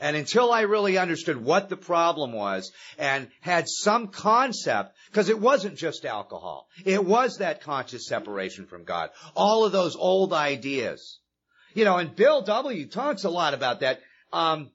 And 0.00 0.16
until 0.16 0.50
I 0.50 0.62
really 0.62 0.96
understood 0.96 1.36
what 1.36 1.68
the 1.68 1.76
problem 1.76 2.32
was 2.32 2.72
and 2.98 3.28
had 3.42 3.68
some 3.68 4.08
concept, 4.08 4.96
because 5.10 5.28
it 5.28 5.38
wasn't 5.38 5.76
just 5.76 6.06
alcohol. 6.06 6.68
It 6.86 7.04
was 7.04 7.38
that 7.38 7.60
conscious 7.60 8.06
separation 8.06 8.66
from 8.66 8.84
God. 8.84 9.10
All 9.36 9.64
of 9.64 9.72
those 9.72 9.96
old 9.96 10.32
ideas. 10.32 11.18
You 11.74 11.84
know, 11.84 11.98
and 11.98 12.14
Bill 12.14 12.42
W. 12.42 12.86
talks 12.86 13.24
a 13.24 13.30
lot 13.30 13.54
about 13.54 13.80
that. 13.80 14.00
Um, 14.32 14.70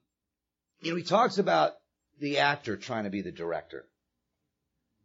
you 0.80 0.90
know, 0.90 0.96
he 0.96 1.02
talks 1.02 1.38
about 1.38 1.72
the 2.20 2.38
actor 2.38 2.76
trying 2.76 3.04
to 3.04 3.10
be 3.10 3.22
the 3.22 3.32
director. 3.32 3.86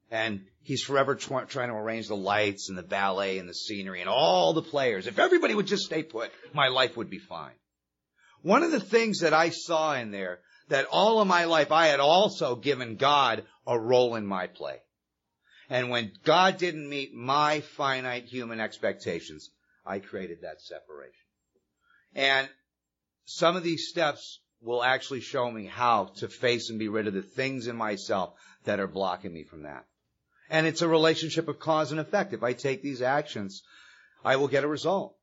And 0.10 0.42
he's 0.64 0.84
forever 0.84 1.16
trying 1.16 1.48
to 1.48 1.74
arrange 1.74 2.08
the 2.08 2.16
lights 2.16 2.70
and 2.70 2.78
the 2.78 2.84
ballet 2.84 3.38
and 3.38 3.48
the 3.48 3.54
scenery 3.54 4.02
and 4.02 4.10
all 4.10 4.54
the 4.54 4.62
players. 4.62 5.08
If 5.08 5.20
everybody 5.20 5.56
would 5.56 5.68
just 5.68 5.86
stay 5.86 6.04
put, 6.04 6.32
my 6.54 6.68
life 6.68 6.98
would 6.98 7.10
be 7.10 7.20
fine. 7.20 7.54
One 8.42 8.64
of 8.64 8.72
the 8.72 8.80
things 8.80 9.20
that 9.20 9.34
I 9.34 9.50
saw 9.50 9.96
in 9.96 10.12
there 10.12 10.40
that 10.70 10.86
all 10.86 11.22
of 11.22 11.28
my 11.28 11.46
life 11.46 11.72
I 11.72 11.88
had 11.88 12.00
also 12.00 12.56
given 12.56 12.96
God 12.96 13.44
a 13.68 13.80
role 13.80 14.16
in 14.16 14.26
my 14.26 14.48
play. 14.48 14.78
And 15.70 15.90
when 15.90 16.12
God 16.26 16.58
didn't 16.58 16.90
meet 16.90 17.14
my 17.14 17.62
finite 17.62 18.26
human 18.26 18.60
expectations, 18.60 19.50
I 19.86 20.00
created 20.00 20.40
that 20.42 20.62
separation. 20.62 21.21
And 22.16 22.50
some 23.26 23.56
of 23.56 23.64
these 23.64 23.88
steps 23.90 24.40
will 24.62 24.84
actually 24.84 25.22
show 25.22 25.50
me 25.50 25.66
how 25.66 26.12
to 26.18 26.28
face 26.28 26.70
and 26.70 26.78
be 26.78 26.88
rid 26.88 27.08
of 27.08 27.14
the 27.14 27.22
things 27.22 27.68
in 27.68 27.76
myself 27.76 28.34
that 28.66 28.80
are 28.80 28.88
blocking 28.88 29.34
me 29.34 29.44
from 29.44 29.64
that. 29.64 29.86
And 30.50 30.68
it's 30.68 30.82
a 30.82 30.88
relationship 30.88 31.48
of 31.48 31.60
cause 31.60 31.92
and 31.92 32.00
effect. 32.00 32.34
If 32.34 32.44
I 32.44 32.54
take 32.54 32.82
these 32.82 33.02
actions, 33.02 33.64
I 34.24 34.36
will 34.36 34.50
get 34.50 34.64
a 34.64 34.68
result. 34.68 35.16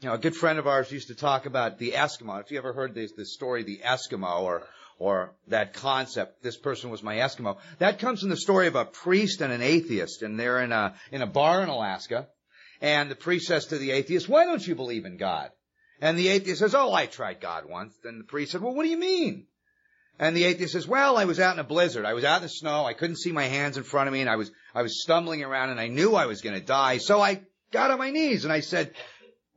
You 0.00 0.08
know, 0.08 0.14
a 0.14 0.18
good 0.18 0.36
friend 0.36 0.58
of 0.58 0.66
ours 0.66 0.92
used 0.92 1.08
to 1.08 1.14
talk 1.14 1.46
about 1.46 1.78
the 1.78 1.92
Eskimo. 1.92 2.40
If 2.40 2.50
you 2.50 2.58
ever 2.58 2.72
heard 2.72 2.94
this, 2.94 3.12
this 3.12 3.34
story, 3.34 3.62
the 3.62 3.80
Eskimo, 3.84 4.40
or 4.42 4.62
or 4.98 5.34
that 5.48 5.74
concept, 5.74 6.42
this 6.42 6.56
person 6.56 6.90
was 6.90 7.02
my 7.02 7.16
Eskimo. 7.16 7.58
That 7.78 7.98
comes 7.98 8.20
from 8.20 8.28
the 8.28 8.36
story 8.36 8.68
of 8.68 8.76
a 8.76 8.84
priest 8.84 9.40
and 9.40 9.52
an 9.52 9.62
atheist, 9.62 10.22
and 10.22 10.38
they're 10.38 10.62
in 10.62 10.72
a 10.72 10.94
in 11.10 11.22
a 11.22 11.26
bar 11.26 11.62
in 11.62 11.68
Alaska, 11.68 12.28
and 12.84 13.10
the 13.10 13.16
priest 13.16 13.46
says 13.46 13.66
to 13.66 13.78
the 13.78 13.92
atheist, 13.92 14.28
"Why 14.28 14.44
don't 14.44 14.66
you 14.66 14.74
believe 14.74 15.04
in 15.04 15.16
God?" 15.16 15.50
And 16.00 16.18
the 16.18 16.28
atheist 16.28 16.60
says, 16.60 16.74
"Oh, 16.74 16.92
I 16.92 17.06
tried 17.06 17.40
God 17.40 17.64
once." 17.68 17.94
Then 18.02 18.18
the 18.18 18.24
priest 18.24 18.52
said, 18.52 18.60
"Well, 18.60 18.74
what 18.74 18.84
do 18.84 18.90
you 18.90 18.98
mean?" 18.98 19.46
And 20.18 20.36
the 20.36 20.44
atheist 20.44 20.74
says, 20.74 20.86
"Well, 20.86 21.16
I 21.16 21.24
was 21.24 21.40
out 21.40 21.54
in 21.54 21.60
a 21.60 21.64
blizzard. 21.64 22.04
I 22.04 22.14
was 22.14 22.24
out 22.24 22.36
in 22.36 22.42
the 22.42 22.48
snow. 22.48 22.84
I 22.84 22.94
couldn't 22.94 23.18
see 23.24 23.32
my 23.32 23.44
hands 23.44 23.76
in 23.76 23.82
front 23.82 24.08
of 24.08 24.12
me, 24.12 24.20
and 24.20 24.30
I 24.30 24.36
was 24.36 24.50
I 24.74 24.82
was 24.82 25.02
stumbling 25.02 25.42
around, 25.42 25.70
and 25.70 25.80
I 25.80 25.88
knew 25.88 26.14
I 26.14 26.26
was 26.26 26.42
going 26.42 26.58
to 26.58 26.64
die. 26.64 26.98
So 26.98 27.20
I 27.20 27.42
got 27.74 27.90
on 27.90 27.98
my 27.98 28.10
knees 28.10 28.44
and 28.44 28.52
I 28.52 28.60
said, 28.60 28.94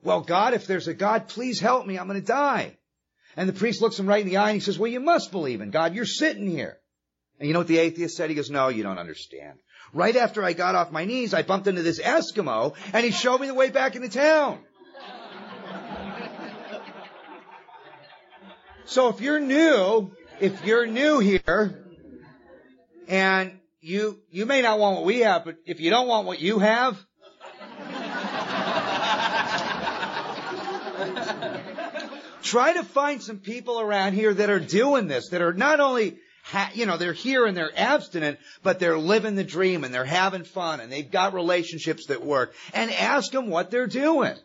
well, 0.03 0.21
God, 0.21 0.53
if 0.53 0.67
there's 0.67 0.87
a 0.87 0.93
God, 0.93 1.27
please 1.29 1.59
help 1.59 1.85
me. 1.85 1.97
I'm 1.97 2.07
going 2.07 2.19
to 2.19 2.25
die. 2.25 2.77
And 3.37 3.47
the 3.47 3.53
priest 3.53 3.81
looks 3.81 3.99
him 3.99 4.07
right 4.07 4.21
in 4.21 4.27
the 4.27 4.37
eye 4.37 4.49
and 4.49 4.55
he 4.55 4.61
says, 4.61 4.79
well, 4.79 4.91
you 4.91 4.99
must 4.99 5.31
believe 5.31 5.61
in 5.61 5.69
God. 5.69 5.93
You're 5.93 6.05
sitting 6.05 6.49
here. 6.49 6.79
And 7.39 7.47
you 7.47 7.53
know 7.53 7.59
what 7.59 7.67
the 7.67 7.77
atheist 7.77 8.17
said? 8.17 8.29
He 8.29 8.35
goes, 8.35 8.49
no, 8.49 8.69
you 8.69 8.83
don't 8.83 8.97
understand. 8.97 9.59
Right 9.93 10.15
after 10.15 10.43
I 10.43 10.53
got 10.53 10.75
off 10.75 10.91
my 10.91 11.05
knees, 11.05 11.33
I 11.33 11.43
bumped 11.43 11.67
into 11.67 11.81
this 11.81 11.99
Eskimo 11.99 12.75
and 12.93 13.05
he 13.05 13.11
showed 13.11 13.39
me 13.39 13.47
the 13.47 13.53
way 13.53 13.69
back 13.69 13.95
into 13.95 14.09
town. 14.09 14.59
so 18.85 19.09
if 19.09 19.21
you're 19.21 19.39
new, 19.39 20.11
if 20.39 20.65
you're 20.65 20.85
new 20.85 21.19
here 21.19 21.83
and 23.07 23.59
you, 23.79 24.19
you 24.29 24.45
may 24.45 24.61
not 24.61 24.79
want 24.79 24.97
what 24.97 25.05
we 25.05 25.19
have, 25.19 25.45
but 25.45 25.57
if 25.65 25.79
you 25.79 25.89
don't 25.89 26.07
want 26.07 26.27
what 26.27 26.41
you 26.41 26.59
have, 26.59 26.97
Try 32.47 32.71
to 32.73 32.83
find 32.83 33.21
some 33.21 33.39
people 33.39 33.81
around 33.81 34.13
here 34.13 34.33
that 34.33 34.49
are 34.49 34.59
doing 34.61 35.07
this, 35.07 35.29
that 35.31 35.41
are 35.41 35.51
not 35.51 35.81
only, 35.81 36.17
ha- 36.47 36.71
you 36.73 36.85
know, 36.85 36.97
they're 36.97 37.13
here 37.13 37.45
and 37.45 37.55
they're 37.55 37.71
abstinent, 37.75 38.39
but 38.63 38.79
they're 38.79 38.97
living 38.97 39.35
the 39.35 39.43
dream 39.43 39.83
and 39.83 39.93
they're 39.93 40.05
having 40.05 40.43
fun 40.43 40.79
and 40.79 40.91
they've 40.91 41.11
got 41.11 41.33
relationships 41.33 42.07
that 42.07 42.25
work 42.25 42.53
and 42.73 42.91
ask 42.91 43.31
them 43.31 43.49
what 43.49 43.69
they're 43.69 43.87
doing. 43.87 44.35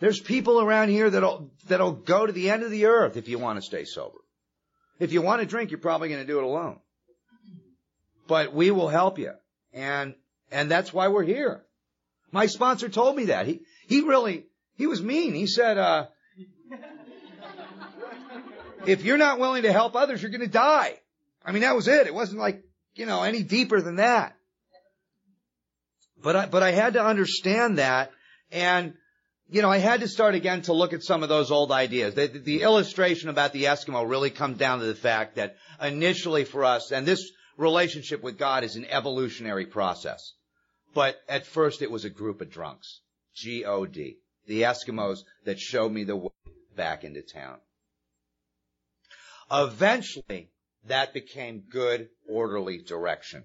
There's 0.00 0.20
people 0.20 0.60
around 0.60 0.88
here 0.88 1.10
that'll, 1.10 1.52
that'll 1.68 1.92
go 1.92 2.26
to 2.26 2.32
the 2.32 2.50
end 2.50 2.64
of 2.64 2.72
the 2.72 2.86
earth 2.86 3.16
if 3.16 3.28
you 3.28 3.38
want 3.38 3.58
to 3.58 3.62
stay 3.62 3.84
sober. 3.84 4.18
If 4.98 5.12
you 5.12 5.22
want 5.22 5.40
to 5.40 5.46
drink, 5.46 5.70
you're 5.70 5.78
probably 5.78 6.08
going 6.08 6.20
to 6.20 6.26
do 6.26 6.38
it 6.38 6.44
alone. 6.44 6.80
But 8.26 8.52
we 8.52 8.72
will 8.72 8.88
help 8.88 9.18
you. 9.18 9.32
And, 9.72 10.14
and 10.50 10.70
that's 10.70 10.92
why 10.92 11.08
we're 11.08 11.22
here. 11.22 11.62
My 12.32 12.46
sponsor 12.46 12.88
told 12.88 13.14
me 13.14 13.26
that. 13.26 13.46
He, 13.46 13.60
he 13.86 14.00
really, 14.00 14.46
he 14.76 14.86
was 14.86 15.00
mean. 15.00 15.34
He 15.34 15.46
said, 15.46 15.78
uh, 15.78 16.06
if 18.86 19.04
you're 19.04 19.18
not 19.18 19.38
willing 19.38 19.62
to 19.62 19.72
help 19.72 19.96
others, 19.96 20.22
you're 20.22 20.30
going 20.30 20.40
to 20.40 20.46
die. 20.46 20.98
I 21.44 21.52
mean, 21.52 21.62
that 21.62 21.76
was 21.76 21.88
it. 21.88 22.06
It 22.06 22.14
wasn't 22.14 22.40
like, 22.40 22.62
you 22.94 23.06
know, 23.06 23.22
any 23.22 23.42
deeper 23.42 23.80
than 23.80 23.96
that. 23.96 24.36
But 26.22 26.36
I, 26.36 26.46
but 26.46 26.62
I 26.62 26.70
had 26.70 26.94
to 26.94 27.04
understand 27.04 27.78
that. 27.78 28.12
And, 28.50 28.94
you 29.50 29.62
know, 29.62 29.70
I 29.70 29.78
had 29.78 30.00
to 30.00 30.08
start 30.08 30.34
again 30.34 30.62
to 30.62 30.72
look 30.72 30.92
at 30.92 31.02
some 31.02 31.22
of 31.22 31.28
those 31.28 31.50
old 31.50 31.72
ideas. 31.72 32.14
The, 32.14 32.26
the 32.28 32.62
illustration 32.62 33.28
about 33.28 33.52
the 33.52 33.64
Eskimo 33.64 34.08
really 34.08 34.30
comes 34.30 34.58
down 34.58 34.78
to 34.78 34.84
the 34.84 34.94
fact 34.94 35.36
that 35.36 35.56
initially 35.80 36.44
for 36.44 36.64
us, 36.64 36.92
and 36.92 37.06
this 37.06 37.30
relationship 37.56 38.22
with 38.22 38.38
God 38.38 38.62
is 38.64 38.76
an 38.76 38.86
evolutionary 38.86 39.66
process. 39.66 40.32
But 40.94 41.16
at 41.28 41.46
first 41.46 41.82
it 41.82 41.90
was 41.90 42.04
a 42.04 42.10
group 42.10 42.40
of 42.40 42.50
drunks. 42.50 43.00
G-O-D. 43.34 44.18
The 44.46 44.62
Eskimos 44.62 45.20
that 45.44 45.58
showed 45.58 45.92
me 45.92 46.04
the 46.04 46.16
way 46.16 46.30
back 46.76 47.04
into 47.04 47.22
town. 47.22 47.58
Eventually, 49.52 50.50
that 50.86 51.12
became 51.12 51.64
good, 51.70 52.08
orderly 52.28 52.78
direction. 52.78 53.44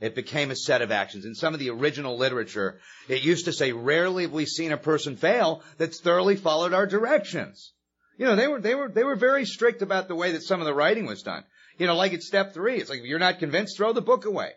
It 0.00 0.16
became 0.16 0.50
a 0.50 0.56
set 0.56 0.82
of 0.82 0.90
actions. 0.90 1.24
In 1.24 1.36
some 1.36 1.54
of 1.54 1.60
the 1.60 1.70
original 1.70 2.18
literature, 2.18 2.80
it 3.08 3.22
used 3.22 3.44
to 3.44 3.52
say, 3.52 3.72
rarely 3.72 4.24
have 4.24 4.32
we 4.32 4.44
seen 4.44 4.72
a 4.72 4.76
person 4.76 5.16
fail 5.16 5.62
that's 5.78 6.00
thoroughly 6.00 6.34
followed 6.34 6.74
our 6.74 6.86
directions. 6.86 7.72
You 8.18 8.26
know, 8.26 8.36
they 8.36 8.48
were, 8.48 8.60
they 8.60 8.74
were, 8.74 8.88
they 8.88 9.04
were 9.04 9.16
very 9.16 9.46
strict 9.46 9.82
about 9.82 10.08
the 10.08 10.16
way 10.16 10.32
that 10.32 10.42
some 10.42 10.60
of 10.60 10.66
the 10.66 10.74
writing 10.74 11.06
was 11.06 11.22
done. 11.22 11.44
You 11.78 11.86
know, 11.86 11.96
like 11.96 12.12
at 12.12 12.22
step 12.22 12.54
three, 12.54 12.76
it's 12.76 12.90
like, 12.90 13.00
if 13.00 13.06
you're 13.06 13.18
not 13.18 13.38
convinced, 13.38 13.76
throw 13.76 13.92
the 13.92 14.02
book 14.02 14.24
away. 14.24 14.50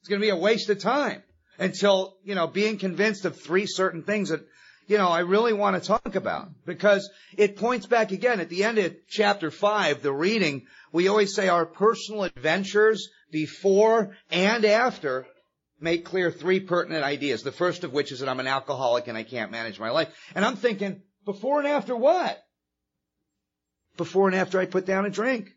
It's 0.00 0.08
going 0.08 0.20
to 0.20 0.26
be 0.26 0.30
a 0.30 0.36
waste 0.36 0.70
of 0.70 0.78
time 0.78 1.22
until, 1.58 2.16
you 2.24 2.34
know, 2.34 2.46
being 2.46 2.78
convinced 2.78 3.24
of 3.24 3.40
three 3.40 3.66
certain 3.66 4.02
things 4.02 4.30
that, 4.30 4.40
you 4.86 4.98
know, 4.98 5.08
I 5.08 5.20
really 5.20 5.52
want 5.52 5.80
to 5.80 5.86
talk 5.86 6.14
about 6.14 6.48
because 6.64 7.10
it 7.36 7.56
points 7.56 7.86
back 7.86 8.12
again 8.12 8.40
at 8.40 8.48
the 8.48 8.64
end 8.64 8.78
of 8.78 8.94
chapter 9.08 9.50
five, 9.50 10.02
the 10.02 10.12
reading, 10.12 10.66
we 10.92 11.08
always 11.08 11.34
say 11.34 11.48
our 11.48 11.66
personal 11.66 12.24
adventures 12.24 13.08
before 13.30 14.16
and 14.30 14.64
after 14.64 15.26
make 15.80 16.04
clear 16.04 16.30
three 16.30 16.60
pertinent 16.60 17.04
ideas. 17.04 17.42
The 17.42 17.52
first 17.52 17.84
of 17.84 17.92
which 17.92 18.12
is 18.12 18.20
that 18.20 18.28
I'm 18.28 18.40
an 18.40 18.46
alcoholic 18.46 19.08
and 19.08 19.18
I 19.18 19.24
can't 19.24 19.50
manage 19.50 19.80
my 19.80 19.90
life. 19.90 20.08
And 20.34 20.44
I'm 20.44 20.56
thinking, 20.56 21.02
before 21.24 21.58
and 21.58 21.68
after 21.68 21.96
what? 21.96 22.42
Before 23.96 24.28
and 24.28 24.36
after 24.36 24.60
I 24.60 24.66
put 24.66 24.86
down 24.86 25.06
a 25.06 25.10
drink. 25.10 25.50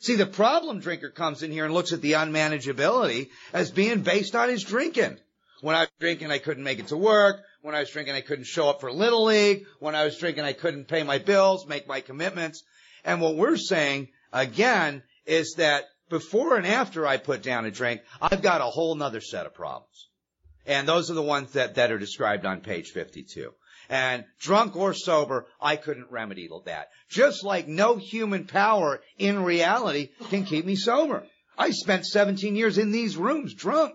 See, 0.00 0.14
the 0.14 0.26
problem 0.26 0.80
drinker 0.80 1.10
comes 1.10 1.42
in 1.42 1.50
here 1.50 1.64
and 1.64 1.74
looks 1.74 1.92
at 1.92 2.00
the 2.00 2.12
unmanageability 2.12 3.28
as 3.52 3.70
being 3.70 4.02
based 4.02 4.34
on 4.36 4.48
his 4.48 4.62
drinking. 4.62 5.18
When 5.60 5.74
I 5.74 5.80
was 5.80 5.90
drinking, 5.98 6.30
I 6.30 6.38
couldn't 6.38 6.62
make 6.62 6.78
it 6.78 6.88
to 6.88 6.96
work. 6.96 7.42
When 7.68 7.76
I 7.76 7.80
was 7.80 7.90
drinking, 7.90 8.14
I 8.14 8.22
couldn't 8.22 8.46
show 8.46 8.70
up 8.70 8.80
for 8.80 8.90
Little 8.90 9.24
League. 9.24 9.66
When 9.78 9.94
I 9.94 10.06
was 10.06 10.16
drinking, 10.16 10.44
I 10.44 10.54
couldn't 10.54 10.88
pay 10.88 11.02
my 11.02 11.18
bills, 11.18 11.66
make 11.66 11.86
my 11.86 12.00
commitments. 12.00 12.64
And 13.04 13.20
what 13.20 13.36
we're 13.36 13.58
saying, 13.58 14.08
again, 14.32 15.02
is 15.26 15.56
that 15.58 15.84
before 16.08 16.56
and 16.56 16.66
after 16.66 17.06
I 17.06 17.18
put 17.18 17.42
down 17.42 17.66
a 17.66 17.70
drink, 17.70 18.00
I've 18.22 18.40
got 18.40 18.62
a 18.62 18.70
whole 18.70 18.94
nother 18.94 19.20
set 19.20 19.44
of 19.44 19.52
problems. 19.52 20.08
And 20.64 20.88
those 20.88 21.10
are 21.10 21.14
the 21.14 21.20
ones 21.20 21.52
that, 21.52 21.74
that 21.74 21.92
are 21.92 21.98
described 21.98 22.46
on 22.46 22.62
page 22.62 22.88
52. 22.88 23.52
And 23.90 24.24
drunk 24.40 24.74
or 24.74 24.94
sober, 24.94 25.44
I 25.60 25.76
couldn't 25.76 26.10
remedy 26.10 26.48
that. 26.64 26.88
Just 27.10 27.44
like 27.44 27.68
no 27.68 27.96
human 27.96 28.46
power 28.46 29.02
in 29.18 29.44
reality 29.44 30.08
can 30.30 30.46
keep 30.46 30.64
me 30.64 30.74
sober. 30.74 31.22
I 31.58 31.72
spent 31.72 32.06
17 32.06 32.56
years 32.56 32.78
in 32.78 32.92
these 32.92 33.18
rooms 33.18 33.52
drunk. 33.52 33.94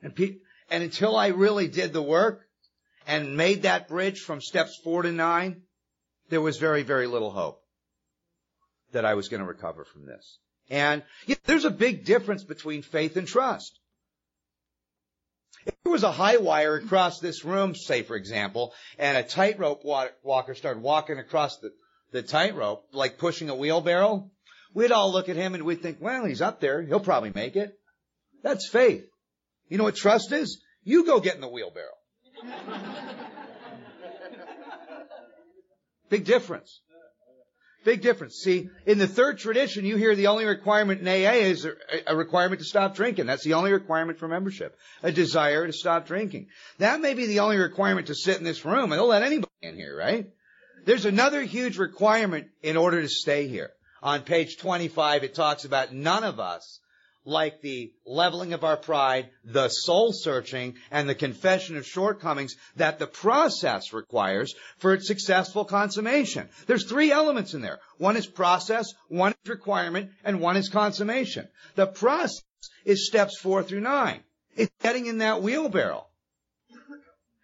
And, 0.00 0.14
pe- 0.14 0.36
and 0.70 0.82
until 0.82 1.16
I 1.16 1.28
really 1.28 1.68
did 1.68 1.92
the 1.92 2.02
work 2.02 2.42
and 3.06 3.36
made 3.36 3.62
that 3.62 3.88
bridge 3.88 4.20
from 4.20 4.40
steps 4.40 4.78
four 4.82 5.02
to 5.02 5.12
nine, 5.12 5.62
there 6.30 6.40
was 6.40 6.56
very, 6.56 6.82
very 6.82 7.06
little 7.06 7.30
hope 7.30 7.60
that 8.92 9.04
I 9.04 9.14
was 9.14 9.28
going 9.28 9.40
to 9.40 9.46
recover 9.46 9.84
from 9.84 10.06
this. 10.06 10.38
And 10.70 11.02
you 11.26 11.34
know, 11.34 11.40
there's 11.44 11.64
a 11.66 11.70
big 11.70 12.04
difference 12.04 12.44
between 12.44 12.82
faith 12.82 13.16
and 13.16 13.28
trust. 13.28 13.78
If 15.66 15.74
there 15.82 15.92
was 15.92 16.02
a 16.02 16.12
high 16.12 16.36
wire 16.38 16.76
across 16.76 17.20
this 17.20 17.44
room, 17.44 17.74
say 17.74 18.02
for 18.02 18.16
example, 18.16 18.72
and 18.98 19.16
a 19.16 19.22
tightrope 19.22 19.82
walker 19.84 20.54
started 20.54 20.82
walking 20.82 21.18
across 21.18 21.58
the, 21.58 21.72
the 22.12 22.22
tightrope, 22.22 22.84
like 22.92 23.18
pushing 23.18 23.50
a 23.50 23.54
wheelbarrow, 23.54 24.30
we'd 24.74 24.92
all 24.92 25.12
look 25.12 25.28
at 25.28 25.36
him 25.36 25.54
and 25.54 25.64
we'd 25.64 25.82
think, 25.82 25.98
well, 26.00 26.24
he's 26.24 26.42
up 26.42 26.60
there. 26.60 26.82
He'll 26.82 27.00
probably 27.00 27.32
make 27.34 27.56
it. 27.56 27.78
That's 28.42 28.68
faith. 28.68 29.06
You 29.68 29.78
know 29.78 29.84
what 29.84 29.96
trust 29.96 30.32
is? 30.32 30.60
You 30.82 31.06
go 31.06 31.20
get 31.20 31.34
in 31.34 31.40
the 31.40 31.48
wheelbarrow. 31.48 31.88
Big 36.10 36.24
difference. 36.24 36.80
Big 37.84 38.00
difference. 38.00 38.36
See, 38.36 38.70
in 38.86 38.98
the 38.98 39.06
third 39.06 39.38
tradition, 39.38 39.84
you 39.84 39.96
hear 39.96 40.14
the 40.14 40.28
only 40.28 40.46
requirement 40.46 41.02
in 41.02 41.08
AA 41.08 41.44
is 41.48 41.66
a 42.06 42.16
requirement 42.16 42.60
to 42.60 42.66
stop 42.66 42.94
drinking. 42.94 43.26
That's 43.26 43.44
the 43.44 43.54
only 43.54 43.72
requirement 43.72 44.18
for 44.18 44.26
membership. 44.26 44.76
A 45.02 45.12
desire 45.12 45.66
to 45.66 45.72
stop 45.72 46.06
drinking. 46.06 46.48
That 46.78 47.00
may 47.00 47.12
be 47.12 47.26
the 47.26 47.40
only 47.40 47.58
requirement 47.58 48.06
to 48.06 48.14
sit 48.14 48.38
in 48.38 48.44
this 48.44 48.64
room, 48.64 48.84
and 48.84 48.92
they'll 48.92 49.06
let 49.06 49.22
anybody 49.22 49.52
in 49.60 49.74
here, 49.74 49.96
right? 49.96 50.30
There's 50.86 51.04
another 51.04 51.42
huge 51.42 51.76
requirement 51.78 52.48
in 52.62 52.76
order 52.78 53.02
to 53.02 53.08
stay 53.08 53.48
here. 53.48 53.70
On 54.02 54.22
page 54.22 54.58
25, 54.58 55.24
it 55.24 55.34
talks 55.34 55.64
about 55.64 55.92
none 55.92 56.24
of 56.24 56.40
us 56.40 56.80
like 57.24 57.60
the 57.62 57.92
leveling 58.04 58.52
of 58.52 58.64
our 58.64 58.76
pride, 58.76 59.30
the 59.44 59.68
soul 59.68 60.12
searching, 60.12 60.74
and 60.90 61.08
the 61.08 61.14
confession 61.14 61.76
of 61.76 61.86
shortcomings 61.86 62.56
that 62.76 62.98
the 62.98 63.06
process 63.06 63.92
requires 63.92 64.54
for 64.78 64.94
its 64.94 65.06
successful 65.06 65.64
consummation. 65.64 66.48
There's 66.66 66.84
three 66.84 67.10
elements 67.10 67.54
in 67.54 67.62
there. 67.62 67.80
One 67.98 68.16
is 68.16 68.26
process, 68.26 68.92
one 69.08 69.32
is 69.32 69.50
requirement, 69.50 70.10
and 70.22 70.40
one 70.40 70.56
is 70.56 70.68
consummation. 70.68 71.48
The 71.76 71.86
process 71.86 72.42
is 72.84 73.06
steps 73.06 73.38
four 73.38 73.62
through 73.62 73.80
nine. 73.80 74.20
It's 74.56 74.72
getting 74.82 75.06
in 75.06 75.18
that 75.18 75.42
wheelbarrow. 75.42 76.06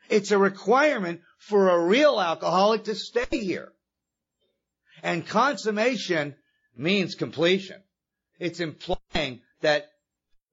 It's 0.08 0.32
a 0.32 0.38
requirement 0.38 1.20
for 1.38 1.70
a 1.70 1.84
real 1.84 2.20
alcoholic 2.20 2.84
to 2.84 2.94
stay 2.94 3.26
here. 3.30 3.72
And 5.02 5.26
consummation 5.26 6.34
means 6.76 7.14
completion. 7.14 7.80
It's 8.38 8.60
implying 8.60 9.40
that 9.60 9.86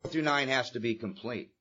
through 0.08 0.22
nine 0.22 0.50
has 0.50 0.72
to 0.72 0.80
be 0.80 0.96
complete. 0.96 1.52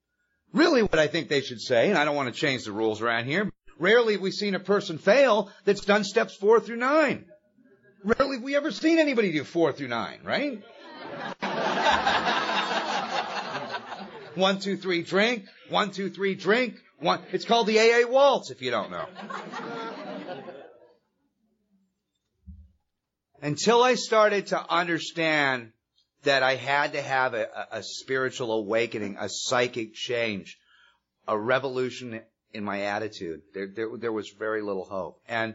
Really 0.52 0.82
what 0.82 0.98
I 0.98 1.06
think 1.06 1.28
they 1.28 1.40
should 1.40 1.60
say, 1.60 1.88
and 1.88 1.98
I 1.98 2.04
don't 2.04 2.16
want 2.16 2.32
to 2.32 2.40
change 2.40 2.64
the 2.64 2.72
rules 2.72 3.02
around 3.02 3.26
here, 3.26 3.50
rarely 3.78 4.14
have 4.14 4.22
we 4.22 4.30
seen 4.30 4.54
a 4.54 4.60
person 4.60 4.98
fail 4.98 5.50
that's 5.64 5.84
done 5.84 6.04
steps 6.04 6.36
four 6.36 6.60
through 6.60 6.76
nine. 6.76 7.26
Rarely 8.04 8.36
have 8.36 8.44
we 8.44 8.56
ever 8.56 8.70
seen 8.70 8.98
anybody 8.98 9.32
do 9.32 9.44
four 9.44 9.72
through 9.72 9.88
nine, 9.88 10.20
right? 10.24 10.62
one, 14.36 14.60
two, 14.60 14.76
three, 14.76 15.02
drink. 15.02 15.44
One, 15.68 15.90
two, 15.90 16.10
three, 16.10 16.34
drink. 16.34 16.76
One, 16.98 17.20
it's 17.32 17.44
called 17.44 17.66
the 17.66 17.78
AA 17.78 18.08
waltz 18.08 18.50
if 18.50 18.62
you 18.62 18.70
don't 18.70 18.90
know. 18.90 19.06
Until 23.42 23.82
I 23.82 23.96
started 23.96 24.48
to 24.48 24.72
understand 24.72 25.72
that 26.24 26.42
I 26.42 26.56
had 26.56 26.92
to 26.92 27.02
have 27.02 27.34
a, 27.34 27.48
a 27.70 27.82
spiritual 27.82 28.52
awakening, 28.52 29.16
a 29.18 29.28
psychic 29.28 29.94
change, 29.94 30.58
a 31.28 31.38
revolution 31.38 32.20
in 32.52 32.64
my 32.64 32.82
attitude. 32.82 33.42
There, 33.54 33.68
there, 33.68 33.88
there 33.96 34.12
was 34.12 34.30
very 34.30 34.62
little 34.62 34.84
hope. 34.84 35.20
And 35.28 35.54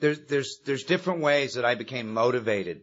there's, 0.00 0.20
there's, 0.26 0.58
there's 0.64 0.84
different 0.84 1.20
ways 1.20 1.54
that 1.54 1.64
I 1.64 1.74
became 1.74 2.12
motivated 2.12 2.82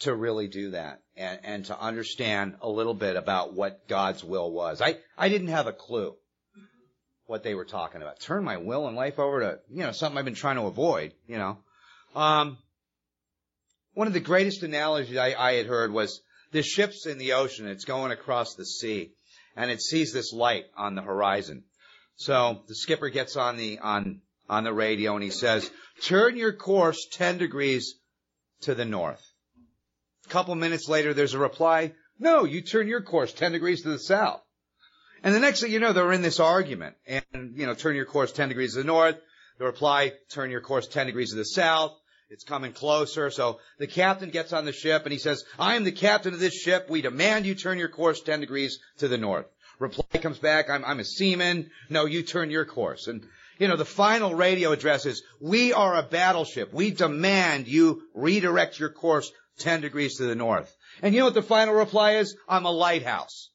to 0.00 0.14
really 0.14 0.46
do 0.46 0.72
that 0.72 1.00
and, 1.16 1.40
and 1.42 1.64
to 1.66 1.80
understand 1.80 2.56
a 2.60 2.68
little 2.68 2.94
bit 2.94 3.16
about 3.16 3.54
what 3.54 3.88
God's 3.88 4.22
will 4.22 4.50
was. 4.50 4.82
I, 4.82 4.98
I 5.16 5.28
didn't 5.28 5.48
have 5.48 5.66
a 5.66 5.72
clue 5.72 6.14
what 7.26 7.42
they 7.42 7.54
were 7.54 7.64
talking 7.64 8.02
about. 8.02 8.20
Turn 8.20 8.44
my 8.44 8.58
will 8.58 8.86
and 8.86 8.96
life 8.96 9.18
over 9.18 9.40
to, 9.40 9.58
you 9.70 9.82
know, 9.82 9.92
something 9.92 10.18
I've 10.18 10.24
been 10.24 10.34
trying 10.34 10.56
to 10.56 10.62
avoid, 10.62 11.12
you 11.26 11.38
know. 11.38 11.58
Um, 12.14 12.58
one 13.96 14.06
of 14.06 14.12
the 14.12 14.20
greatest 14.20 14.62
analogies 14.62 15.16
I, 15.16 15.32
I 15.32 15.52
had 15.54 15.64
heard 15.64 15.90
was 15.90 16.20
the 16.52 16.62
ship's 16.62 17.06
in 17.06 17.16
the 17.16 17.32
ocean. 17.32 17.66
It's 17.66 17.86
going 17.86 18.12
across 18.12 18.54
the 18.54 18.66
sea 18.66 19.12
and 19.56 19.70
it 19.70 19.80
sees 19.80 20.12
this 20.12 20.34
light 20.34 20.66
on 20.76 20.94
the 20.94 21.00
horizon. 21.00 21.64
So 22.16 22.60
the 22.68 22.74
skipper 22.74 23.08
gets 23.08 23.36
on 23.36 23.56
the, 23.56 23.78
on, 23.78 24.20
on 24.50 24.64
the 24.64 24.74
radio 24.74 25.14
and 25.14 25.24
he 25.24 25.30
says, 25.30 25.70
turn 26.02 26.36
your 26.36 26.52
course 26.52 27.06
10 27.10 27.38
degrees 27.38 27.94
to 28.60 28.74
the 28.74 28.84
north. 28.84 29.24
A 30.26 30.28
couple 30.28 30.54
minutes 30.56 30.90
later, 30.90 31.14
there's 31.14 31.32
a 31.32 31.38
reply, 31.38 31.94
no, 32.18 32.44
you 32.44 32.60
turn 32.60 32.88
your 32.88 33.00
course 33.00 33.32
10 33.32 33.52
degrees 33.52 33.80
to 33.84 33.88
the 33.88 33.98
south. 33.98 34.42
And 35.22 35.34
the 35.34 35.40
next 35.40 35.62
thing 35.62 35.72
you 35.72 35.80
know, 35.80 35.94
they're 35.94 36.12
in 36.12 36.20
this 36.20 36.38
argument 36.38 36.96
and, 37.06 37.24
you 37.54 37.64
know, 37.64 37.72
turn 37.72 37.96
your 37.96 38.04
course 38.04 38.30
10 38.30 38.50
degrees 38.50 38.74
to 38.74 38.80
the 38.80 38.84
north. 38.86 39.16
The 39.58 39.64
reply, 39.64 40.12
turn 40.30 40.50
your 40.50 40.60
course 40.60 40.86
10 40.86 41.06
degrees 41.06 41.30
to 41.30 41.36
the 41.36 41.46
south. 41.46 41.92
It's 42.28 42.44
coming 42.44 42.72
closer. 42.72 43.30
So 43.30 43.60
the 43.78 43.86
captain 43.86 44.30
gets 44.30 44.52
on 44.52 44.64
the 44.64 44.72
ship 44.72 45.04
and 45.04 45.12
he 45.12 45.18
says, 45.18 45.44
I 45.58 45.76
am 45.76 45.84
the 45.84 45.92
captain 45.92 46.34
of 46.34 46.40
this 46.40 46.54
ship. 46.54 46.90
We 46.90 47.02
demand 47.02 47.46
you 47.46 47.54
turn 47.54 47.78
your 47.78 47.88
course 47.88 48.20
10 48.20 48.40
degrees 48.40 48.78
to 48.98 49.08
the 49.08 49.18
north. 49.18 49.46
Reply 49.78 50.20
comes 50.20 50.38
back, 50.38 50.70
I'm, 50.70 50.84
I'm 50.84 51.00
a 51.00 51.04
seaman. 51.04 51.70
No, 51.88 52.06
you 52.06 52.22
turn 52.22 52.50
your 52.50 52.64
course. 52.64 53.06
And, 53.06 53.24
you 53.58 53.68
know, 53.68 53.76
the 53.76 53.84
final 53.84 54.34
radio 54.34 54.72
address 54.72 55.06
is, 55.06 55.22
we 55.40 55.72
are 55.72 55.96
a 55.96 56.02
battleship. 56.02 56.72
We 56.72 56.90
demand 56.90 57.68
you 57.68 58.02
redirect 58.14 58.80
your 58.80 58.88
course 58.88 59.30
10 59.58 59.82
degrees 59.82 60.16
to 60.16 60.24
the 60.24 60.34
north. 60.34 60.74
And 61.02 61.14
you 61.14 61.20
know 61.20 61.26
what 61.26 61.34
the 61.34 61.42
final 61.42 61.74
reply 61.74 62.16
is? 62.16 62.36
I'm 62.48 62.64
a 62.64 62.70
lighthouse. 62.70 63.50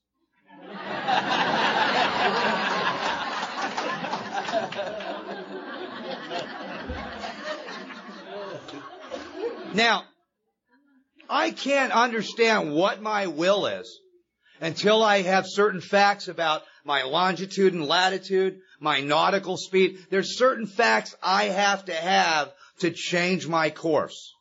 Now, 9.74 10.03
I 11.30 11.51
can't 11.51 11.93
understand 11.93 12.74
what 12.74 13.01
my 13.01 13.28
will 13.28 13.65
is 13.65 13.99
until 14.59 15.01
I 15.01 15.22
have 15.22 15.45
certain 15.47 15.82
facts 15.82 16.28
about 16.28 16.63
my 16.84 17.03
longitude 17.03 17.74
and 17.74 17.88
latitude, 17.88 18.59
my 18.80 18.99
nautical 18.99 19.57
speed. 19.57 19.99
There's 20.09 20.38
certain 20.38 20.67
facts 20.67 21.15
I 21.24 21.45
have 21.45 21.86
to 21.86 21.93
have 21.93 22.51
to 22.80 22.91
change 22.91 23.47
my 23.47 23.69
course. 23.69 24.34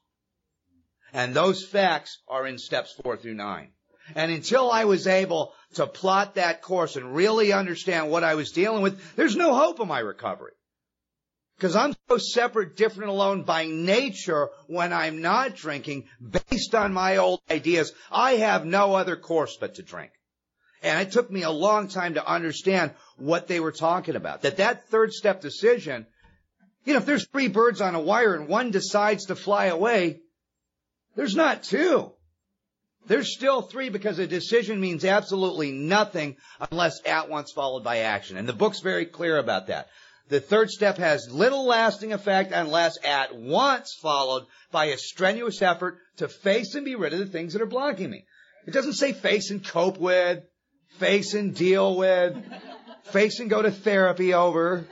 And 1.12 1.34
those 1.34 1.64
facts 1.64 2.18
are 2.28 2.46
in 2.46 2.58
steps 2.58 2.94
four 3.02 3.16
through 3.16 3.34
nine. 3.34 3.72
And 4.14 4.32
until 4.32 4.70
I 4.70 4.84
was 4.84 5.06
able 5.06 5.52
to 5.74 5.86
plot 5.86 6.34
that 6.34 6.62
course 6.62 6.96
and 6.96 7.14
really 7.14 7.52
understand 7.52 8.10
what 8.10 8.24
I 8.24 8.34
was 8.34 8.50
dealing 8.50 8.82
with, 8.82 9.14
there's 9.14 9.36
no 9.36 9.54
hope 9.54 9.78
of 9.78 9.86
my 9.86 10.00
recovery. 10.00 10.52
Because 11.60 11.76
I'm 11.76 11.94
so 12.08 12.16
separate, 12.16 12.74
different, 12.74 13.10
alone 13.10 13.42
by 13.42 13.66
nature 13.66 14.48
when 14.66 14.94
I'm 14.94 15.20
not 15.20 15.56
drinking, 15.56 16.04
based 16.18 16.74
on 16.74 16.94
my 16.94 17.18
old 17.18 17.42
ideas. 17.50 17.92
I 18.10 18.36
have 18.36 18.64
no 18.64 18.94
other 18.94 19.14
course 19.14 19.58
but 19.60 19.74
to 19.74 19.82
drink. 19.82 20.10
And 20.82 21.06
it 21.06 21.12
took 21.12 21.30
me 21.30 21.42
a 21.42 21.50
long 21.50 21.88
time 21.88 22.14
to 22.14 22.26
understand 22.26 22.92
what 23.18 23.46
they 23.46 23.60
were 23.60 23.72
talking 23.72 24.16
about. 24.16 24.40
That 24.40 24.56
that 24.56 24.88
third 24.88 25.12
step 25.12 25.42
decision, 25.42 26.06
you 26.86 26.94
know, 26.94 26.98
if 26.98 27.04
there's 27.04 27.28
three 27.28 27.48
birds 27.48 27.82
on 27.82 27.94
a 27.94 28.00
wire 28.00 28.34
and 28.34 28.48
one 28.48 28.70
decides 28.70 29.26
to 29.26 29.36
fly 29.36 29.66
away, 29.66 30.20
there's 31.14 31.36
not 31.36 31.62
two. 31.62 32.10
There's 33.06 33.34
still 33.34 33.60
three 33.60 33.90
because 33.90 34.18
a 34.18 34.26
decision 34.26 34.80
means 34.80 35.04
absolutely 35.04 35.72
nothing 35.72 36.36
unless 36.70 37.04
at 37.04 37.28
once 37.28 37.52
followed 37.52 37.84
by 37.84 37.98
action. 37.98 38.38
And 38.38 38.48
the 38.48 38.54
book's 38.54 38.80
very 38.80 39.04
clear 39.04 39.36
about 39.36 39.66
that. 39.66 39.88
The 40.30 40.40
third 40.40 40.70
step 40.70 40.98
has 40.98 41.28
little 41.28 41.66
lasting 41.66 42.12
effect 42.12 42.52
unless 42.52 42.96
at 43.04 43.34
once 43.34 43.98
followed 44.00 44.46
by 44.70 44.86
a 44.86 44.96
strenuous 44.96 45.60
effort 45.60 45.98
to 46.18 46.28
face 46.28 46.76
and 46.76 46.84
be 46.84 46.94
rid 46.94 47.12
of 47.12 47.18
the 47.18 47.26
things 47.26 47.52
that 47.52 47.62
are 47.62 47.66
blocking 47.66 48.10
me. 48.10 48.24
It 48.64 48.70
doesn't 48.70 48.92
say 48.92 49.12
face 49.12 49.50
and 49.50 49.66
cope 49.66 49.98
with, 49.98 50.44
face 50.98 51.34
and 51.34 51.52
deal 51.52 51.96
with, 51.96 52.36
face 53.04 53.40
and 53.40 53.50
go 53.50 53.60
to 53.60 53.72
therapy 53.72 54.32
over, 54.32 54.86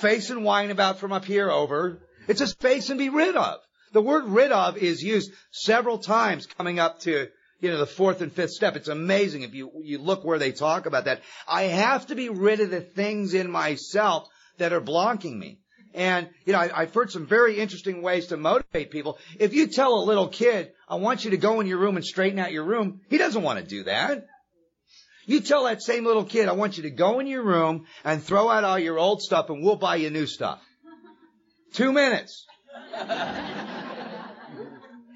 face 0.00 0.30
and 0.30 0.44
whine 0.44 0.70
about 0.70 1.00
from 1.00 1.12
up 1.12 1.24
here 1.24 1.50
over. 1.50 1.98
It's 2.28 2.38
just 2.38 2.60
face 2.60 2.90
and 2.90 2.98
be 2.98 3.08
rid 3.08 3.34
of. 3.34 3.58
The 3.92 4.02
word 4.02 4.26
rid 4.26 4.52
of 4.52 4.76
is 4.76 5.02
used 5.02 5.32
several 5.50 5.98
times 5.98 6.46
coming 6.46 6.78
up 6.78 7.00
to 7.00 7.26
you 7.62 7.70
know, 7.70 7.78
the 7.78 7.86
fourth 7.86 8.20
and 8.20 8.32
fifth 8.32 8.50
step. 8.50 8.76
It's 8.76 8.88
amazing 8.88 9.42
if 9.42 9.54
you, 9.54 9.70
you 9.84 9.98
look 9.98 10.24
where 10.24 10.38
they 10.38 10.50
talk 10.50 10.84
about 10.84 11.04
that. 11.04 11.22
I 11.48 11.62
have 11.62 12.08
to 12.08 12.16
be 12.16 12.28
rid 12.28 12.60
of 12.60 12.70
the 12.70 12.80
things 12.80 13.34
in 13.34 13.50
myself 13.50 14.28
that 14.58 14.72
are 14.72 14.80
blocking 14.80 15.38
me. 15.38 15.60
And, 15.94 16.28
you 16.44 16.54
know, 16.54 16.58
I, 16.58 16.80
have 16.80 16.92
heard 16.92 17.12
some 17.12 17.26
very 17.26 17.58
interesting 17.58 18.02
ways 18.02 18.26
to 18.28 18.36
motivate 18.36 18.90
people. 18.90 19.18
If 19.38 19.54
you 19.54 19.68
tell 19.68 19.94
a 19.94 20.04
little 20.04 20.26
kid, 20.26 20.72
I 20.88 20.96
want 20.96 21.24
you 21.24 21.30
to 21.30 21.36
go 21.36 21.60
in 21.60 21.68
your 21.68 21.78
room 21.78 21.96
and 21.96 22.04
straighten 22.04 22.40
out 22.40 22.50
your 22.50 22.64
room, 22.64 23.00
he 23.08 23.16
doesn't 23.16 23.42
want 23.42 23.60
to 23.60 23.64
do 23.64 23.84
that. 23.84 24.26
You 25.26 25.40
tell 25.40 25.64
that 25.64 25.82
same 25.82 26.04
little 26.04 26.24
kid, 26.24 26.48
I 26.48 26.52
want 26.52 26.76
you 26.78 26.82
to 26.84 26.90
go 26.90 27.20
in 27.20 27.28
your 27.28 27.44
room 27.44 27.86
and 28.04 28.20
throw 28.20 28.50
out 28.50 28.64
all 28.64 28.78
your 28.78 28.98
old 28.98 29.22
stuff 29.22 29.50
and 29.50 29.62
we'll 29.62 29.76
buy 29.76 29.96
you 29.96 30.10
new 30.10 30.26
stuff. 30.26 30.60
Two 31.72 31.92
minutes. 31.92 32.44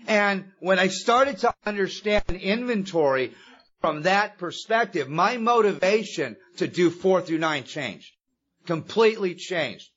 And 0.07 0.53
when 0.61 0.79
I 0.79 0.89
started 0.89 1.39
to 1.39 1.55
understand 1.65 2.25
inventory 2.31 3.35
from 3.81 4.03
that 4.03 4.39
perspective, 4.39 5.09
my 5.09 5.37
motivation 5.37 6.37
to 6.59 6.67
do 6.67 6.91
four 6.91 7.21
through 7.21 7.39
nine 7.39 7.65
changed. 7.65 8.13
Completely 8.67 9.35
changed. 9.35 9.89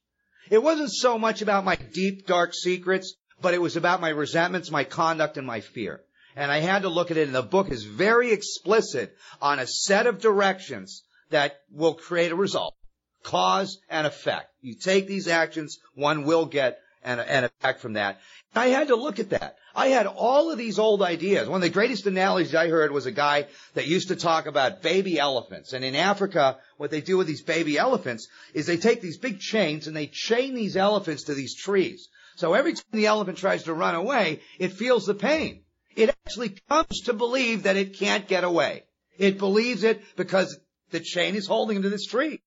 It 0.49 0.63
wasn't 0.63 0.91
so 0.91 1.17
much 1.17 1.41
about 1.41 1.65
my 1.65 1.75
deep, 1.75 2.25
dark 2.25 2.53
secrets, 2.53 3.15
but 3.41 3.53
it 3.53 3.61
was 3.61 3.75
about 3.75 4.01
my 4.01 4.09
resentments, 4.09 4.71
my 4.71 4.83
conduct, 4.83 5.37
and 5.37 5.45
my 5.45 5.61
fear. 5.61 6.01
And 6.35 6.51
I 6.51 6.59
had 6.59 6.83
to 6.83 6.89
look 6.89 7.11
at 7.11 7.17
it, 7.17 7.27
and 7.27 7.35
the 7.35 7.41
book 7.41 7.69
is 7.69 7.83
very 7.83 8.31
explicit 8.31 9.15
on 9.41 9.59
a 9.59 9.67
set 9.67 10.07
of 10.07 10.21
directions 10.21 11.03
that 11.29 11.59
will 11.71 11.93
create 11.93 12.31
a 12.31 12.35
result. 12.35 12.75
Cause 13.23 13.79
and 13.89 14.07
effect. 14.07 14.49
You 14.61 14.75
take 14.75 15.07
these 15.07 15.27
actions, 15.27 15.77
one 15.93 16.23
will 16.23 16.45
get 16.45 16.79
an, 17.03 17.19
an 17.19 17.43
effect 17.45 17.81
from 17.81 17.93
that. 17.93 18.19
I 18.55 18.67
had 18.67 18.87
to 18.87 18.95
look 18.95 19.19
at 19.19 19.29
that. 19.31 19.57
I 19.79 19.87
had 19.87 20.07
all 20.07 20.51
of 20.51 20.57
these 20.57 20.77
old 20.77 21.01
ideas. 21.01 21.47
One 21.47 21.55
of 21.55 21.61
the 21.61 21.69
greatest 21.69 22.05
analogies 22.05 22.53
I 22.53 22.67
heard 22.67 22.91
was 22.91 23.05
a 23.05 23.13
guy 23.13 23.47
that 23.75 23.87
used 23.87 24.09
to 24.09 24.17
talk 24.17 24.45
about 24.45 24.81
baby 24.81 25.17
elephants. 25.17 25.71
And 25.71 25.85
in 25.85 25.95
Africa, 25.95 26.57
what 26.75 26.91
they 26.91 26.99
do 26.99 27.15
with 27.15 27.27
these 27.27 27.41
baby 27.41 27.77
elephants 27.77 28.27
is 28.53 28.65
they 28.65 28.75
take 28.75 28.99
these 28.99 29.17
big 29.17 29.39
chains 29.39 29.87
and 29.87 29.95
they 29.95 30.07
chain 30.07 30.53
these 30.53 30.75
elephants 30.75 31.23
to 31.23 31.33
these 31.33 31.55
trees. 31.55 32.09
So 32.35 32.55
every 32.55 32.73
time 32.73 32.83
the 32.91 33.05
elephant 33.05 33.37
tries 33.37 33.63
to 33.63 33.73
run 33.73 33.95
away, 33.95 34.41
it 34.59 34.73
feels 34.73 35.05
the 35.05 35.13
pain. 35.13 35.63
It 35.95 36.09
actually 36.09 36.57
comes 36.67 37.03
to 37.05 37.13
believe 37.13 37.63
that 37.63 37.77
it 37.77 37.97
can't 37.97 38.27
get 38.27 38.43
away. 38.43 38.83
It 39.17 39.37
believes 39.37 39.85
it 39.85 40.03
because 40.17 40.59
the 40.91 40.99
chain 40.99 41.35
is 41.35 41.47
holding 41.47 41.77
him 41.77 41.83
to 41.83 41.89
this 41.89 42.05
tree. 42.05 42.41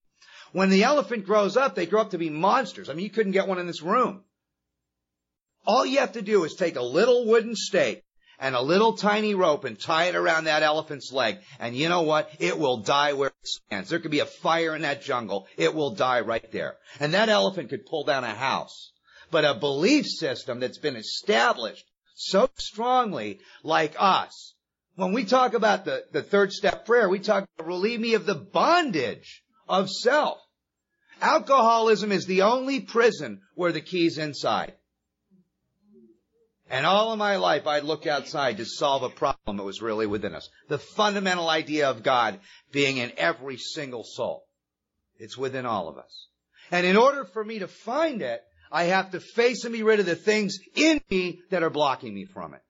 When 0.51 0.69
the 0.69 0.83
elephant 0.83 1.25
grows 1.25 1.57
up, 1.57 1.73
they 1.73 1.87
grow 1.87 2.01
up 2.01 2.11
to 2.11 2.19
be 2.19 2.29
monsters. 2.29 2.89
I 2.89 2.93
mean, 2.93 3.05
you 3.05 3.09
couldn't 3.09 3.31
get 3.31 3.47
one 3.47 3.57
in 3.57 3.65
this 3.65 3.81
room. 3.81 4.23
All 5.65 5.85
you 5.85 5.99
have 5.99 6.13
to 6.13 6.21
do 6.21 6.43
is 6.43 6.55
take 6.55 6.75
a 6.75 6.81
little 6.81 7.25
wooden 7.25 7.55
stake 7.55 8.03
and 8.39 8.55
a 8.55 8.61
little 8.61 8.93
tiny 8.93 9.35
rope 9.35 9.63
and 9.63 9.79
tie 9.79 10.05
it 10.05 10.15
around 10.15 10.45
that 10.45 10.63
elephant's 10.63 11.11
leg. 11.13 11.37
And 11.59 11.75
you 11.75 11.87
know 11.87 12.01
what? 12.01 12.29
It 12.39 12.59
will 12.59 12.77
die 12.77 13.13
where 13.13 13.29
it 13.29 13.47
stands. 13.47 13.89
There 13.89 13.99
could 13.99 14.11
be 14.11 14.19
a 14.19 14.25
fire 14.25 14.75
in 14.75 14.81
that 14.81 15.03
jungle. 15.03 15.47
It 15.57 15.73
will 15.73 15.91
die 15.91 16.19
right 16.19 16.51
there. 16.51 16.75
And 16.99 17.13
that 17.13 17.29
elephant 17.29 17.69
could 17.69 17.85
pull 17.85 18.03
down 18.03 18.23
a 18.23 18.33
house. 18.33 18.91
But 19.31 19.45
a 19.45 19.53
belief 19.53 20.05
system 20.05 20.59
that's 20.59 20.77
been 20.77 20.95
established 20.95 21.85
so 22.15 22.49
strongly 22.57 23.39
like 23.63 23.95
us, 23.97 24.53
when 24.95 25.13
we 25.13 25.25
talk 25.25 25.53
about 25.53 25.85
the, 25.85 26.03
the 26.11 26.21
third 26.21 26.51
step 26.51 26.85
prayer, 26.85 27.09
we 27.09 27.19
talk 27.19 27.47
about 27.55 27.67
relieve 27.67 27.99
me 27.99 28.13
of 28.13 28.25
the 28.25 28.35
bondage 28.35 29.43
of 29.67 29.89
self. 29.89 30.37
Alcoholism 31.21 32.11
is 32.11 32.25
the 32.25 32.41
only 32.43 32.81
prison 32.81 33.41
where 33.55 33.71
the 33.71 33.81
key's 33.81 34.17
inside. 34.17 34.73
And 36.73 36.87
all 36.87 37.11
of 37.11 37.19
my 37.19 37.35
life, 37.35 37.67
I'd 37.67 37.83
look 37.83 38.07
outside 38.07 38.57
to 38.57 38.65
solve 38.65 39.03
a 39.03 39.09
problem 39.09 39.57
that 39.57 39.63
was 39.63 39.83
really 39.83 40.07
within 40.07 40.33
us. 40.33 40.49
The 40.69 40.79
fundamental 40.79 41.47
idea 41.47 41.87
of 41.87 42.01
God 42.01 42.39
being 42.71 42.97
in 42.97 43.11
every 43.15 43.57
single 43.57 44.03
soul. 44.03 44.45
It's 45.19 45.37
within 45.37 45.67
all 45.67 45.87
of 45.87 45.99
us. 45.99 46.29
And 46.71 46.83
in 46.87 46.97
order 46.97 47.25
for 47.25 47.45
me 47.45 47.59
to 47.59 47.67
find 47.67 48.23
it, 48.23 48.41
I 48.71 48.85
have 48.85 49.11
to 49.11 49.19
face 49.19 49.65
and 49.65 49.71
be 49.71 49.83
rid 49.83 49.99
of 49.99 50.07
the 50.07 50.15
things 50.15 50.57
in 50.75 50.99
me 51.11 51.41
that 51.51 51.61
are 51.61 51.69
blocking 51.69 52.11
me 52.11 52.25
from 52.25 52.55
it. 52.55 52.61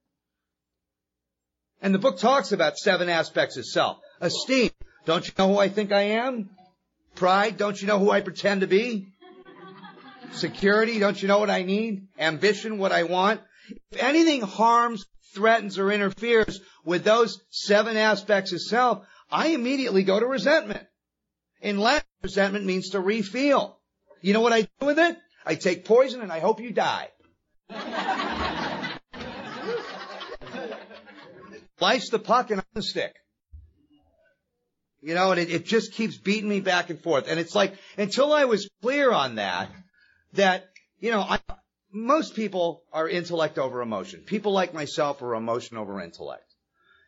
And 1.81 1.95
the 1.95 1.99
book 1.99 2.19
talks 2.19 2.51
about 2.51 2.77
seven 2.77 3.07
aspects 3.07 3.55
of 3.55 3.65
self. 3.65 3.99
Esteem. 4.19 4.71
Don't 5.05 5.25
you 5.25 5.33
know 5.37 5.47
who 5.47 5.59
I 5.59 5.69
think 5.69 5.93
I 5.93 6.01
am? 6.01 6.49
Pride. 7.15 7.55
Don't 7.55 7.81
you 7.81 7.87
know 7.87 7.99
who 7.99 8.11
I 8.11 8.19
pretend 8.19 8.61
to 8.61 8.67
be? 8.67 9.07
Security. 10.33 10.99
Don't 10.99 11.21
you 11.21 11.29
know 11.29 11.39
what 11.39 11.49
I 11.49 11.63
need? 11.63 12.09
Ambition. 12.19 12.79
What 12.79 12.91
I 12.91 13.03
want. 13.03 13.39
If 13.91 14.01
anything 14.01 14.41
harms, 14.41 15.05
threatens, 15.35 15.77
or 15.77 15.91
interferes 15.91 16.59
with 16.83 17.03
those 17.03 17.41
seven 17.49 17.97
aspects 17.97 18.51
of 18.53 18.61
self, 18.61 19.05
I 19.31 19.47
immediately 19.47 20.03
go 20.03 20.19
to 20.19 20.25
resentment. 20.25 20.85
In 21.61 21.79
Latin, 21.79 22.07
resentment 22.21 22.65
means 22.65 22.89
to 22.89 22.99
refeel. 22.99 23.75
You 24.21 24.33
know 24.33 24.41
what 24.41 24.53
I 24.53 24.61
do 24.61 24.85
with 24.85 24.99
it? 24.99 25.17
I 25.45 25.55
take 25.55 25.85
poison 25.85 26.21
and 26.21 26.31
I 26.31 26.39
hope 26.39 26.59
you 26.61 26.71
die. 26.71 27.09
Life's 31.79 32.09
the 32.09 32.19
puck 32.19 32.49
and 32.51 32.59
I'm 32.61 32.65
the 32.73 32.83
stick. 32.83 33.13
You 35.01 35.15
know, 35.15 35.31
and 35.31 35.39
it, 35.39 35.49
it 35.51 35.65
just 35.65 35.91
keeps 35.93 36.17
beating 36.17 36.47
me 36.47 36.61
back 36.61 36.89
and 36.89 36.97
forth. 36.97 37.25
And 37.27 37.37
it's 37.39 37.53
like, 37.53 37.75
until 37.97 38.31
I 38.31 38.45
was 38.45 38.69
clear 38.81 39.11
on 39.11 39.35
that, 39.35 39.69
that, 40.33 40.69
you 41.01 41.11
know, 41.11 41.19
I, 41.19 41.39
most 41.93 42.35
people 42.35 42.83
are 42.91 43.07
intellect 43.07 43.59
over 43.59 43.81
emotion. 43.81 44.21
People 44.21 44.51
like 44.51 44.73
myself 44.73 45.21
are 45.21 45.35
emotion 45.35 45.77
over 45.77 46.01
intellect. 46.01 46.53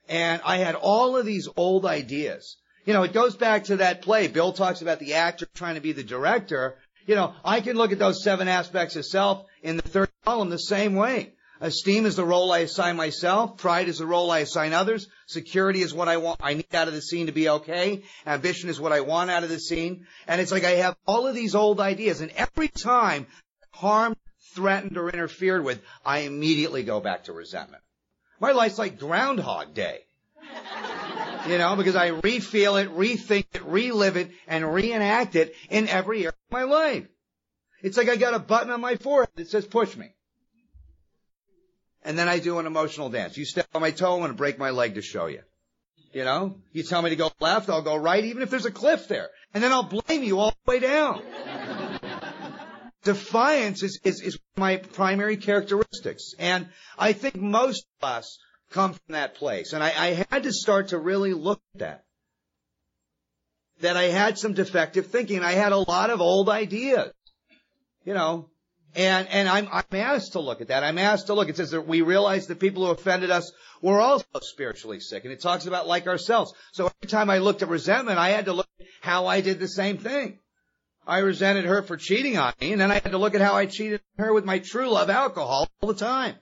And 0.07 0.41
I 0.45 0.57
had 0.57 0.75
all 0.75 1.17
of 1.17 1.25
these 1.25 1.49
old 1.57 1.85
ideas. 1.85 2.57
You 2.85 2.93
know, 2.93 3.01
it 3.01 3.13
goes 3.13 3.35
back 3.35 3.65
to 3.65 3.77
that 3.77 4.03
play. 4.03 4.27
Bill 4.27 4.53
talks 4.53 4.83
about 4.83 4.99
the 4.99 5.15
actor 5.15 5.47
trying 5.55 5.75
to 5.75 5.81
be 5.81 5.91
the 5.91 6.03
director. 6.03 6.75
You 7.07 7.15
know, 7.15 7.33
I 7.43 7.61
can 7.61 7.75
look 7.75 7.91
at 7.91 7.99
those 7.99 8.23
seven 8.23 8.47
aspects 8.47 8.95
of 8.95 9.05
self 9.05 9.45
in 9.63 9.77
the 9.77 9.81
third 9.81 10.09
column 10.23 10.49
the 10.49 10.59
same 10.59 10.93
way. 10.93 11.33
Esteem 11.61 12.05
is 12.05 12.15
the 12.15 12.25
role 12.25 12.51
I 12.51 12.59
assign 12.59 12.95
myself. 12.95 13.57
Pride 13.57 13.87
is 13.87 13.97
the 13.97 14.05
role 14.05 14.29
I 14.29 14.39
assign 14.39 14.73
others. 14.73 15.07
Security 15.25 15.81
is 15.81 15.93
what 15.93 16.09
I 16.09 16.17
want, 16.17 16.41
I 16.43 16.53
need 16.53 16.75
out 16.75 16.87
of 16.87 16.93
the 16.93 17.01
scene 17.01 17.25
to 17.25 17.31
be 17.31 17.49
okay. 17.49 18.03
Ambition 18.27 18.69
is 18.69 18.79
what 18.79 18.91
I 18.91 19.01
want 19.01 19.31
out 19.31 19.43
of 19.43 19.49
the 19.49 19.59
scene. 19.59 20.05
And 20.27 20.39
it's 20.39 20.51
like 20.51 20.65
I 20.65 20.71
have 20.71 20.95
all 21.07 21.25
of 21.25 21.33
these 21.33 21.55
old 21.55 21.79
ideas 21.79 22.21
and 22.21 22.31
every 22.31 22.67
time 22.67 23.25
harm 23.71 24.15
threatened 24.55 24.97
or 24.97 25.09
interfered 25.09 25.63
with, 25.63 25.81
I 26.05 26.19
immediately 26.19 26.83
go 26.83 26.99
back 26.99 27.25
to 27.25 27.33
resentment. 27.33 27.83
My 28.39 28.51
life's 28.51 28.79
like 28.79 28.99
Groundhog 28.99 29.73
Day. 29.73 29.99
You 31.47 31.57
know, 31.59 31.75
because 31.75 31.95
I 31.95 32.11
refeel 32.11 32.81
it, 32.81 32.89
rethink 32.95 33.45
it, 33.53 33.63
relive 33.65 34.17
it, 34.17 34.31
and 34.47 34.73
reenact 34.73 35.35
it 35.35 35.55
in 35.69 35.87
every 35.87 36.19
area 36.19 36.29
of 36.29 36.51
my 36.51 36.63
life. 36.63 37.07
It's 37.83 37.97
like 37.97 38.09
I 38.09 38.15
got 38.15 38.33
a 38.33 38.39
button 38.39 38.71
on 38.71 38.81
my 38.81 38.95
forehead 38.95 39.29
that 39.35 39.49
says 39.49 39.65
push 39.65 39.95
me. 39.95 40.11
And 42.03 42.17
then 42.17 42.27
I 42.27 42.39
do 42.39 42.57
an 42.59 42.65
emotional 42.65 43.09
dance. 43.09 43.37
You 43.37 43.45
step 43.45 43.67
on 43.75 43.81
my 43.81 43.91
toe, 43.91 44.13
I'm 44.13 44.19
going 44.19 44.31
to 44.31 44.37
break 44.37 44.57
my 44.57 44.71
leg 44.71 44.95
to 44.95 45.01
show 45.01 45.27
you. 45.27 45.41
You 46.13 46.23
know, 46.23 46.55
you 46.71 46.83
tell 46.83 47.01
me 47.01 47.09
to 47.09 47.15
go 47.15 47.29
left, 47.41 47.69
I'll 47.69 47.81
go 47.81 47.95
right, 47.95 48.23
even 48.23 48.41
if 48.41 48.49
there's 48.49 48.65
a 48.65 48.71
cliff 48.71 49.07
there. 49.07 49.29
And 49.53 49.63
then 49.63 49.73
I'll 49.73 49.83
blame 49.83 50.23
you 50.23 50.39
all 50.39 50.53
the 50.65 50.71
way 50.71 50.79
down. 50.79 51.21
Defiance 53.05 53.83
is, 53.83 53.99
is, 54.03 54.21
is 54.21 54.39
my 54.57 54.77
primary 54.77 55.37
characteristics. 55.37 56.33
And 56.37 56.67
I 56.97 57.13
think 57.13 57.35
most 57.35 57.85
of 58.01 58.09
us 58.09 58.39
come 58.71 58.93
from 58.93 59.13
that 59.13 59.35
place. 59.35 59.73
And 59.73 59.83
I, 59.83 59.93
I 59.95 60.25
had 60.29 60.43
to 60.43 60.51
start 60.51 60.89
to 60.89 60.97
really 60.97 61.33
look 61.33 61.61
at 61.75 61.79
that. 61.79 62.03
That 63.81 63.95
I 63.95 64.05
had 64.05 64.37
some 64.37 64.53
defective 64.53 65.07
thinking. 65.07 65.43
I 65.43 65.51
had 65.51 65.71
a 65.71 65.77
lot 65.77 66.09
of 66.09 66.19
old 66.19 66.49
ideas. 66.49 67.11
You 68.05 68.13
know, 68.13 68.49
and, 68.95 69.27
and 69.27 69.49
I'm, 69.49 69.67
I'm 69.71 69.83
asked 69.93 70.33
to 70.33 70.39
look 70.39 70.61
at 70.61 70.69
that. 70.69 70.83
I'm 70.83 70.97
asked 70.97 71.27
to 71.27 71.33
look. 71.33 71.49
It 71.49 71.57
says 71.57 71.71
that 71.71 71.87
we 71.87 72.01
realize 72.01 72.47
the 72.47 72.55
people 72.55 72.85
who 72.85 72.91
offended 72.91 73.29
us 73.29 73.51
were 73.81 73.99
also 73.99 74.25
spiritually 74.41 74.99
sick. 74.99 75.25
And 75.25 75.33
it 75.33 75.41
talks 75.41 75.67
about 75.67 75.87
like 75.87 76.07
ourselves. 76.07 76.53
So 76.71 76.85
every 76.85 77.09
time 77.09 77.29
I 77.29 77.37
looked 77.37 77.61
at 77.61 77.69
resentment, 77.69 78.17
I 78.17 78.29
had 78.29 78.45
to 78.45 78.53
look 78.53 78.69
at 78.79 78.87
how 79.01 79.27
I 79.27 79.41
did 79.41 79.59
the 79.59 79.67
same 79.67 79.97
thing. 79.97 80.39
I 81.07 81.19
resented 81.19 81.65
her 81.65 81.81
for 81.83 81.97
cheating 81.97 82.37
on 82.37 82.53
me, 82.59 82.71
and 82.71 82.81
then 82.81 82.91
I 82.91 82.95
had 82.95 83.11
to 83.11 83.17
look 83.17 83.35
at 83.35 83.41
how 83.41 83.53
I 83.53 83.67
cheated 83.67 84.01
her 84.17 84.33
with 84.33 84.45
my 84.45 84.59
true 84.59 84.89
love 84.89 85.09
alcohol 85.09 85.67
all 85.81 85.89
the 85.89 85.95
time. 85.95 86.35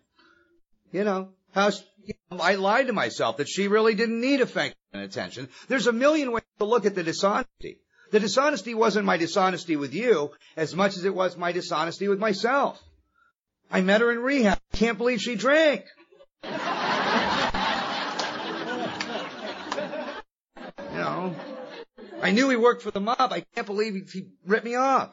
You 0.91 1.03
know, 1.03 1.29
how 1.53 1.71
you 2.05 2.13
know, 2.31 2.39
I 2.39 2.55
lied 2.55 2.87
to 2.87 2.93
myself 2.93 3.37
that 3.37 3.49
she 3.49 3.67
really 3.67 3.95
didn't 3.95 4.21
need 4.21 4.41
affection 4.41 4.77
and 4.93 5.03
attention. 5.03 5.49
There's 5.67 5.87
a 5.87 5.93
million 5.93 6.31
ways 6.31 6.43
to 6.59 6.65
look 6.65 6.85
at 6.85 6.95
the 6.95 7.03
dishonesty. 7.03 7.79
The 8.11 8.19
dishonesty 8.19 8.75
wasn't 8.75 9.05
my 9.05 9.17
dishonesty 9.17 9.75
with 9.75 9.93
you 9.93 10.31
as 10.55 10.75
much 10.75 10.97
as 10.97 11.03
it 11.03 11.15
was 11.15 11.35
my 11.35 11.51
dishonesty 11.51 12.07
with 12.07 12.19
myself. 12.19 12.81
I 13.71 13.81
met 13.81 14.01
her 14.01 14.11
in 14.11 14.19
rehab. 14.19 14.59
Can't 14.73 14.97
believe 14.99 15.19
she 15.19 15.35
drank. 15.35 15.85
you 16.43 16.51
know, 20.91 21.35
I 22.23 22.31
knew 22.31 22.49
he 22.49 22.55
worked 22.55 22.81
for 22.81 22.91
the 22.91 23.01
mob. 23.01 23.19
I 23.19 23.41
can't 23.53 23.67
believe 23.67 23.95
he, 23.95 24.19
he 24.19 24.27
ripped 24.45 24.63
me 24.63 24.75
off. 24.75 25.11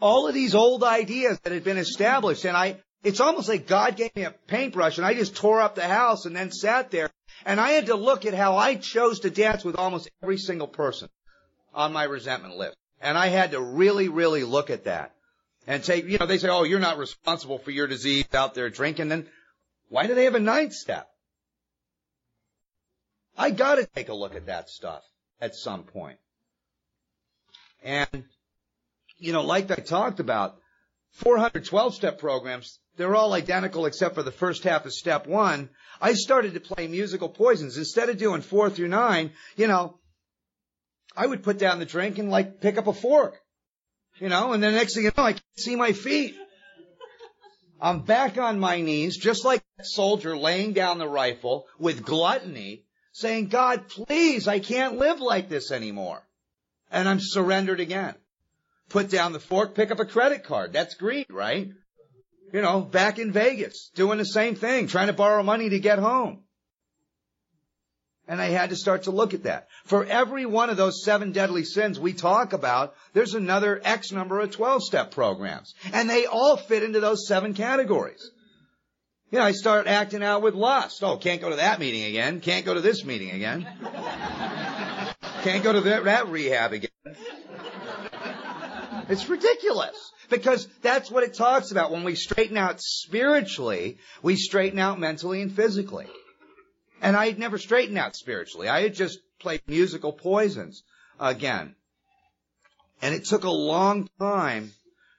All 0.00 0.26
of 0.26 0.34
these 0.34 0.54
old 0.54 0.82
ideas 0.82 1.38
that 1.40 1.52
had 1.52 1.62
been 1.62 1.76
established 1.76 2.46
and 2.46 2.56
I, 2.56 2.80
it's 3.04 3.20
almost 3.20 3.50
like 3.50 3.66
God 3.66 3.96
gave 3.96 4.16
me 4.16 4.24
a 4.24 4.30
paintbrush 4.30 4.96
and 4.96 5.06
I 5.06 5.12
just 5.12 5.36
tore 5.36 5.60
up 5.60 5.74
the 5.74 5.86
house 5.86 6.24
and 6.24 6.34
then 6.34 6.50
sat 6.52 6.90
there 6.90 7.10
and 7.44 7.60
I 7.60 7.72
had 7.72 7.86
to 7.86 7.96
look 7.96 8.24
at 8.24 8.32
how 8.32 8.56
I 8.56 8.76
chose 8.76 9.20
to 9.20 9.30
dance 9.30 9.62
with 9.62 9.76
almost 9.76 10.08
every 10.22 10.38
single 10.38 10.68
person 10.68 11.10
on 11.74 11.92
my 11.92 12.04
resentment 12.04 12.56
list. 12.56 12.76
And 13.00 13.18
I 13.18 13.26
had 13.26 13.50
to 13.50 13.60
really, 13.60 14.08
really 14.08 14.42
look 14.42 14.70
at 14.70 14.84
that 14.84 15.14
and 15.66 15.84
take, 15.84 16.06
you 16.06 16.16
know, 16.16 16.24
they 16.24 16.38
say, 16.38 16.48
oh, 16.48 16.64
you're 16.64 16.80
not 16.80 16.96
responsible 16.96 17.58
for 17.58 17.72
your 17.72 17.86
disease 17.86 18.24
out 18.32 18.54
there 18.54 18.70
drinking. 18.70 19.08
Then 19.08 19.26
why 19.90 20.06
do 20.06 20.14
they 20.14 20.24
have 20.24 20.34
a 20.34 20.40
ninth 20.40 20.72
step? 20.72 21.08
I 23.36 23.50
gotta 23.50 23.86
take 23.94 24.08
a 24.08 24.14
look 24.14 24.34
at 24.34 24.46
that 24.46 24.68
stuff 24.68 25.02
at 25.40 25.54
some 25.54 25.84
point. 25.84 26.18
And, 27.82 28.24
you 29.18 29.32
know, 29.32 29.42
like 29.42 29.70
I 29.70 29.76
talked 29.76 30.20
about, 30.20 30.56
412 31.16 31.94
step 31.94 32.18
programs, 32.18 32.78
they're 32.96 33.14
all 33.14 33.32
identical 33.32 33.86
except 33.86 34.14
for 34.14 34.22
the 34.22 34.32
first 34.32 34.64
half 34.64 34.84
of 34.84 34.92
step 34.92 35.26
one. 35.26 35.70
I 36.00 36.12
started 36.12 36.54
to 36.54 36.60
play 36.60 36.88
musical 36.88 37.28
poisons. 37.28 37.78
Instead 37.78 38.10
of 38.10 38.18
doing 38.18 38.42
four 38.42 38.68
through 38.68 38.88
nine, 38.88 39.32
you 39.56 39.66
know, 39.66 39.98
I 41.16 41.26
would 41.26 41.42
put 41.42 41.58
down 41.58 41.78
the 41.78 41.86
drink 41.86 42.18
and 42.18 42.30
like 42.30 42.60
pick 42.60 42.76
up 42.76 42.86
a 42.86 42.92
fork. 42.92 43.38
You 44.18 44.28
know, 44.28 44.52
and 44.52 44.62
the 44.62 44.70
next 44.70 44.94
thing 44.94 45.04
you 45.04 45.12
know, 45.16 45.24
I 45.24 45.32
can't 45.32 45.42
see 45.56 45.76
my 45.76 45.92
feet. 45.92 46.34
I'm 47.80 48.00
back 48.00 48.38
on 48.38 48.58
my 48.58 48.80
knees, 48.80 49.18
just 49.18 49.44
like 49.44 49.62
that 49.76 49.86
soldier 49.86 50.36
laying 50.36 50.72
down 50.72 50.98
the 50.98 51.08
rifle 51.08 51.66
with 51.78 52.02
gluttony, 52.02 52.85
saying, 53.16 53.48
God, 53.48 53.88
please, 53.88 54.46
I 54.46 54.58
can't 54.58 54.98
live 54.98 55.20
like 55.20 55.48
this 55.48 55.70
anymore. 55.70 56.22
And 56.90 57.08
I'm 57.08 57.18
surrendered 57.18 57.80
again. 57.80 58.14
Put 58.90 59.10
down 59.10 59.32
the 59.32 59.40
fork, 59.40 59.74
pick 59.74 59.90
up 59.90 60.00
a 60.00 60.04
credit 60.04 60.44
card. 60.44 60.74
That's 60.74 60.94
greed, 60.94 61.26
right? 61.30 61.70
You 62.52 62.60
know, 62.60 62.82
back 62.82 63.18
in 63.18 63.32
Vegas, 63.32 63.90
doing 63.94 64.18
the 64.18 64.26
same 64.26 64.54
thing, 64.54 64.86
trying 64.86 65.06
to 65.06 65.14
borrow 65.14 65.42
money 65.42 65.70
to 65.70 65.80
get 65.80 65.98
home. 65.98 66.44
And 68.28 68.38
I 68.38 68.48
had 68.48 68.70
to 68.70 68.76
start 68.76 69.04
to 69.04 69.12
look 69.12 69.32
at 69.32 69.44
that. 69.44 69.68
For 69.86 70.04
every 70.04 70.44
one 70.44 70.68
of 70.68 70.76
those 70.76 71.02
seven 71.02 71.32
deadly 71.32 71.64
sins 71.64 71.98
we 71.98 72.12
talk 72.12 72.52
about, 72.52 72.94
there's 73.14 73.34
another 73.34 73.80
X 73.82 74.12
number 74.12 74.40
of 74.40 74.50
12 74.50 74.82
step 74.82 75.10
programs. 75.10 75.74
And 75.92 76.10
they 76.10 76.26
all 76.26 76.58
fit 76.58 76.82
into 76.82 77.00
those 77.00 77.26
seven 77.26 77.54
categories. 77.54 78.30
You 79.30 79.38
know, 79.38 79.44
I 79.44 79.52
start 79.52 79.88
acting 79.88 80.22
out 80.22 80.42
with 80.42 80.54
lust. 80.54 81.02
Oh, 81.02 81.16
can't 81.16 81.40
go 81.40 81.50
to 81.50 81.56
that 81.56 81.80
meeting 81.80 82.04
again. 82.04 82.40
Can't 82.40 82.64
go 82.64 82.74
to 82.74 82.80
this 82.80 83.04
meeting 83.04 83.30
again. 83.30 83.66
can't 85.42 85.64
go 85.64 85.72
to 85.72 85.80
that, 85.80 86.04
that 86.04 86.28
rehab 86.28 86.72
again. 86.72 86.90
It's 89.08 89.28
ridiculous. 89.28 89.96
Because 90.28 90.66
that's 90.82 91.10
what 91.10 91.22
it 91.22 91.34
talks 91.34 91.70
about. 91.70 91.92
When 91.92 92.04
we 92.04 92.14
straighten 92.14 92.56
out 92.56 92.80
spiritually, 92.80 93.98
we 94.22 94.36
straighten 94.36 94.78
out 94.78 94.98
mentally 94.98 95.42
and 95.42 95.52
physically. 95.52 96.06
And 97.00 97.16
I 97.16 97.26
had 97.26 97.38
never 97.38 97.58
straightened 97.58 97.98
out 97.98 98.16
spiritually. 98.16 98.68
I 98.68 98.82
had 98.82 98.94
just 98.94 99.18
played 99.38 99.62
musical 99.66 100.12
poisons 100.12 100.82
again. 101.20 101.74
And 103.02 103.14
it 103.14 103.24
took 103.24 103.44
a 103.44 103.50
long 103.50 104.08
time 104.18 104.72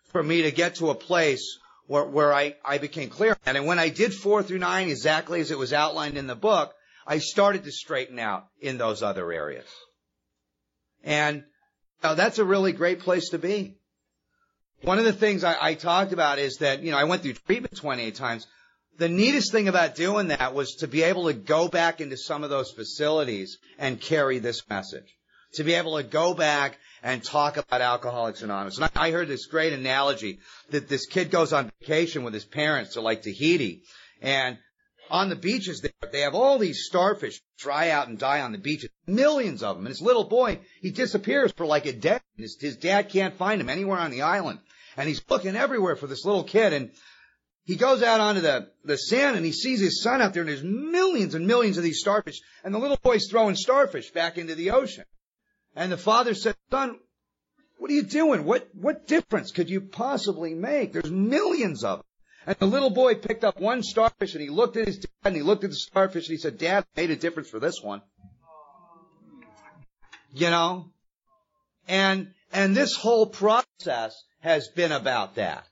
for 0.06 0.24
me 0.24 0.44
to 0.44 0.52
get 0.52 0.76
to 0.76 0.90
a 0.90 0.96
place 0.96 1.60
where, 1.88 2.06
where 2.06 2.34
I, 2.34 2.56
I 2.64 2.78
became 2.78 3.10
clear. 3.10 3.38
And 3.46 3.66
when 3.66 3.80
I 3.80 3.90
did 3.90 4.14
four 4.14 4.44
through 4.44 4.60
nine 4.60 4.90
exactly 4.90 5.42
as 5.42 5.52
it 5.52 5.58
was 5.58 5.74
outlined 5.74 6.18
in 6.18 6.28
the 6.28 6.36
book, 6.36 6.74
I 7.06 7.20
started 7.20 7.64
to 7.64 7.72
straighten 7.72 8.20
out 8.20 8.48
in 8.62 8.78
those 8.78 9.02
other 9.02 9.32
areas. 9.32 9.68
And 11.04 11.38
you 11.38 12.10
know, 12.10 12.16
that's 12.16 12.40
a 12.40 12.46
really 12.46 12.74
great 12.74 13.00
place 13.00 13.30
to 13.30 13.40
be. 13.40 13.78
One 14.82 15.00
of 15.00 15.06
the 15.06 15.14
things 15.14 15.44
I, 15.44 15.58
I 15.60 15.74
talked 15.74 16.14
about 16.14 16.38
is 16.38 16.58
that, 16.58 16.84
you 16.84 16.92
know, 16.92 16.98
I 16.98 17.06
went 17.06 17.24
through 17.24 17.34
treatment 17.34 17.76
28 17.76 18.16
times 18.16 18.46
the 18.98 19.10
neatest 19.10 19.52
thing 19.52 19.68
about 19.68 19.96
doing 19.96 20.30
that 20.30 20.54
was 20.54 20.76
to 20.76 20.88
be 20.88 21.04
able 21.04 21.26
to 21.26 21.34
go 21.34 21.68
back 21.68 22.02
into 22.02 22.18
some 22.18 22.44
of 22.44 22.50
those 22.50 22.72
facilities 22.72 23.58
and 23.78 24.02
carry 24.02 24.40
this 24.40 24.68
message. 24.70 25.16
To 25.54 25.64
be 25.64 25.76
able 25.76 25.98
to 25.98 26.04
go 26.04 26.34
back 26.34 26.78
and 27.04 27.24
talk 27.24 27.58
about 27.58 27.82
Alcoholics 27.82 28.42
Anonymous. 28.42 28.78
And 28.78 28.86
I, 28.86 29.08
I 29.08 29.12
heard 29.12 29.28
this 29.28 29.46
great 29.46 29.74
analogy 29.74 30.40
that 30.70 30.88
this 30.88 31.06
kid 31.06 31.32
goes 31.32 31.54
on 31.54 31.72
vacation 31.80 32.24
with 32.24 32.34
his 32.34 32.46
parents 32.46 32.94
to 32.94 33.02
like 33.02 33.22
Tahiti 33.22 33.84
and 34.22 34.58
on 35.10 35.30
the 35.30 35.36
beaches 35.36 35.82
there, 35.82 36.12
they 36.12 36.22
have 36.22 36.36
all 36.36 36.58
these 36.58 36.86
starfish 36.86 37.42
dry 37.58 37.90
out 37.90 38.08
and 38.08 38.18
die 38.18 38.42
on 38.42 38.52
the 38.52 38.58
beaches. 38.58 38.90
Millions 39.06 39.64
of 39.64 39.78
them. 39.78 39.86
And 39.86 39.94
this 39.94 40.02
little 40.02 40.26
boy, 40.26 40.60
he 40.82 40.92
disappears 40.92 41.52
for 41.54 41.66
like 41.66 41.86
a 41.86 41.94
day. 41.94 42.20
His, 42.38 42.58
his 42.60 42.78
dad 42.78 43.10
can't 43.10 43.36
find 43.36 43.62
him 43.62 43.70
anywhere 43.70 44.00
on 44.00 44.12
the 44.12 44.24
island. 44.24 44.60
And 44.96 45.08
he's 45.08 45.22
looking 45.30 45.56
everywhere 45.56 45.96
for 45.96 46.08
this 46.08 46.26
little 46.26 46.44
kid. 46.44 46.74
And 46.74 46.92
he 47.64 47.76
goes 47.76 48.02
out 48.02 48.20
onto 48.20 48.42
the, 48.42 48.70
the 48.84 48.98
sand 48.98 49.38
and 49.38 49.46
he 49.46 49.52
sees 49.52 49.80
his 49.80 50.02
son 50.02 50.22
out 50.22 50.34
there 50.34 50.42
and 50.42 50.50
there's 50.50 50.64
millions 50.64 51.36
and 51.36 51.48
millions 51.48 51.78
of 51.78 51.84
these 51.84 52.00
starfish 52.00 52.40
and 52.64 52.74
the 52.74 52.80
little 52.80 52.98
boy's 52.98 53.28
throwing 53.30 53.56
starfish 53.56 54.12
back 54.12 54.38
into 54.38 54.56
the 54.56 54.72
ocean. 54.72 55.06
And 55.78 55.92
the 55.92 55.98
father 55.98 56.34
said, 56.34 56.56
son, 56.72 56.98
what 57.78 57.92
are 57.92 57.94
you 57.94 58.02
doing? 58.02 58.46
What, 58.46 58.68
what 58.74 59.06
difference 59.06 59.52
could 59.52 59.70
you 59.70 59.80
possibly 59.80 60.56
make? 60.56 60.92
There's 60.92 61.12
millions 61.12 61.84
of 61.84 62.00
them. 62.00 62.06
And 62.48 62.56
the 62.58 62.66
little 62.66 62.90
boy 62.90 63.14
picked 63.14 63.44
up 63.44 63.60
one 63.60 63.84
starfish 63.84 64.34
and 64.34 64.42
he 64.42 64.50
looked 64.50 64.76
at 64.76 64.88
his 64.88 64.98
dad 64.98 65.10
and 65.24 65.36
he 65.36 65.44
looked 65.44 65.64
at 65.64 65.70
the 65.70 65.76
starfish 65.76 66.28
and 66.28 66.36
he 66.36 66.42
said, 66.42 66.58
dad 66.58 66.84
I 66.98 67.02
made 67.02 67.12
a 67.12 67.16
difference 67.16 67.50
for 67.50 67.60
this 67.60 67.80
one. 67.84 68.02
You 70.34 70.50
know? 70.50 70.90
And, 71.88 72.34
and 72.52 72.76
this 72.76 72.96
whole 72.96 73.28
process 73.28 74.16
has 74.40 74.70
been 74.70 74.92
about 74.92 75.36
that. 75.36 75.64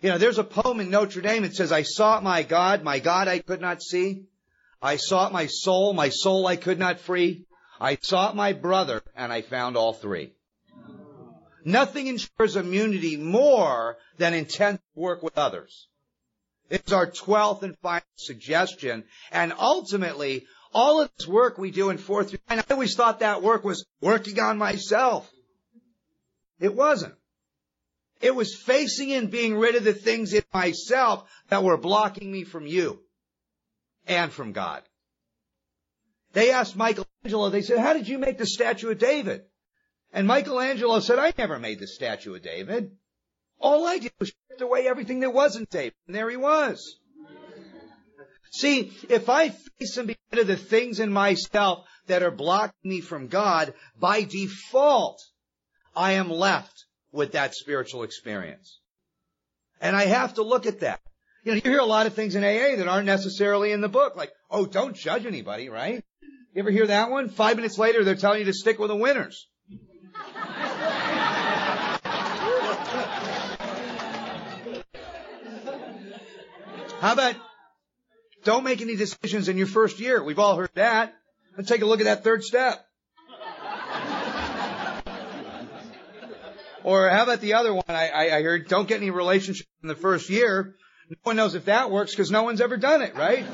You 0.00 0.08
know, 0.08 0.18
there's 0.18 0.38
a 0.38 0.44
poem 0.44 0.80
in 0.80 0.90
Notre 0.90 1.22
Dame 1.22 1.42
that 1.42 1.54
says, 1.54 1.70
I 1.70 1.82
sought 1.82 2.24
my 2.24 2.42
God, 2.42 2.82
my 2.82 2.98
God 2.98 3.28
I 3.28 3.38
could 3.38 3.60
not 3.60 3.82
see. 3.82 4.24
I 4.82 4.96
sought 4.96 5.32
my 5.32 5.46
soul, 5.46 5.92
my 5.92 6.08
soul 6.08 6.44
I 6.44 6.56
could 6.56 6.80
not 6.80 6.98
free. 6.98 7.46
I 7.80 7.98
sought 8.02 8.34
my 8.34 8.52
brother, 8.52 9.02
and 9.16 9.32
I 9.32 9.42
found 9.42 9.76
all 9.76 9.92
three. 9.92 10.32
Nothing 11.64 12.08
ensures 12.08 12.56
immunity 12.56 13.16
more 13.16 13.96
than 14.18 14.34
intense 14.34 14.80
work 14.94 15.22
with 15.22 15.38
others. 15.38 15.88
It's 16.70 16.92
our 16.92 17.10
twelfth 17.10 17.62
and 17.62 17.76
final 17.78 18.04
suggestion. 18.16 19.04
And 19.32 19.52
ultimately, 19.58 20.46
all 20.72 21.00
of 21.00 21.10
this 21.16 21.26
work 21.26 21.56
we 21.56 21.70
do 21.70 21.90
in 21.90 21.98
four 21.98 22.24
through 22.24 22.40
nine, 22.50 22.58
I 22.58 22.72
always 22.72 22.96
thought 22.96 23.20
that 23.20 23.42
work 23.42 23.64
was 23.64 23.86
working 24.00 24.40
on 24.40 24.58
myself. 24.58 25.30
It 26.60 26.74
wasn't. 26.74 27.14
It 28.20 28.34
was 28.34 28.54
facing 28.54 29.12
and 29.12 29.30
being 29.30 29.56
rid 29.56 29.74
of 29.74 29.84
the 29.84 29.92
things 29.92 30.32
in 30.32 30.42
myself 30.52 31.28
that 31.48 31.62
were 31.62 31.76
blocking 31.76 32.30
me 32.30 32.44
from 32.44 32.66
you 32.66 33.00
and 34.06 34.32
from 34.32 34.52
God. 34.52 34.82
They 36.32 36.50
asked 36.50 36.76
Michelangelo, 37.24 37.50
they 37.50 37.62
said, 37.62 37.78
how 37.78 37.94
did 37.94 38.06
you 38.06 38.18
make 38.18 38.36
the 38.36 38.46
statue 38.46 38.90
of 38.90 38.98
David? 38.98 39.42
And 40.12 40.28
Michelangelo 40.28 41.00
said, 41.00 41.18
I 41.18 41.32
never 41.36 41.58
made 41.58 41.80
the 41.80 41.86
statue 41.86 42.34
of 42.34 42.42
David. 42.42 42.90
All 43.58 43.86
I 43.86 43.98
did 43.98 44.12
was 44.20 44.28
shift 44.28 44.60
away 44.60 44.86
everything 44.86 45.20
that 45.20 45.32
wasn't 45.32 45.70
David, 45.70 45.94
and 46.06 46.14
there 46.14 46.28
he 46.28 46.36
was. 46.36 46.98
See, 48.52 48.92
if 49.08 49.28
I 49.28 49.48
face 49.48 49.96
and 49.96 50.06
begin 50.06 50.46
the 50.46 50.56
things 50.56 51.00
in 51.00 51.12
myself 51.12 51.86
that 52.06 52.22
are 52.22 52.30
blocking 52.30 52.74
me 52.84 53.00
from 53.00 53.28
God, 53.28 53.72
by 53.98 54.22
default, 54.22 55.20
I 55.96 56.12
am 56.12 56.30
left 56.30 56.84
with 57.10 57.32
that 57.32 57.54
spiritual 57.54 58.02
experience. 58.02 58.80
And 59.80 59.96
I 59.96 60.04
have 60.04 60.34
to 60.34 60.42
look 60.42 60.66
at 60.66 60.80
that. 60.80 61.00
You 61.42 61.52
know, 61.52 61.56
you 61.56 61.70
hear 61.70 61.80
a 61.80 61.84
lot 61.84 62.06
of 62.06 62.14
things 62.14 62.36
in 62.36 62.44
AA 62.44 62.76
that 62.76 62.86
aren't 62.86 63.06
necessarily 63.06 63.72
in 63.72 63.80
the 63.80 63.88
book, 63.88 64.14
like, 64.14 64.32
oh, 64.50 64.66
don't 64.66 64.94
judge 64.94 65.26
anybody, 65.26 65.68
right? 65.68 66.04
You 66.54 66.60
ever 66.60 66.70
hear 66.70 66.86
that 66.86 67.10
one? 67.10 67.30
Five 67.30 67.56
minutes 67.56 67.78
later, 67.78 68.04
they're 68.04 68.14
telling 68.14 68.38
you 68.38 68.44
to 68.44 68.52
stick 68.52 68.78
with 68.78 68.88
the 68.88 68.94
winners. 68.94 69.48
How 77.00 77.12
about 77.14 77.34
don't 78.44 78.62
make 78.62 78.80
any 78.80 78.94
decisions 78.94 79.48
in 79.48 79.58
your 79.58 79.66
first 79.66 79.98
year? 79.98 80.22
We've 80.22 80.38
all 80.38 80.56
heard 80.56 80.70
that. 80.74 81.12
Let's 81.56 81.68
take 81.68 81.82
a 81.82 81.86
look 81.86 81.98
at 81.98 82.04
that 82.04 82.22
third 82.22 82.44
step. 82.44 82.86
or 86.84 87.10
how 87.10 87.24
about 87.24 87.40
the 87.40 87.54
other 87.54 87.74
one 87.74 87.82
I, 87.88 88.08
I, 88.10 88.36
I 88.36 88.42
heard, 88.42 88.68
don't 88.68 88.86
get 88.86 88.98
any 88.98 89.10
relationships 89.10 89.68
in 89.82 89.88
the 89.88 89.96
first 89.96 90.30
year. 90.30 90.76
No 91.10 91.16
one 91.24 91.36
knows 91.36 91.56
if 91.56 91.64
that 91.64 91.90
works 91.90 92.12
because 92.12 92.30
no 92.30 92.44
one's 92.44 92.60
ever 92.60 92.76
done 92.76 93.02
it, 93.02 93.16
right? 93.16 93.44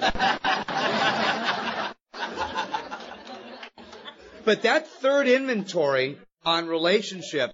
But 4.51 4.63
that 4.63 4.89
third 4.89 5.29
inventory 5.29 6.19
on 6.45 6.67
relationship, 6.67 7.53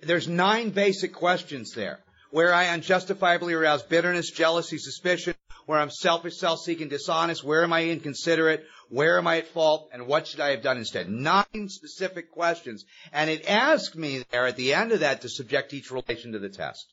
there's 0.00 0.26
nine 0.26 0.70
basic 0.70 1.12
questions 1.12 1.72
there. 1.72 2.00
Where 2.30 2.54
I 2.54 2.68
unjustifiably 2.68 3.52
arouse 3.52 3.82
bitterness, 3.82 4.30
jealousy, 4.30 4.78
suspicion, 4.78 5.34
where 5.66 5.78
I'm 5.78 5.90
selfish, 5.90 6.38
self-seeking, 6.38 6.88
dishonest, 6.88 7.44
where 7.44 7.62
am 7.62 7.74
I 7.74 7.90
inconsiderate, 7.90 8.64
where 8.88 9.18
am 9.18 9.26
I 9.26 9.36
at 9.36 9.48
fault, 9.48 9.90
and 9.92 10.06
what 10.06 10.28
should 10.28 10.40
I 10.40 10.52
have 10.52 10.62
done 10.62 10.78
instead? 10.78 11.10
Nine 11.10 11.68
specific 11.68 12.32
questions. 12.32 12.86
And 13.12 13.28
it 13.28 13.46
asked 13.46 13.94
me 13.94 14.24
there 14.30 14.46
at 14.46 14.56
the 14.56 14.72
end 14.72 14.92
of 14.92 15.00
that 15.00 15.20
to 15.20 15.28
subject 15.28 15.74
each 15.74 15.90
relation 15.90 16.32
to 16.32 16.38
the 16.38 16.48
test. 16.48 16.90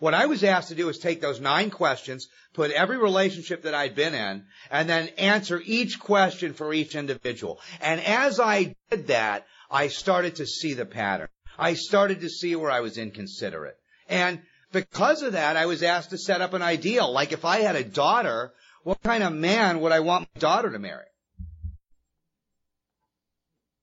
What 0.00 0.14
I 0.14 0.26
was 0.26 0.44
asked 0.44 0.68
to 0.68 0.74
do 0.74 0.88
is 0.88 0.98
take 0.98 1.20
those 1.20 1.40
nine 1.40 1.70
questions, 1.70 2.28
put 2.52 2.70
every 2.70 2.98
relationship 2.98 3.62
that 3.62 3.74
I'd 3.74 3.94
been 3.94 4.14
in, 4.14 4.44
and 4.70 4.88
then 4.88 5.08
answer 5.18 5.60
each 5.64 5.98
question 5.98 6.52
for 6.52 6.72
each 6.72 6.94
individual. 6.94 7.60
And 7.80 8.00
as 8.00 8.40
I 8.40 8.74
did 8.90 9.08
that, 9.08 9.46
I 9.70 9.88
started 9.88 10.36
to 10.36 10.46
see 10.46 10.74
the 10.74 10.86
pattern. 10.86 11.28
I 11.58 11.74
started 11.74 12.20
to 12.22 12.28
see 12.28 12.56
where 12.56 12.70
I 12.70 12.80
was 12.80 12.98
inconsiderate. 12.98 13.76
And 14.08 14.42
because 14.72 15.22
of 15.22 15.32
that, 15.32 15.56
I 15.56 15.66
was 15.66 15.82
asked 15.82 16.10
to 16.10 16.18
set 16.18 16.40
up 16.40 16.52
an 16.52 16.62
ideal. 16.62 17.12
Like 17.12 17.32
if 17.32 17.44
I 17.44 17.60
had 17.60 17.76
a 17.76 17.84
daughter, 17.84 18.52
what 18.82 19.02
kind 19.02 19.22
of 19.22 19.32
man 19.32 19.80
would 19.80 19.92
I 19.92 20.00
want 20.00 20.28
my 20.34 20.40
daughter 20.40 20.70
to 20.70 20.78
marry? 20.78 21.06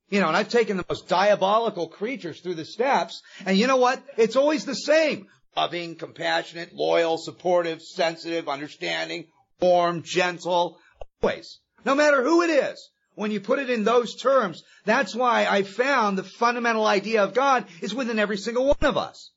You 0.09 0.19
know, 0.19 0.27
and 0.27 0.35
I've 0.35 0.49
taken 0.49 0.75
the 0.75 0.85
most 0.89 1.07
diabolical 1.07 1.87
creatures 1.87 2.41
through 2.41 2.55
the 2.55 2.65
steps, 2.65 3.23
and 3.45 3.57
you 3.57 3.65
know 3.65 3.77
what? 3.77 4.03
It's 4.17 4.35
always 4.35 4.65
the 4.65 4.75
same. 4.75 5.27
Loving, 5.55 5.95
compassionate, 5.95 6.73
loyal, 6.73 7.17
supportive, 7.17 7.81
sensitive, 7.81 8.47
understanding, 8.47 9.27
warm, 9.59 10.01
gentle, 10.03 10.77
always. 11.21 11.59
No 11.85 11.95
matter 11.95 12.23
who 12.23 12.41
it 12.41 12.49
is. 12.49 12.89
When 13.15 13.31
you 13.31 13.41
put 13.41 13.59
it 13.59 13.69
in 13.69 13.83
those 13.83 14.15
terms, 14.15 14.63
that's 14.85 15.13
why 15.13 15.45
I 15.45 15.63
found 15.63 16.17
the 16.17 16.23
fundamental 16.23 16.85
idea 16.85 17.23
of 17.23 17.33
God 17.33 17.65
is 17.81 17.93
within 17.93 18.19
every 18.19 18.37
single 18.37 18.65
one 18.65 18.77
of 18.81 18.97
us. 18.97 19.31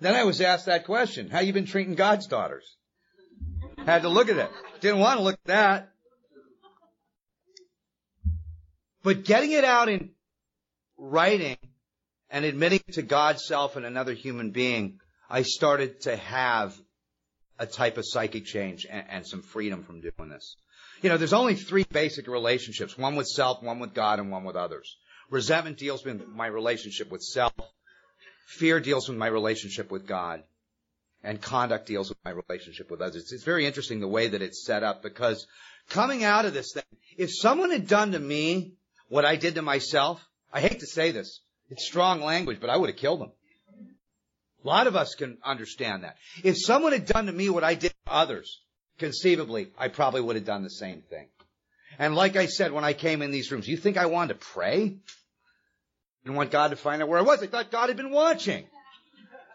Then 0.00 0.14
I 0.14 0.24
was 0.24 0.40
asked 0.40 0.66
that 0.66 0.84
question. 0.84 1.30
How 1.30 1.40
you 1.40 1.52
been 1.52 1.64
treating 1.64 1.94
God's 1.94 2.26
daughters? 2.26 2.76
Had 3.86 4.02
to 4.02 4.08
look 4.08 4.28
at 4.28 4.36
it. 4.36 4.50
Didn't 4.80 5.00
want 5.00 5.18
to 5.18 5.24
look 5.24 5.34
at 5.34 5.44
that. 5.46 5.88
But 9.02 9.24
getting 9.24 9.52
it 9.52 9.64
out 9.64 9.88
in 9.88 10.10
writing 10.96 11.56
and 12.32 12.46
admitting 12.46 12.80
to 12.92 13.02
God's 13.02 13.44
self 13.44 13.76
and 13.76 13.84
another 13.84 14.14
human 14.14 14.50
being, 14.50 14.98
I 15.30 15.42
started 15.42 16.00
to 16.02 16.16
have 16.16 16.74
a 17.58 17.66
type 17.66 17.98
of 17.98 18.06
psychic 18.06 18.46
change 18.46 18.86
and, 18.90 19.04
and, 19.08 19.26
some 19.26 19.42
freedom 19.42 19.84
from 19.84 20.00
doing 20.00 20.30
this. 20.30 20.56
You 21.02 21.10
know, 21.10 21.18
there's 21.18 21.34
only 21.34 21.54
three 21.54 21.84
basic 21.84 22.26
relationships, 22.26 22.96
one 22.96 23.16
with 23.16 23.28
self, 23.28 23.62
one 23.62 23.78
with 23.78 23.92
God, 23.92 24.18
and 24.18 24.30
one 24.30 24.44
with 24.44 24.56
others. 24.56 24.96
Resentment 25.30 25.76
deals 25.76 26.04
with 26.04 26.26
my 26.26 26.46
relationship 26.46 27.10
with 27.10 27.22
self. 27.22 27.52
Fear 28.46 28.80
deals 28.80 29.08
with 29.08 29.18
my 29.18 29.26
relationship 29.26 29.90
with 29.90 30.06
God. 30.06 30.42
And 31.22 31.40
conduct 31.40 31.86
deals 31.86 32.08
with 32.08 32.18
my 32.24 32.32
relationship 32.32 32.90
with 32.90 33.00
others. 33.00 33.22
It's, 33.22 33.32
it's 33.32 33.44
very 33.44 33.66
interesting 33.66 34.00
the 34.00 34.08
way 34.08 34.28
that 34.28 34.42
it's 34.42 34.64
set 34.64 34.82
up 34.82 35.02
because 35.02 35.46
coming 35.88 36.24
out 36.24 36.46
of 36.46 36.54
this 36.54 36.72
thing, 36.72 36.82
if 37.16 37.30
someone 37.32 37.70
had 37.70 37.86
done 37.86 38.12
to 38.12 38.18
me 38.18 38.72
what 39.08 39.24
I 39.24 39.36
did 39.36 39.54
to 39.56 39.62
myself, 39.62 40.26
I 40.52 40.60
hate 40.60 40.80
to 40.80 40.86
say 40.86 41.12
this, 41.12 41.40
it's 41.72 41.86
strong 41.86 42.20
language, 42.20 42.58
but 42.60 42.70
I 42.70 42.76
would 42.76 42.90
have 42.90 42.98
killed 42.98 43.20
them. 43.20 43.32
A 44.62 44.68
lot 44.68 44.86
of 44.86 44.94
us 44.94 45.14
can 45.14 45.38
understand 45.44 46.04
that. 46.04 46.16
If 46.44 46.56
someone 46.58 46.92
had 46.92 47.06
done 47.06 47.26
to 47.26 47.32
me 47.32 47.48
what 47.48 47.64
I 47.64 47.74
did 47.74 47.92
to 48.06 48.12
others, 48.12 48.60
conceivably, 48.98 49.68
I 49.76 49.88
probably 49.88 50.20
would 50.20 50.36
have 50.36 50.44
done 50.44 50.62
the 50.62 50.70
same 50.70 51.02
thing. 51.02 51.28
And 51.98 52.14
like 52.14 52.36
I 52.36 52.46
said 52.46 52.72
when 52.72 52.84
I 52.84 52.92
came 52.92 53.22
in 53.22 53.30
these 53.30 53.50
rooms, 53.50 53.66
you 53.66 53.76
think 53.76 53.96
I 53.96 54.06
wanted 54.06 54.34
to 54.34 54.46
pray? 54.46 54.98
didn't 56.24 56.36
want 56.36 56.50
God 56.50 56.68
to 56.68 56.76
find 56.76 57.02
out 57.02 57.08
where 57.08 57.18
I 57.18 57.22
was. 57.22 57.42
I 57.42 57.46
thought 57.48 57.72
God 57.72 57.88
had 57.88 57.96
been 57.96 58.12
watching. 58.12 58.66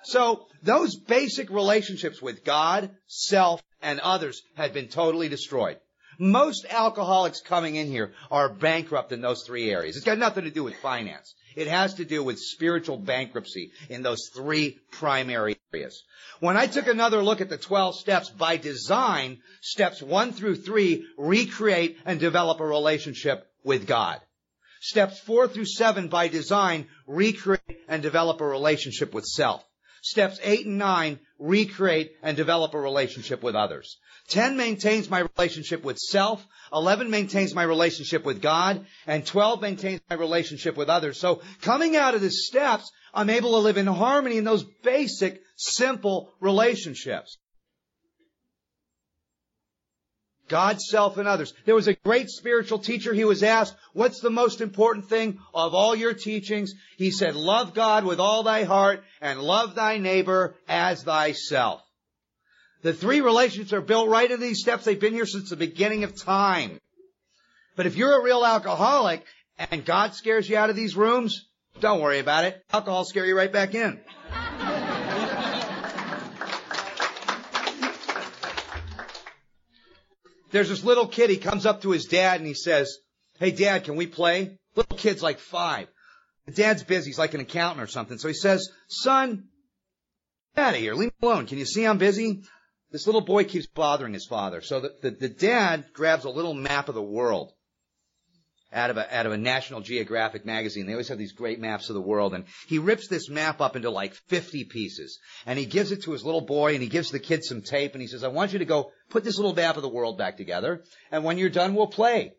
So 0.03 0.47
those 0.63 0.97
basic 0.97 1.49
relationships 1.49 2.21
with 2.21 2.43
God, 2.43 2.89
self, 3.07 3.61
and 3.81 3.99
others 3.99 4.41
had 4.55 4.73
been 4.73 4.87
totally 4.87 5.29
destroyed. 5.29 5.77
Most 6.19 6.65
alcoholics 6.69 7.41
coming 7.41 7.75
in 7.75 7.87
here 7.87 8.13
are 8.31 8.49
bankrupt 8.49 9.11
in 9.11 9.21
those 9.21 9.43
three 9.43 9.69
areas. 9.69 9.95
It's 9.95 10.05
got 10.05 10.17
nothing 10.17 10.45
to 10.45 10.51
do 10.51 10.63
with 10.63 10.75
finance. 10.77 11.35
It 11.57 11.67
has 11.67 11.95
to 11.95 12.05
do 12.05 12.21
with 12.23 12.39
spiritual 12.39 12.97
bankruptcy 12.97 13.71
in 13.89 14.03
those 14.03 14.29
three 14.31 14.77
primary 14.91 15.57
areas. 15.73 16.03
When 16.39 16.55
I 16.55 16.67
took 16.67 16.85
another 16.85 17.23
look 17.23 17.41
at 17.41 17.49
the 17.49 17.57
12 17.57 17.95
steps 17.95 18.29
by 18.29 18.57
design, 18.57 19.41
steps 19.61 19.99
one 19.99 20.33
through 20.33 20.57
three 20.57 21.07
recreate 21.17 21.97
and 22.05 22.19
develop 22.19 22.59
a 22.59 22.65
relationship 22.65 23.51
with 23.63 23.87
God. 23.87 24.21
Steps 24.81 25.19
four 25.19 25.47
through 25.47 25.65
seven 25.65 26.09
by 26.09 26.27
design 26.27 26.89
recreate 27.07 27.81
and 27.87 28.03
develop 28.03 28.39
a 28.39 28.45
relationship 28.45 29.11
with 29.11 29.25
self. 29.25 29.65
Steps 30.03 30.39
eight 30.43 30.67
and 30.67 30.77
nine 30.77 31.19
recreate 31.39 32.13
and 32.23 32.35
develop 32.35 32.73
a 32.73 32.79
relationship 32.79 33.43
with 33.43 33.55
others. 33.55 33.97
Ten 34.27 34.57
maintains 34.57 35.09
my 35.09 35.25
relationship 35.37 35.83
with 35.83 35.97
self. 35.97 36.45
Eleven 36.73 37.09
maintains 37.09 37.53
my 37.53 37.63
relationship 37.63 38.25
with 38.25 38.41
God. 38.41 38.85
And 39.05 39.25
twelve 39.25 39.61
maintains 39.61 40.01
my 40.09 40.15
relationship 40.15 40.75
with 40.75 40.89
others. 40.89 41.19
So 41.19 41.41
coming 41.61 41.95
out 41.95 42.15
of 42.15 42.21
the 42.21 42.31
steps, 42.31 42.91
I'm 43.13 43.29
able 43.29 43.51
to 43.51 43.57
live 43.57 43.77
in 43.77 43.87
harmony 43.87 44.37
in 44.37 44.43
those 44.43 44.65
basic, 44.83 45.41
simple 45.55 46.33
relationships. 46.39 47.37
God, 50.47 50.81
self, 50.81 51.17
and 51.17 51.27
others. 51.27 51.53
There 51.65 51.75
was 51.75 51.87
a 51.87 51.93
great 51.93 52.29
spiritual 52.29 52.79
teacher. 52.79 53.13
He 53.13 53.25
was 53.25 53.43
asked, 53.43 53.75
what's 53.93 54.19
the 54.21 54.29
most 54.29 54.61
important 54.61 55.09
thing 55.09 55.39
of 55.53 55.73
all 55.73 55.95
your 55.95 56.13
teachings? 56.13 56.73
He 56.97 57.11
said, 57.11 57.35
love 57.35 57.73
God 57.73 58.05
with 58.05 58.19
all 58.19 58.43
thy 58.43 58.63
heart 58.63 59.03
and 59.21 59.41
love 59.41 59.75
thy 59.75 59.97
neighbor 59.97 60.55
as 60.67 61.03
thyself. 61.03 61.81
The 62.83 62.93
three 62.93 63.21
relationships 63.21 63.73
are 63.73 63.81
built 63.81 64.09
right 64.09 64.29
into 64.29 64.43
these 64.43 64.61
steps. 64.61 64.85
They've 64.85 64.99
been 64.99 65.13
here 65.13 65.25
since 65.25 65.49
the 65.49 65.55
beginning 65.55 66.03
of 66.03 66.15
time. 66.15 66.79
But 67.75 67.85
if 67.85 67.95
you're 67.95 68.19
a 68.19 68.23
real 68.23 68.45
alcoholic 68.45 69.25
and 69.57 69.83
God 69.83 70.13
scares 70.13 70.49
you 70.49 70.57
out 70.57 70.69
of 70.69 70.75
these 70.75 70.95
rooms, 70.95 71.47
don't 71.79 72.01
worry 72.01 72.19
about 72.19 72.45
it. 72.45 72.63
Alcohol 72.71 73.05
scare 73.05 73.25
you 73.25 73.37
right 73.37 73.51
back 73.51 73.75
in. 73.75 73.99
There's 80.51 80.69
this 80.69 80.83
little 80.83 81.07
kid, 81.07 81.29
he 81.29 81.37
comes 81.37 81.65
up 81.65 81.81
to 81.81 81.91
his 81.91 82.05
dad 82.05 82.39
and 82.39 82.47
he 82.47 82.53
says, 82.53 82.97
Hey 83.39 83.51
dad, 83.51 83.83
can 83.83 83.95
we 83.95 84.07
play? 84.07 84.57
Little 84.75 84.97
kid's 84.97 85.23
like 85.23 85.39
five. 85.39 85.87
The 86.45 86.53
dad's 86.53 86.83
busy, 86.83 87.09
he's 87.09 87.19
like 87.19 87.33
an 87.33 87.41
accountant 87.41 87.83
or 87.83 87.87
something. 87.91 88.17
So 88.17 88.27
he 88.29 88.33
says, 88.33 88.69
son, 88.87 89.49
get 90.55 90.65
out 90.65 90.73
of 90.75 90.79
here, 90.79 90.93
leave 90.93 91.11
me 91.21 91.27
alone. 91.27 91.45
Can 91.45 91.57
you 91.57 91.65
see 91.65 91.85
I'm 91.85 91.97
busy? 91.97 92.43
This 92.91 93.05
little 93.05 93.21
boy 93.21 93.43
keeps 93.43 93.67
bothering 93.67 94.13
his 94.13 94.25
father. 94.25 94.61
So 94.61 94.79
the, 94.79 94.93
the, 95.01 95.11
the 95.11 95.29
dad 95.29 95.85
grabs 95.93 96.23
a 96.23 96.29
little 96.29 96.53
map 96.53 96.87
of 96.87 96.95
the 96.95 97.03
world 97.03 97.51
out 98.71 98.89
of 98.89 98.97
a, 98.97 99.15
out 99.15 99.25
of 99.25 99.31
a 99.31 99.37
National 99.37 99.81
Geographic 99.81 100.45
magazine. 100.45 100.85
They 100.85 100.93
always 100.93 101.07
have 101.07 101.17
these 101.17 101.31
great 101.31 101.59
maps 101.59 101.89
of 101.89 101.95
the 101.95 102.01
world. 102.01 102.33
And 102.33 102.45
he 102.67 102.79
rips 102.79 103.07
this 103.07 103.29
map 103.29 103.61
up 103.61 103.75
into 103.75 103.89
like 103.89 104.13
50 104.13 104.65
pieces. 104.65 105.19
And 105.45 105.57
he 105.57 105.65
gives 105.65 105.91
it 105.91 106.03
to 106.03 106.11
his 106.11 106.25
little 106.25 106.41
boy 106.41 106.73
and 106.73 106.83
he 106.83 106.89
gives 106.89 107.09
the 107.09 107.19
kid 107.19 107.43
some 107.43 107.61
tape 107.61 107.93
and 107.93 108.01
he 108.01 108.07
says, 108.07 108.23
I 108.23 108.29
want 108.29 108.53
you 108.53 108.59
to 108.59 108.65
go 108.65 108.91
put 109.09 109.23
this 109.23 109.37
little 109.37 109.55
map 109.55 109.77
of 109.77 109.83
the 109.83 109.89
world 109.89 110.17
back 110.17 110.37
together. 110.37 110.83
And 111.11 111.23
when 111.23 111.37
you're 111.37 111.49
done, 111.49 111.75
we'll 111.75 111.87
play. 111.87 112.33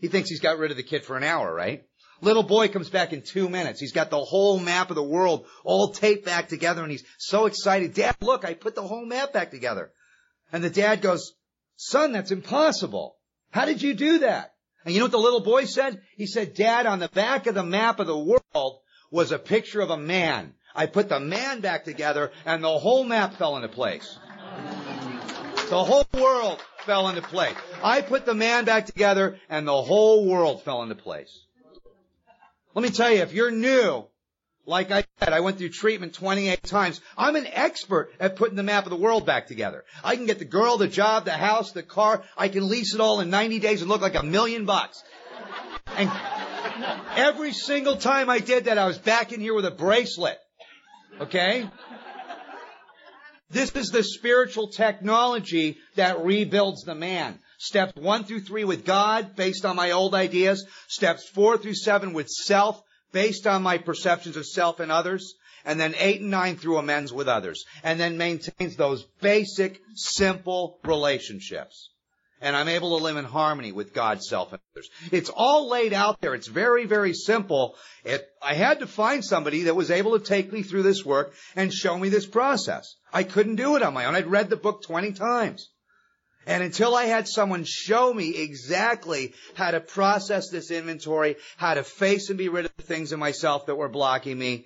He 0.00 0.08
thinks 0.08 0.30
he's 0.30 0.40
got 0.40 0.58
rid 0.58 0.70
of 0.70 0.76
the 0.76 0.82
kid 0.84 1.04
for 1.04 1.16
an 1.16 1.24
hour, 1.24 1.52
right? 1.52 1.82
Little 2.20 2.42
boy 2.44 2.68
comes 2.68 2.90
back 2.90 3.12
in 3.12 3.22
two 3.22 3.48
minutes. 3.48 3.80
He's 3.80 3.92
got 3.92 4.10
the 4.10 4.24
whole 4.24 4.58
map 4.58 4.90
of 4.90 4.96
the 4.96 5.02
world 5.02 5.46
all 5.64 5.92
taped 5.92 6.24
back 6.24 6.48
together 6.48 6.82
and 6.82 6.90
he's 6.90 7.04
so 7.18 7.46
excited. 7.46 7.94
Dad, 7.94 8.16
look, 8.20 8.44
I 8.44 8.54
put 8.54 8.74
the 8.74 8.82
whole 8.82 9.06
map 9.06 9.32
back 9.32 9.50
together. 9.50 9.92
And 10.52 10.62
the 10.62 10.70
dad 10.70 11.00
goes, 11.00 11.34
son, 11.76 12.12
that's 12.12 12.30
impossible. 12.30 13.16
How 13.50 13.64
did 13.64 13.82
you 13.82 13.94
do 13.94 14.20
that? 14.20 14.54
And 14.84 14.94
you 14.94 15.00
know 15.00 15.06
what 15.06 15.12
the 15.12 15.18
little 15.18 15.40
boy 15.40 15.64
said? 15.64 16.00
He 16.16 16.26
said, 16.26 16.54
dad, 16.54 16.86
on 16.86 16.98
the 16.98 17.08
back 17.08 17.46
of 17.46 17.54
the 17.54 17.64
map 17.64 18.00
of 18.00 18.06
the 18.06 18.18
world 18.18 18.80
was 19.10 19.32
a 19.32 19.38
picture 19.38 19.80
of 19.80 19.90
a 19.90 19.96
man. 19.96 20.54
I 20.74 20.86
put 20.86 21.08
the 21.08 21.20
man 21.20 21.60
back 21.60 21.84
together 21.84 22.30
and 22.44 22.62
the 22.62 22.78
whole 22.78 23.04
map 23.04 23.34
fell 23.34 23.56
into 23.56 23.68
place. 23.68 24.18
The 25.68 25.84
whole 25.84 26.06
world 26.14 26.64
fell 26.86 27.08
into 27.08 27.22
place. 27.22 27.54
I 27.82 28.00
put 28.00 28.24
the 28.24 28.34
man 28.34 28.64
back 28.64 28.86
together 28.86 29.38
and 29.50 29.66
the 29.66 29.82
whole 29.82 30.26
world 30.26 30.62
fell 30.62 30.82
into 30.82 30.94
place. 30.94 31.44
Let 32.74 32.82
me 32.82 32.90
tell 32.90 33.10
you, 33.10 33.22
if 33.22 33.32
you're 33.32 33.50
new, 33.50 34.06
like 34.68 34.90
I 34.90 35.04
said, 35.18 35.32
I 35.32 35.40
went 35.40 35.56
through 35.56 35.70
treatment 35.70 36.12
28 36.12 36.62
times. 36.62 37.00
I'm 37.16 37.36
an 37.36 37.46
expert 37.46 38.12
at 38.20 38.36
putting 38.36 38.54
the 38.54 38.62
map 38.62 38.84
of 38.84 38.90
the 38.90 38.96
world 38.96 39.24
back 39.24 39.46
together. 39.46 39.82
I 40.04 40.14
can 40.14 40.26
get 40.26 40.38
the 40.38 40.44
girl, 40.44 40.76
the 40.76 40.86
job, 40.86 41.24
the 41.24 41.32
house, 41.32 41.72
the 41.72 41.82
car. 41.82 42.22
I 42.36 42.48
can 42.48 42.68
lease 42.68 42.94
it 42.94 43.00
all 43.00 43.20
in 43.20 43.30
90 43.30 43.60
days 43.60 43.80
and 43.80 43.90
look 43.90 44.02
like 44.02 44.14
a 44.14 44.22
million 44.22 44.66
bucks. 44.66 45.02
And 45.96 46.10
every 47.16 47.52
single 47.52 47.96
time 47.96 48.28
I 48.28 48.40
did 48.40 48.66
that, 48.66 48.76
I 48.76 48.86
was 48.86 48.98
back 48.98 49.32
in 49.32 49.40
here 49.40 49.54
with 49.54 49.64
a 49.64 49.70
bracelet. 49.70 50.38
Okay? 51.18 51.68
This 53.50 53.74
is 53.74 53.88
the 53.88 54.04
spiritual 54.04 54.68
technology 54.68 55.78
that 55.96 56.22
rebuilds 56.22 56.84
the 56.84 56.94
man. 56.94 57.38
Steps 57.56 57.94
one 57.96 58.24
through 58.24 58.40
three 58.40 58.64
with 58.64 58.84
God, 58.84 59.34
based 59.34 59.64
on 59.64 59.76
my 59.76 59.92
old 59.92 60.14
ideas. 60.14 60.66
Steps 60.88 61.26
four 61.26 61.56
through 61.56 61.74
seven 61.74 62.12
with 62.12 62.28
self, 62.28 62.80
based 63.12 63.46
on 63.46 63.62
my 63.62 63.78
perceptions 63.78 64.36
of 64.36 64.46
self 64.46 64.80
and 64.80 64.92
others. 64.92 65.34
And 65.64 65.78
then 65.78 65.94
eight 65.98 66.20
and 66.20 66.30
nine 66.30 66.56
through 66.56 66.78
amends 66.78 67.12
with 67.12 67.28
others. 67.28 67.64
And 67.82 68.00
then 68.00 68.16
maintains 68.16 68.76
those 68.76 69.04
basic, 69.20 69.82
simple 69.94 70.78
relationships. 70.84 71.90
And 72.40 72.54
I'm 72.54 72.68
able 72.68 72.96
to 72.96 73.04
live 73.04 73.16
in 73.16 73.24
harmony 73.24 73.72
with 73.72 73.92
God, 73.92 74.22
self, 74.22 74.52
and 74.52 74.60
others. 74.72 74.88
It's 75.10 75.28
all 75.28 75.68
laid 75.68 75.92
out 75.92 76.20
there. 76.20 76.34
It's 76.34 76.46
very, 76.46 76.86
very 76.86 77.12
simple. 77.12 77.74
It, 78.04 78.26
I 78.40 78.54
had 78.54 78.78
to 78.78 78.86
find 78.86 79.24
somebody 79.24 79.64
that 79.64 79.74
was 79.74 79.90
able 79.90 80.16
to 80.16 80.24
take 80.24 80.52
me 80.52 80.62
through 80.62 80.84
this 80.84 81.04
work 81.04 81.34
and 81.56 81.72
show 81.72 81.98
me 81.98 82.08
this 82.08 82.26
process. 82.26 82.94
I 83.12 83.24
couldn't 83.24 83.56
do 83.56 83.74
it 83.74 83.82
on 83.82 83.92
my 83.92 84.04
own. 84.04 84.14
I'd 84.14 84.28
read 84.28 84.50
the 84.50 84.56
book 84.56 84.82
20 84.84 85.12
times. 85.12 85.68
And 86.48 86.62
until 86.62 86.94
I 86.94 87.04
had 87.04 87.28
someone 87.28 87.64
show 87.64 88.12
me 88.12 88.34
exactly 88.34 89.34
how 89.52 89.70
to 89.70 89.80
process 89.80 90.48
this 90.48 90.70
inventory, 90.70 91.36
how 91.58 91.74
to 91.74 91.84
face 91.84 92.30
and 92.30 92.38
be 92.38 92.48
rid 92.48 92.64
of 92.64 92.74
the 92.74 92.82
things 92.82 93.12
in 93.12 93.20
myself 93.20 93.66
that 93.66 93.74
were 93.74 93.90
blocking 93.90 94.38
me, 94.38 94.64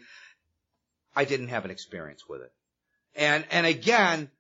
I 1.17 1.25
didn't 1.25 1.49
have 1.49 1.65
an 1.65 1.73
experience 1.73 2.23
with 2.29 2.43
it. 2.43 2.53
And, 3.17 3.45
and 3.51 3.67
again, 3.67 4.31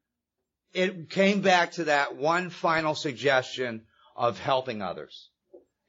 it 0.72 1.10
came 1.10 1.40
back 1.40 1.72
to 1.72 1.84
that 1.84 2.14
one 2.14 2.48
final 2.48 2.94
suggestion 2.94 3.86
of 4.14 4.38
helping 4.38 4.80
others. 4.80 5.28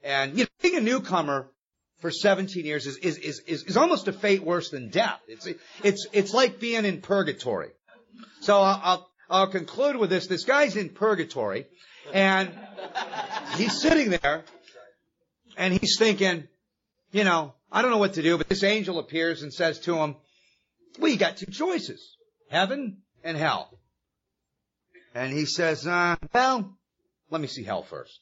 And 0.04 0.36
you 0.36 0.46
know, 0.46 0.50
being 0.64 0.78
a 0.78 0.82
newcomer 0.82 1.52
for 2.00 2.10
17 2.10 2.66
years 2.66 2.88
is, 2.88 2.98
is, 2.98 3.18
is, 3.20 3.40
is, 3.42 3.64
is 3.66 3.78
almost 3.78 4.08
a 4.08 4.14
fate 4.14 4.44
worse 4.44 4.72
than 4.72 4.90
death. 4.90 5.20
It's, 5.28 5.48
it's, 5.84 6.08
it's 6.14 6.34
like 6.34 6.60
being 6.60 6.84
in 6.84 7.02
purgatory. 7.02 7.70
So 8.42 8.58
I'll, 8.58 8.82
I'll, 8.84 9.10
I'll 9.34 9.48
conclude 9.48 9.96
with 9.96 10.12
this. 10.12 10.28
This 10.28 10.46
guy's 10.46 10.76
in 10.76 10.90
purgatory 10.90 11.66
and 12.14 12.52
he's 13.56 13.82
sitting 13.82 14.12
there 14.12 14.44
and 15.58 15.74
he's 15.74 15.98
thinking, 15.98 16.48
you 17.12 17.24
know, 17.24 17.56
I 17.72 17.82
don't 17.82 17.90
know 17.90 17.98
what 17.98 18.14
to 18.14 18.22
do, 18.22 18.38
but 18.38 18.48
this 18.48 18.64
angel 18.64 19.00
appears 19.00 19.42
and 19.42 19.52
says 19.52 19.80
to 19.82 19.98
him, 19.98 20.18
well, 21.00 21.10
you 21.10 21.18
got 21.18 21.38
two 21.38 21.52
choices, 21.52 22.16
heaven 22.52 22.98
and 23.24 23.36
hell. 23.36 23.80
And 25.16 25.34
he 25.34 25.46
says, 25.46 25.88
uh, 25.88 26.16
well, 26.32 26.78
let 27.32 27.42
me 27.42 27.48
see 27.48 27.64
hell 27.64 27.82
first. 27.82 28.20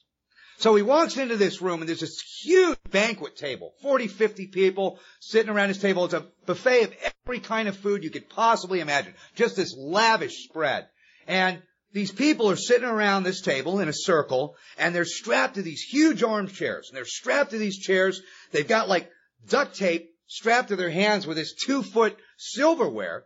So 0.56 0.74
he 0.76 0.82
walks 0.82 1.18
into 1.18 1.36
this 1.36 1.60
room 1.60 1.80
and 1.80 1.88
there's 1.90 2.00
this 2.00 2.22
huge 2.42 2.78
banquet 2.90 3.36
table, 3.36 3.74
40, 3.82 4.06
50 4.06 4.46
people 4.46 4.98
sitting 5.20 5.50
around 5.50 5.68
this 5.68 5.78
table. 5.78 6.06
It's 6.06 6.14
a 6.14 6.24
buffet 6.46 6.84
of 6.84 6.94
every 7.26 7.40
kind 7.40 7.68
of 7.68 7.76
food 7.76 8.02
you 8.02 8.10
could 8.10 8.30
possibly 8.30 8.80
imagine. 8.80 9.12
Just 9.34 9.56
this 9.56 9.76
lavish 9.76 10.44
spread. 10.44 10.86
And 11.26 11.62
these 11.92 12.10
people 12.10 12.50
are 12.50 12.56
sitting 12.56 12.88
around 12.88 13.22
this 13.22 13.42
table 13.42 13.80
in 13.80 13.88
a 13.88 13.92
circle 13.92 14.56
and 14.78 14.94
they're 14.94 15.04
strapped 15.04 15.56
to 15.56 15.62
these 15.62 15.82
huge 15.82 16.22
armchairs 16.22 16.88
and 16.88 16.96
they're 16.96 17.04
strapped 17.04 17.50
to 17.50 17.58
these 17.58 17.78
chairs. 17.78 18.22
They've 18.50 18.66
got 18.66 18.88
like 18.88 19.10
duct 19.46 19.76
tape 19.76 20.10
strapped 20.26 20.68
to 20.68 20.76
their 20.76 20.90
hands 20.90 21.26
with 21.26 21.36
this 21.36 21.54
two 21.54 21.82
foot 21.82 22.16
silverware 22.38 23.24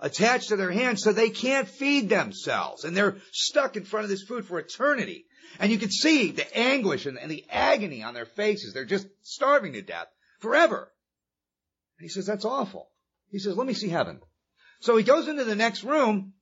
attached 0.00 0.48
to 0.48 0.56
their 0.56 0.72
hands 0.72 1.02
so 1.02 1.12
they 1.12 1.30
can't 1.30 1.68
feed 1.68 2.08
themselves. 2.08 2.84
And 2.84 2.96
they're 2.96 3.18
stuck 3.32 3.76
in 3.76 3.84
front 3.84 4.04
of 4.04 4.10
this 4.10 4.22
food 4.22 4.46
for 4.46 4.58
eternity. 4.58 5.26
And 5.58 5.70
you 5.70 5.78
can 5.78 5.90
see 5.90 6.32
the 6.32 6.56
anguish 6.56 7.06
and, 7.06 7.18
and 7.18 7.30
the 7.30 7.44
agony 7.50 8.02
on 8.02 8.14
their 8.14 8.26
faces. 8.26 8.72
They're 8.72 8.84
just 8.84 9.06
starving 9.22 9.74
to 9.74 9.82
death 9.82 10.06
forever. 10.40 10.90
And 11.98 12.04
he 12.04 12.08
says, 12.08 12.26
that's 12.26 12.44
awful. 12.44 12.88
He 13.30 13.38
says, 13.38 13.56
let 13.56 13.66
me 13.66 13.74
see 13.74 13.88
heaven. 13.88 14.20
So 14.80 14.96
he 14.96 15.04
goes 15.04 15.28
into 15.28 15.44
the 15.44 15.54
next 15.54 15.84
room 15.84 16.32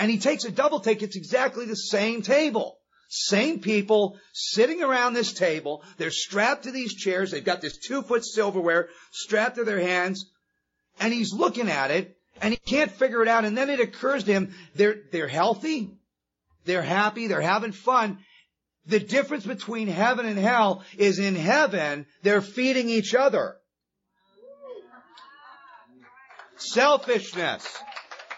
and 0.00 0.10
he 0.10 0.18
takes 0.18 0.46
a 0.46 0.50
double 0.50 0.80
take. 0.80 1.02
It's 1.02 1.14
exactly 1.14 1.66
the 1.66 1.76
same 1.76 2.22
table. 2.22 2.78
Same 3.10 3.60
people 3.60 4.16
sitting 4.32 4.82
around 4.82 5.12
this 5.12 5.34
table. 5.34 5.84
They're 5.98 6.10
strapped 6.10 6.64
to 6.64 6.70
these 6.70 6.94
chairs. 6.94 7.30
They've 7.30 7.44
got 7.44 7.60
this 7.60 7.76
two 7.76 8.00
foot 8.00 8.24
silverware 8.24 8.88
strapped 9.12 9.56
to 9.56 9.64
their 9.64 9.78
hands. 9.78 10.24
And 11.00 11.12
he's 11.12 11.34
looking 11.34 11.68
at 11.68 11.90
it 11.90 12.16
and 12.40 12.54
he 12.54 12.56
can't 12.56 12.90
figure 12.90 13.20
it 13.20 13.28
out. 13.28 13.44
And 13.44 13.58
then 13.58 13.68
it 13.68 13.78
occurs 13.78 14.24
to 14.24 14.32
him, 14.32 14.54
they're, 14.74 15.02
they're 15.12 15.28
healthy. 15.28 15.90
They're 16.64 16.82
happy. 16.82 17.26
They're 17.26 17.42
having 17.42 17.72
fun. 17.72 18.20
The 18.86 19.00
difference 19.00 19.44
between 19.44 19.86
heaven 19.86 20.24
and 20.24 20.38
hell 20.38 20.82
is 20.96 21.18
in 21.18 21.34
heaven, 21.34 22.06
they're 22.22 22.40
feeding 22.40 22.88
each 22.88 23.14
other. 23.14 23.56
Selfishness. 26.56 27.66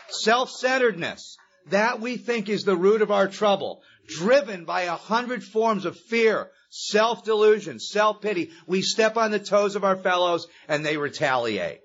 Self-centeredness. 0.09 1.37
That 1.71 2.01
we 2.01 2.17
think 2.17 2.49
is 2.49 2.65
the 2.65 2.77
root 2.77 3.03
of 3.03 3.11
our 3.11 3.29
trouble. 3.29 3.83
Driven 4.07 4.65
by 4.65 4.83
a 4.83 4.97
hundred 4.97 5.45
forms 5.45 5.85
of 5.85 5.97
fear, 5.97 6.51
self-delusion, 6.71 7.79
self-pity. 7.79 8.51
We 8.67 8.83
step 8.83 9.17
on 9.17 9.31
the 9.31 9.39
toes 9.39 9.77
of 9.77 9.85
our 9.85 9.97
fellows 9.97 10.47
and 10.69 10.85
they 10.85 10.97
retaliate. 10.97 11.81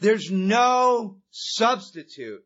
There's 0.00 0.30
no 0.30 1.18
substitute 1.30 2.42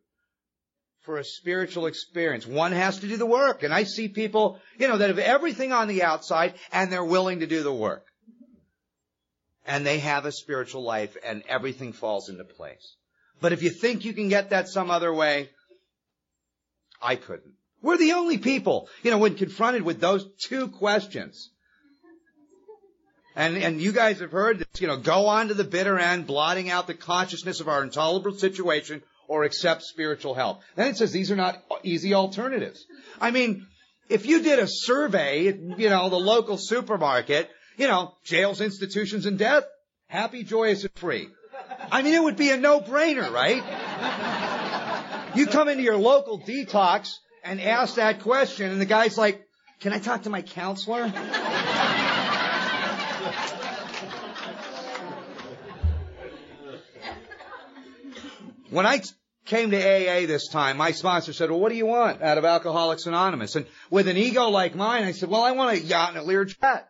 for 1.02 1.18
a 1.18 1.24
spiritual 1.24 1.86
experience. 1.86 2.46
One 2.46 2.72
has 2.72 2.98
to 3.00 3.06
do 3.06 3.16
the 3.16 3.26
work. 3.26 3.62
And 3.62 3.72
I 3.72 3.84
see 3.84 4.08
people, 4.08 4.58
you 4.78 4.88
know, 4.88 4.98
that 4.98 5.08
have 5.08 5.18
everything 5.18 5.72
on 5.72 5.86
the 5.86 6.02
outside 6.02 6.54
and 6.72 6.90
they're 6.90 7.04
willing 7.04 7.40
to 7.40 7.46
do 7.46 7.62
the 7.62 7.72
work. 7.72 8.06
And 9.66 9.86
they 9.86 10.00
have 10.00 10.26
a 10.26 10.32
spiritual 10.32 10.82
life 10.82 11.16
and 11.24 11.42
everything 11.48 11.92
falls 11.92 12.28
into 12.28 12.44
place. 12.44 12.96
But 13.40 13.52
if 13.52 13.62
you 13.62 13.70
think 13.70 14.04
you 14.04 14.12
can 14.12 14.28
get 14.28 14.50
that 14.50 14.68
some 14.68 14.90
other 14.90 15.12
way, 15.12 15.50
I 17.00 17.16
couldn't. 17.16 17.52
We're 17.82 17.98
the 17.98 18.12
only 18.12 18.38
people, 18.38 18.88
you 19.02 19.10
know, 19.10 19.18
when 19.18 19.34
confronted 19.34 19.82
with 19.82 20.00
those 20.00 20.26
two 20.48 20.68
questions, 20.68 21.50
and, 23.36 23.56
and 23.58 23.80
you 23.80 23.92
guys 23.92 24.20
have 24.20 24.30
heard 24.30 24.60
this, 24.60 24.80
you 24.80 24.86
know, 24.86 24.96
go 24.96 25.26
on 25.26 25.48
to 25.48 25.54
the 25.54 25.64
bitter 25.64 25.98
end, 25.98 26.26
blotting 26.26 26.70
out 26.70 26.86
the 26.86 26.94
consciousness 26.94 27.60
of 27.60 27.68
our 27.68 27.82
intolerable 27.82 28.38
situation 28.38 29.02
or 29.28 29.44
accept 29.44 29.82
spiritual 29.82 30.34
help. 30.34 30.62
Then 30.76 30.88
it 30.88 30.96
says 30.96 31.12
these 31.12 31.30
are 31.30 31.36
not 31.36 31.62
easy 31.82 32.14
alternatives. 32.14 32.84
I 33.20 33.32
mean, 33.32 33.66
if 34.08 34.26
you 34.26 34.42
did 34.42 34.58
a 34.58 34.66
survey 34.68 35.44
you 35.46 35.90
know, 35.90 36.08
the 36.08 36.16
local 36.16 36.58
supermarket, 36.58 37.50
you 37.76 37.88
know, 37.88 38.14
jails, 38.24 38.60
institutions, 38.60 39.26
and 39.26 39.38
death, 39.38 39.64
happy, 40.06 40.44
joyous, 40.44 40.84
and 40.84 40.92
free. 40.94 41.28
I 41.94 42.02
mean, 42.02 42.14
it 42.14 42.22
would 42.24 42.36
be 42.36 42.50
a 42.50 42.56
no-brainer, 42.56 43.30
right? 43.30 43.62
You 45.36 45.46
come 45.46 45.68
into 45.68 45.84
your 45.84 45.96
local 45.96 46.40
detox 46.40 47.18
and 47.44 47.60
ask 47.60 47.94
that 47.94 48.20
question, 48.22 48.72
and 48.72 48.80
the 48.80 48.84
guy's 48.84 49.16
like, 49.16 49.46
can 49.78 49.92
I 49.92 50.00
talk 50.00 50.24
to 50.24 50.30
my 50.30 50.42
counselor? 50.42 51.06
When 58.70 58.86
I 58.86 59.00
came 59.44 59.70
to 59.70 59.76
AA 59.76 60.26
this 60.26 60.48
time, 60.48 60.76
my 60.76 60.90
sponsor 60.90 61.32
said, 61.32 61.48
well, 61.48 61.60
what 61.60 61.68
do 61.68 61.76
you 61.76 61.86
want 61.86 62.22
out 62.22 62.38
of 62.38 62.44
Alcoholics 62.44 63.06
Anonymous? 63.06 63.54
And 63.54 63.66
with 63.88 64.08
an 64.08 64.16
ego 64.16 64.48
like 64.48 64.74
mine, 64.74 65.04
I 65.04 65.12
said, 65.12 65.28
well, 65.28 65.44
I 65.44 65.52
want 65.52 65.78
a 65.78 65.80
yacht 65.80 66.16
and 66.16 66.18
a 66.18 66.22
Learjet. 66.28 66.86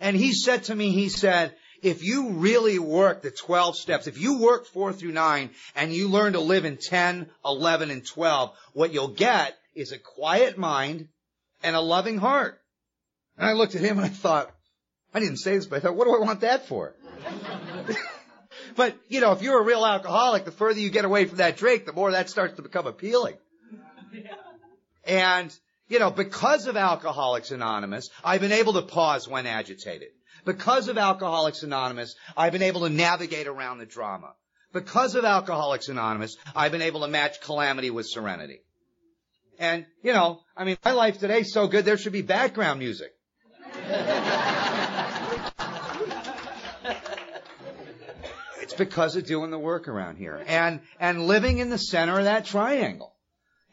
And 0.00 0.16
he 0.16 0.32
said 0.32 0.64
to 0.64 0.74
me, 0.74 0.90
he 0.90 1.08
said, 1.08 1.54
if 1.86 2.02
you 2.02 2.30
really 2.30 2.80
work 2.80 3.22
the 3.22 3.30
12 3.30 3.76
steps, 3.76 4.08
if 4.08 4.20
you 4.20 4.38
work 4.38 4.66
4 4.66 4.92
through 4.92 5.12
9 5.12 5.50
and 5.76 5.92
you 5.92 6.08
learn 6.08 6.32
to 6.32 6.40
live 6.40 6.64
in 6.64 6.78
10, 6.78 7.30
11, 7.44 7.90
and 7.92 8.04
12, 8.04 8.50
what 8.72 8.92
you'll 8.92 9.14
get 9.14 9.56
is 9.76 9.92
a 9.92 9.98
quiet 9.98 10.58
mind 10.58 11.06
and 11.62 11.76
a 11.76 11.80
loving 11.80 12.18
heart. 12.18 12.60
And 13.38 13.46
I 13.46 13.52
looked 13.52 13.76
at 13.76 13.82
him 13.82 13.98
and 13.98 14.04
I 14.04 14.08
thought, 14.08 14.50
I 15.14 15.20
didn't 15.20 15.36
say 15.36 15.54
this, 15.54 15.66
but 15.66 15.76
I 15.76 15.80
thought, 15.80 15.94
what 15.94 16.06
do 16.06 16.16
I 16.16 16.18
want 16.18 16.40
that 16.40 16.66
for? 16.66 16.96
but, 18.76 18.96
you 19.06 19.20
know, 19.20 19.30
if 19.30 19.42
you're 19.42 19.60
a 19.60 19.64
real 19.64 19.86
alcoholic, 19.86 20.44
the 20.44 20.50
further 20.50 20.80
you 20.80 20.90
get 20.90 21.04
away 21.04 21.26
from 21.26 21.38
that 21.38 21.56
drink, 21.56 21.86
the 21.86 21.92
more 21.92 22.10
that 22.10 22.28
starts 22.28 22.56
to 22.56 22.62
become 22.62 22.88
appealing. 22.88 23.36
And, 25.04 25.56
you 25.88 26.00
know, 26.00 26.10
because 26.10 26.66
of 26.66 26.76
Alcoholics 26.76 27.52
Anonymous, 27.52 28.10
I've 28.24 28.40
been 28.40 28.50
able 28.50 28.72
to 28.72 28.82
pause 28.82 29.28
when 29.28 29.46
agitated. 29.46 30.08
Because 30.46 30.86
of 30.86 30.96
Alcoholics 30.96 31.64
Anonymous, 31.64 32.14
I've 32.36 32.52
been 32.52 32.62
able 32.62 32.82
to 32.82 32.88
navigate 32.88 33.48
around 33.48 33.78
the 33.78 33.84
drama. 33.84 34.32
Because 34.72 35.16
of 35.16 35.24
Alcoholics 35.24 35.88
Anonymous, 35.88 36.36
I've 36.54 36.70
been 36.70 36.82
able 36.82 37.00
to 37.00 37.08
match 37.08 37.40
calamity 37.40 37.90
with 37.90 38.06
serenity. 38.06 38.60
And, 39.58 39.86
you 40.02 40.12
know, 40.12 40.40
I 40.56 40.64
mean, 40.64 40.76
my 40.84 40.92
life 40.92 41.18
today 41.18 41.40
is 41.40 41.52
so 41.52 41.66
good, 41.66 41.84
there 41.84 41.98
should 41.98 42.12
be 42.12 42.22
background 42.22 42.78
music. 42.78 43.10
it's 48.62 48.74
because 48.74 49.16
of 49.16 49.26
doing 49.26 49.50
the 49.50 49.58
work 49.58 49.88
around 49.88 50.16
here 50.16 50.44
and, 50.46 50.80
and 51.00 51.26
living 51.26 51.58
in 51.58 51.70
the 51.70 51.78
center 51.78 52.18
of 52.18 52.24
that 52.24 52.44
triangle. 52.44 53.16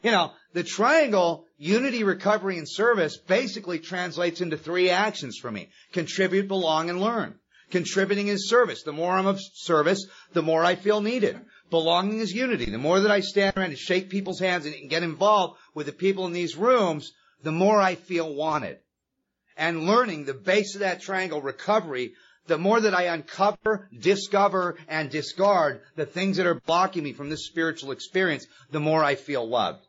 You 0.02 0.10
know, 0.10 0.32
the 0.54 0.64
triangle, 0.64 1.46
unity, 1.64 2.04
recovery, 2.04 2.58
and 2.58 2.68
service 2.68 3.16
basically 3.16 3.78
translates 3.78 4.42
into 4.42 4.56
three 4.56 4.90
actions 4.90 5.38
for 5.38 5.50
me. 5.50 5.70
Contribute, 5.92 6.46
belong, 6.46 6.90
and 6.90 7.00
learn. 7.00 7.34
Contributing 7.70 8.28
is 8.28 8.50
service. 8.50 8.82
The 8.82 8.92
more 8.92 9.12
I'm 9.12 9.26
of 9.26 9.40
service, 9.40 10.06
the 10.34 10.42
more 10.42 10.62
I 10.62 10.74
feel 10.74 11.00
needed. 11.00 11.40
Belonging 11.70 12.20
is 12.20 12.32
unity. 12.32 12.66
The 12.66 12.76
more 12.76 13.00
that 13.00 13.10
I 13.10 13.20
stand 13.20 13.56
around 13.56 13.70
and 13.70 13.78
shake 13.78 14.10
people's 14.10 14.40
hands 14.40 14.66
and 14.66 14.90
get 14.90 15.02
involved 15.02 15.58
with 15.74 15.86
the 15.86 15.92
people 15.92 16.26
in 16.26 16.34
these 16.34 16.54
rooms, 16.54 17.12
the 17.42 17.50
more 17.50 17.80
I 17.80 17.94
feel 17.94 18.34
wanted. 18.34 18.78
And 19.56 19.86
learning 19.86 20.26
the 20.26 20.34
base 20.34 20.74
of 20.74 20.80
that 20.80 21.00
triangle, 21.00 21.40
recovery, 21.40 22.12
the 22.46 22.58
more 22.58 22.78
that 22.78 22.94
I 22.94 23.04
uncover, 23.04 23.88
discover, 23.98 24.76
and 24.86 25.08
discard 25.08 25.80
the 25.96 26.04
things 26.04 26.36
that 26.36 26.46
are 26.46 26.60
blocking 26.66 27.04
me 27.04 27.14
from 27.14 27.30
this 27.30 27.46
spiritual 27.46 27.92
experience, 27.92 28.46
the 28.70 28.80
more 28.80 29.02
I 29.02 29.14
feel 29.14 29.48
loved. 29.48 29.86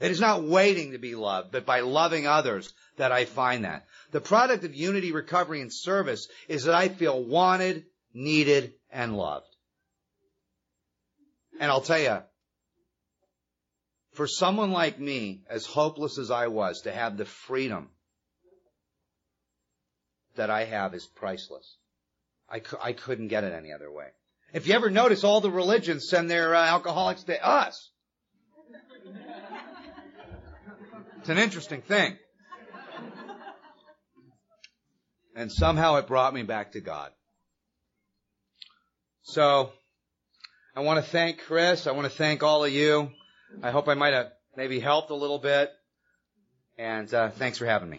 It 0.00 0.10
is 0.10 0.20
not 0.20 0.44
waiting 0.44 0.92
to 0.92 0.98
be 0.98 1.14
loved, 1.14 1.52
but 1.52 1.64
by 1.64 1.80
loving 1.80 2.26
others 2.26 2.72
that 2.96 3.12
I 3.12 3.24
find 3.24 3.64
that. 3.64 3.86
The 4.10 4.20
product 4.20 4.64
of 4.64 4.74
unity, 4.74 5.12
recovery, 5.12 5.60
and 5.60 5.72
service 5.72 6.28
is 6.48 6.64
that 6.64 6.74
I 6.74 6.88
feel 6.88 7.22
wanted, 7.22 7.84
needed, 8.12 8.74
and 8.90 9.16
loved. 9.16 9.46
And 11.58 11.70
I'll 11.70 11.80
tell 11.80 11.98
you, 11.98 12.18
for 14.12 14.26
someone 14.26 14.70
like 14.70 14.98
me, 14.98 15.42
as 15.48 15.66
hopeless 15.66 16.18
as 16.18 16.30
I 16.30 16.48
was, 16.48 16.82
to 16.82 16.92
have 16.92 17.16
the 17.16 17.24
freedom 17.24 17.88
that 20.36 20.50
I 20.50 20.64
have 20.64 20.94
is 20.94 21.06
priceless. 21.06 21.76
I, 22.48 22.60
cu- 22.60 22.78
I 22.82 22.92
couldn't 22.92 23.28
get 23.28 23.44
it 23.44 23.52
any 23.52 23.72
other 23.72 23.90
way. 23.90 24.08
If 24.52 24.66
you 24.66 24.74
ever 24.74 24.90
notice, 24.90 25.24
all 25.24 25.40
the 25.40 25.50
religions 25.50 26.08
send 26.08 26.30
their 26.30 26.54
uh, 26.54 26.64
alcoholics 26.64 27.24
to 27.24 27.46
us. 27.46 27.90
It's 31.26 31.30
an 31.32 31.38
interesting 31.38 31.82
thing. 31.82 32.16
And 35.34 35.50
somehow 35.50 35.96
it 35.96 36.06
brought 36.06 36.32
me 36.32 36.44
back 36.44 36.74
to 36.74 36.80
God. 36.80 37.10
So, 39.22 39.72
I 40.76 40.82
want 40.82 41.04
to 41.04 41.10
thank 41.10 41.40
Chris. 41.40 41.88
I 41.88 41.90
want 41.90 42.04
to 42.04 42.16
thank 42.16 42.44
all 42.44 42.64
of 42.64 42.72
you. 42.72 43.10
I 43.60 43.72
hope 43.72 43.88
I 43.88 43.94
might 43.94 44.14
have 44.14 44.28
maybe 44.56 44.78
helped 44.78 45.10
a 45.10 45.16
little 45.16 45.40
bit. 45.40 45.72
And 46.78 47.12
uh, 47.12 47.30
thanks 47.30 47.58
for 47.58 47.66
having 47.66 47.90
me. 47.90 47.98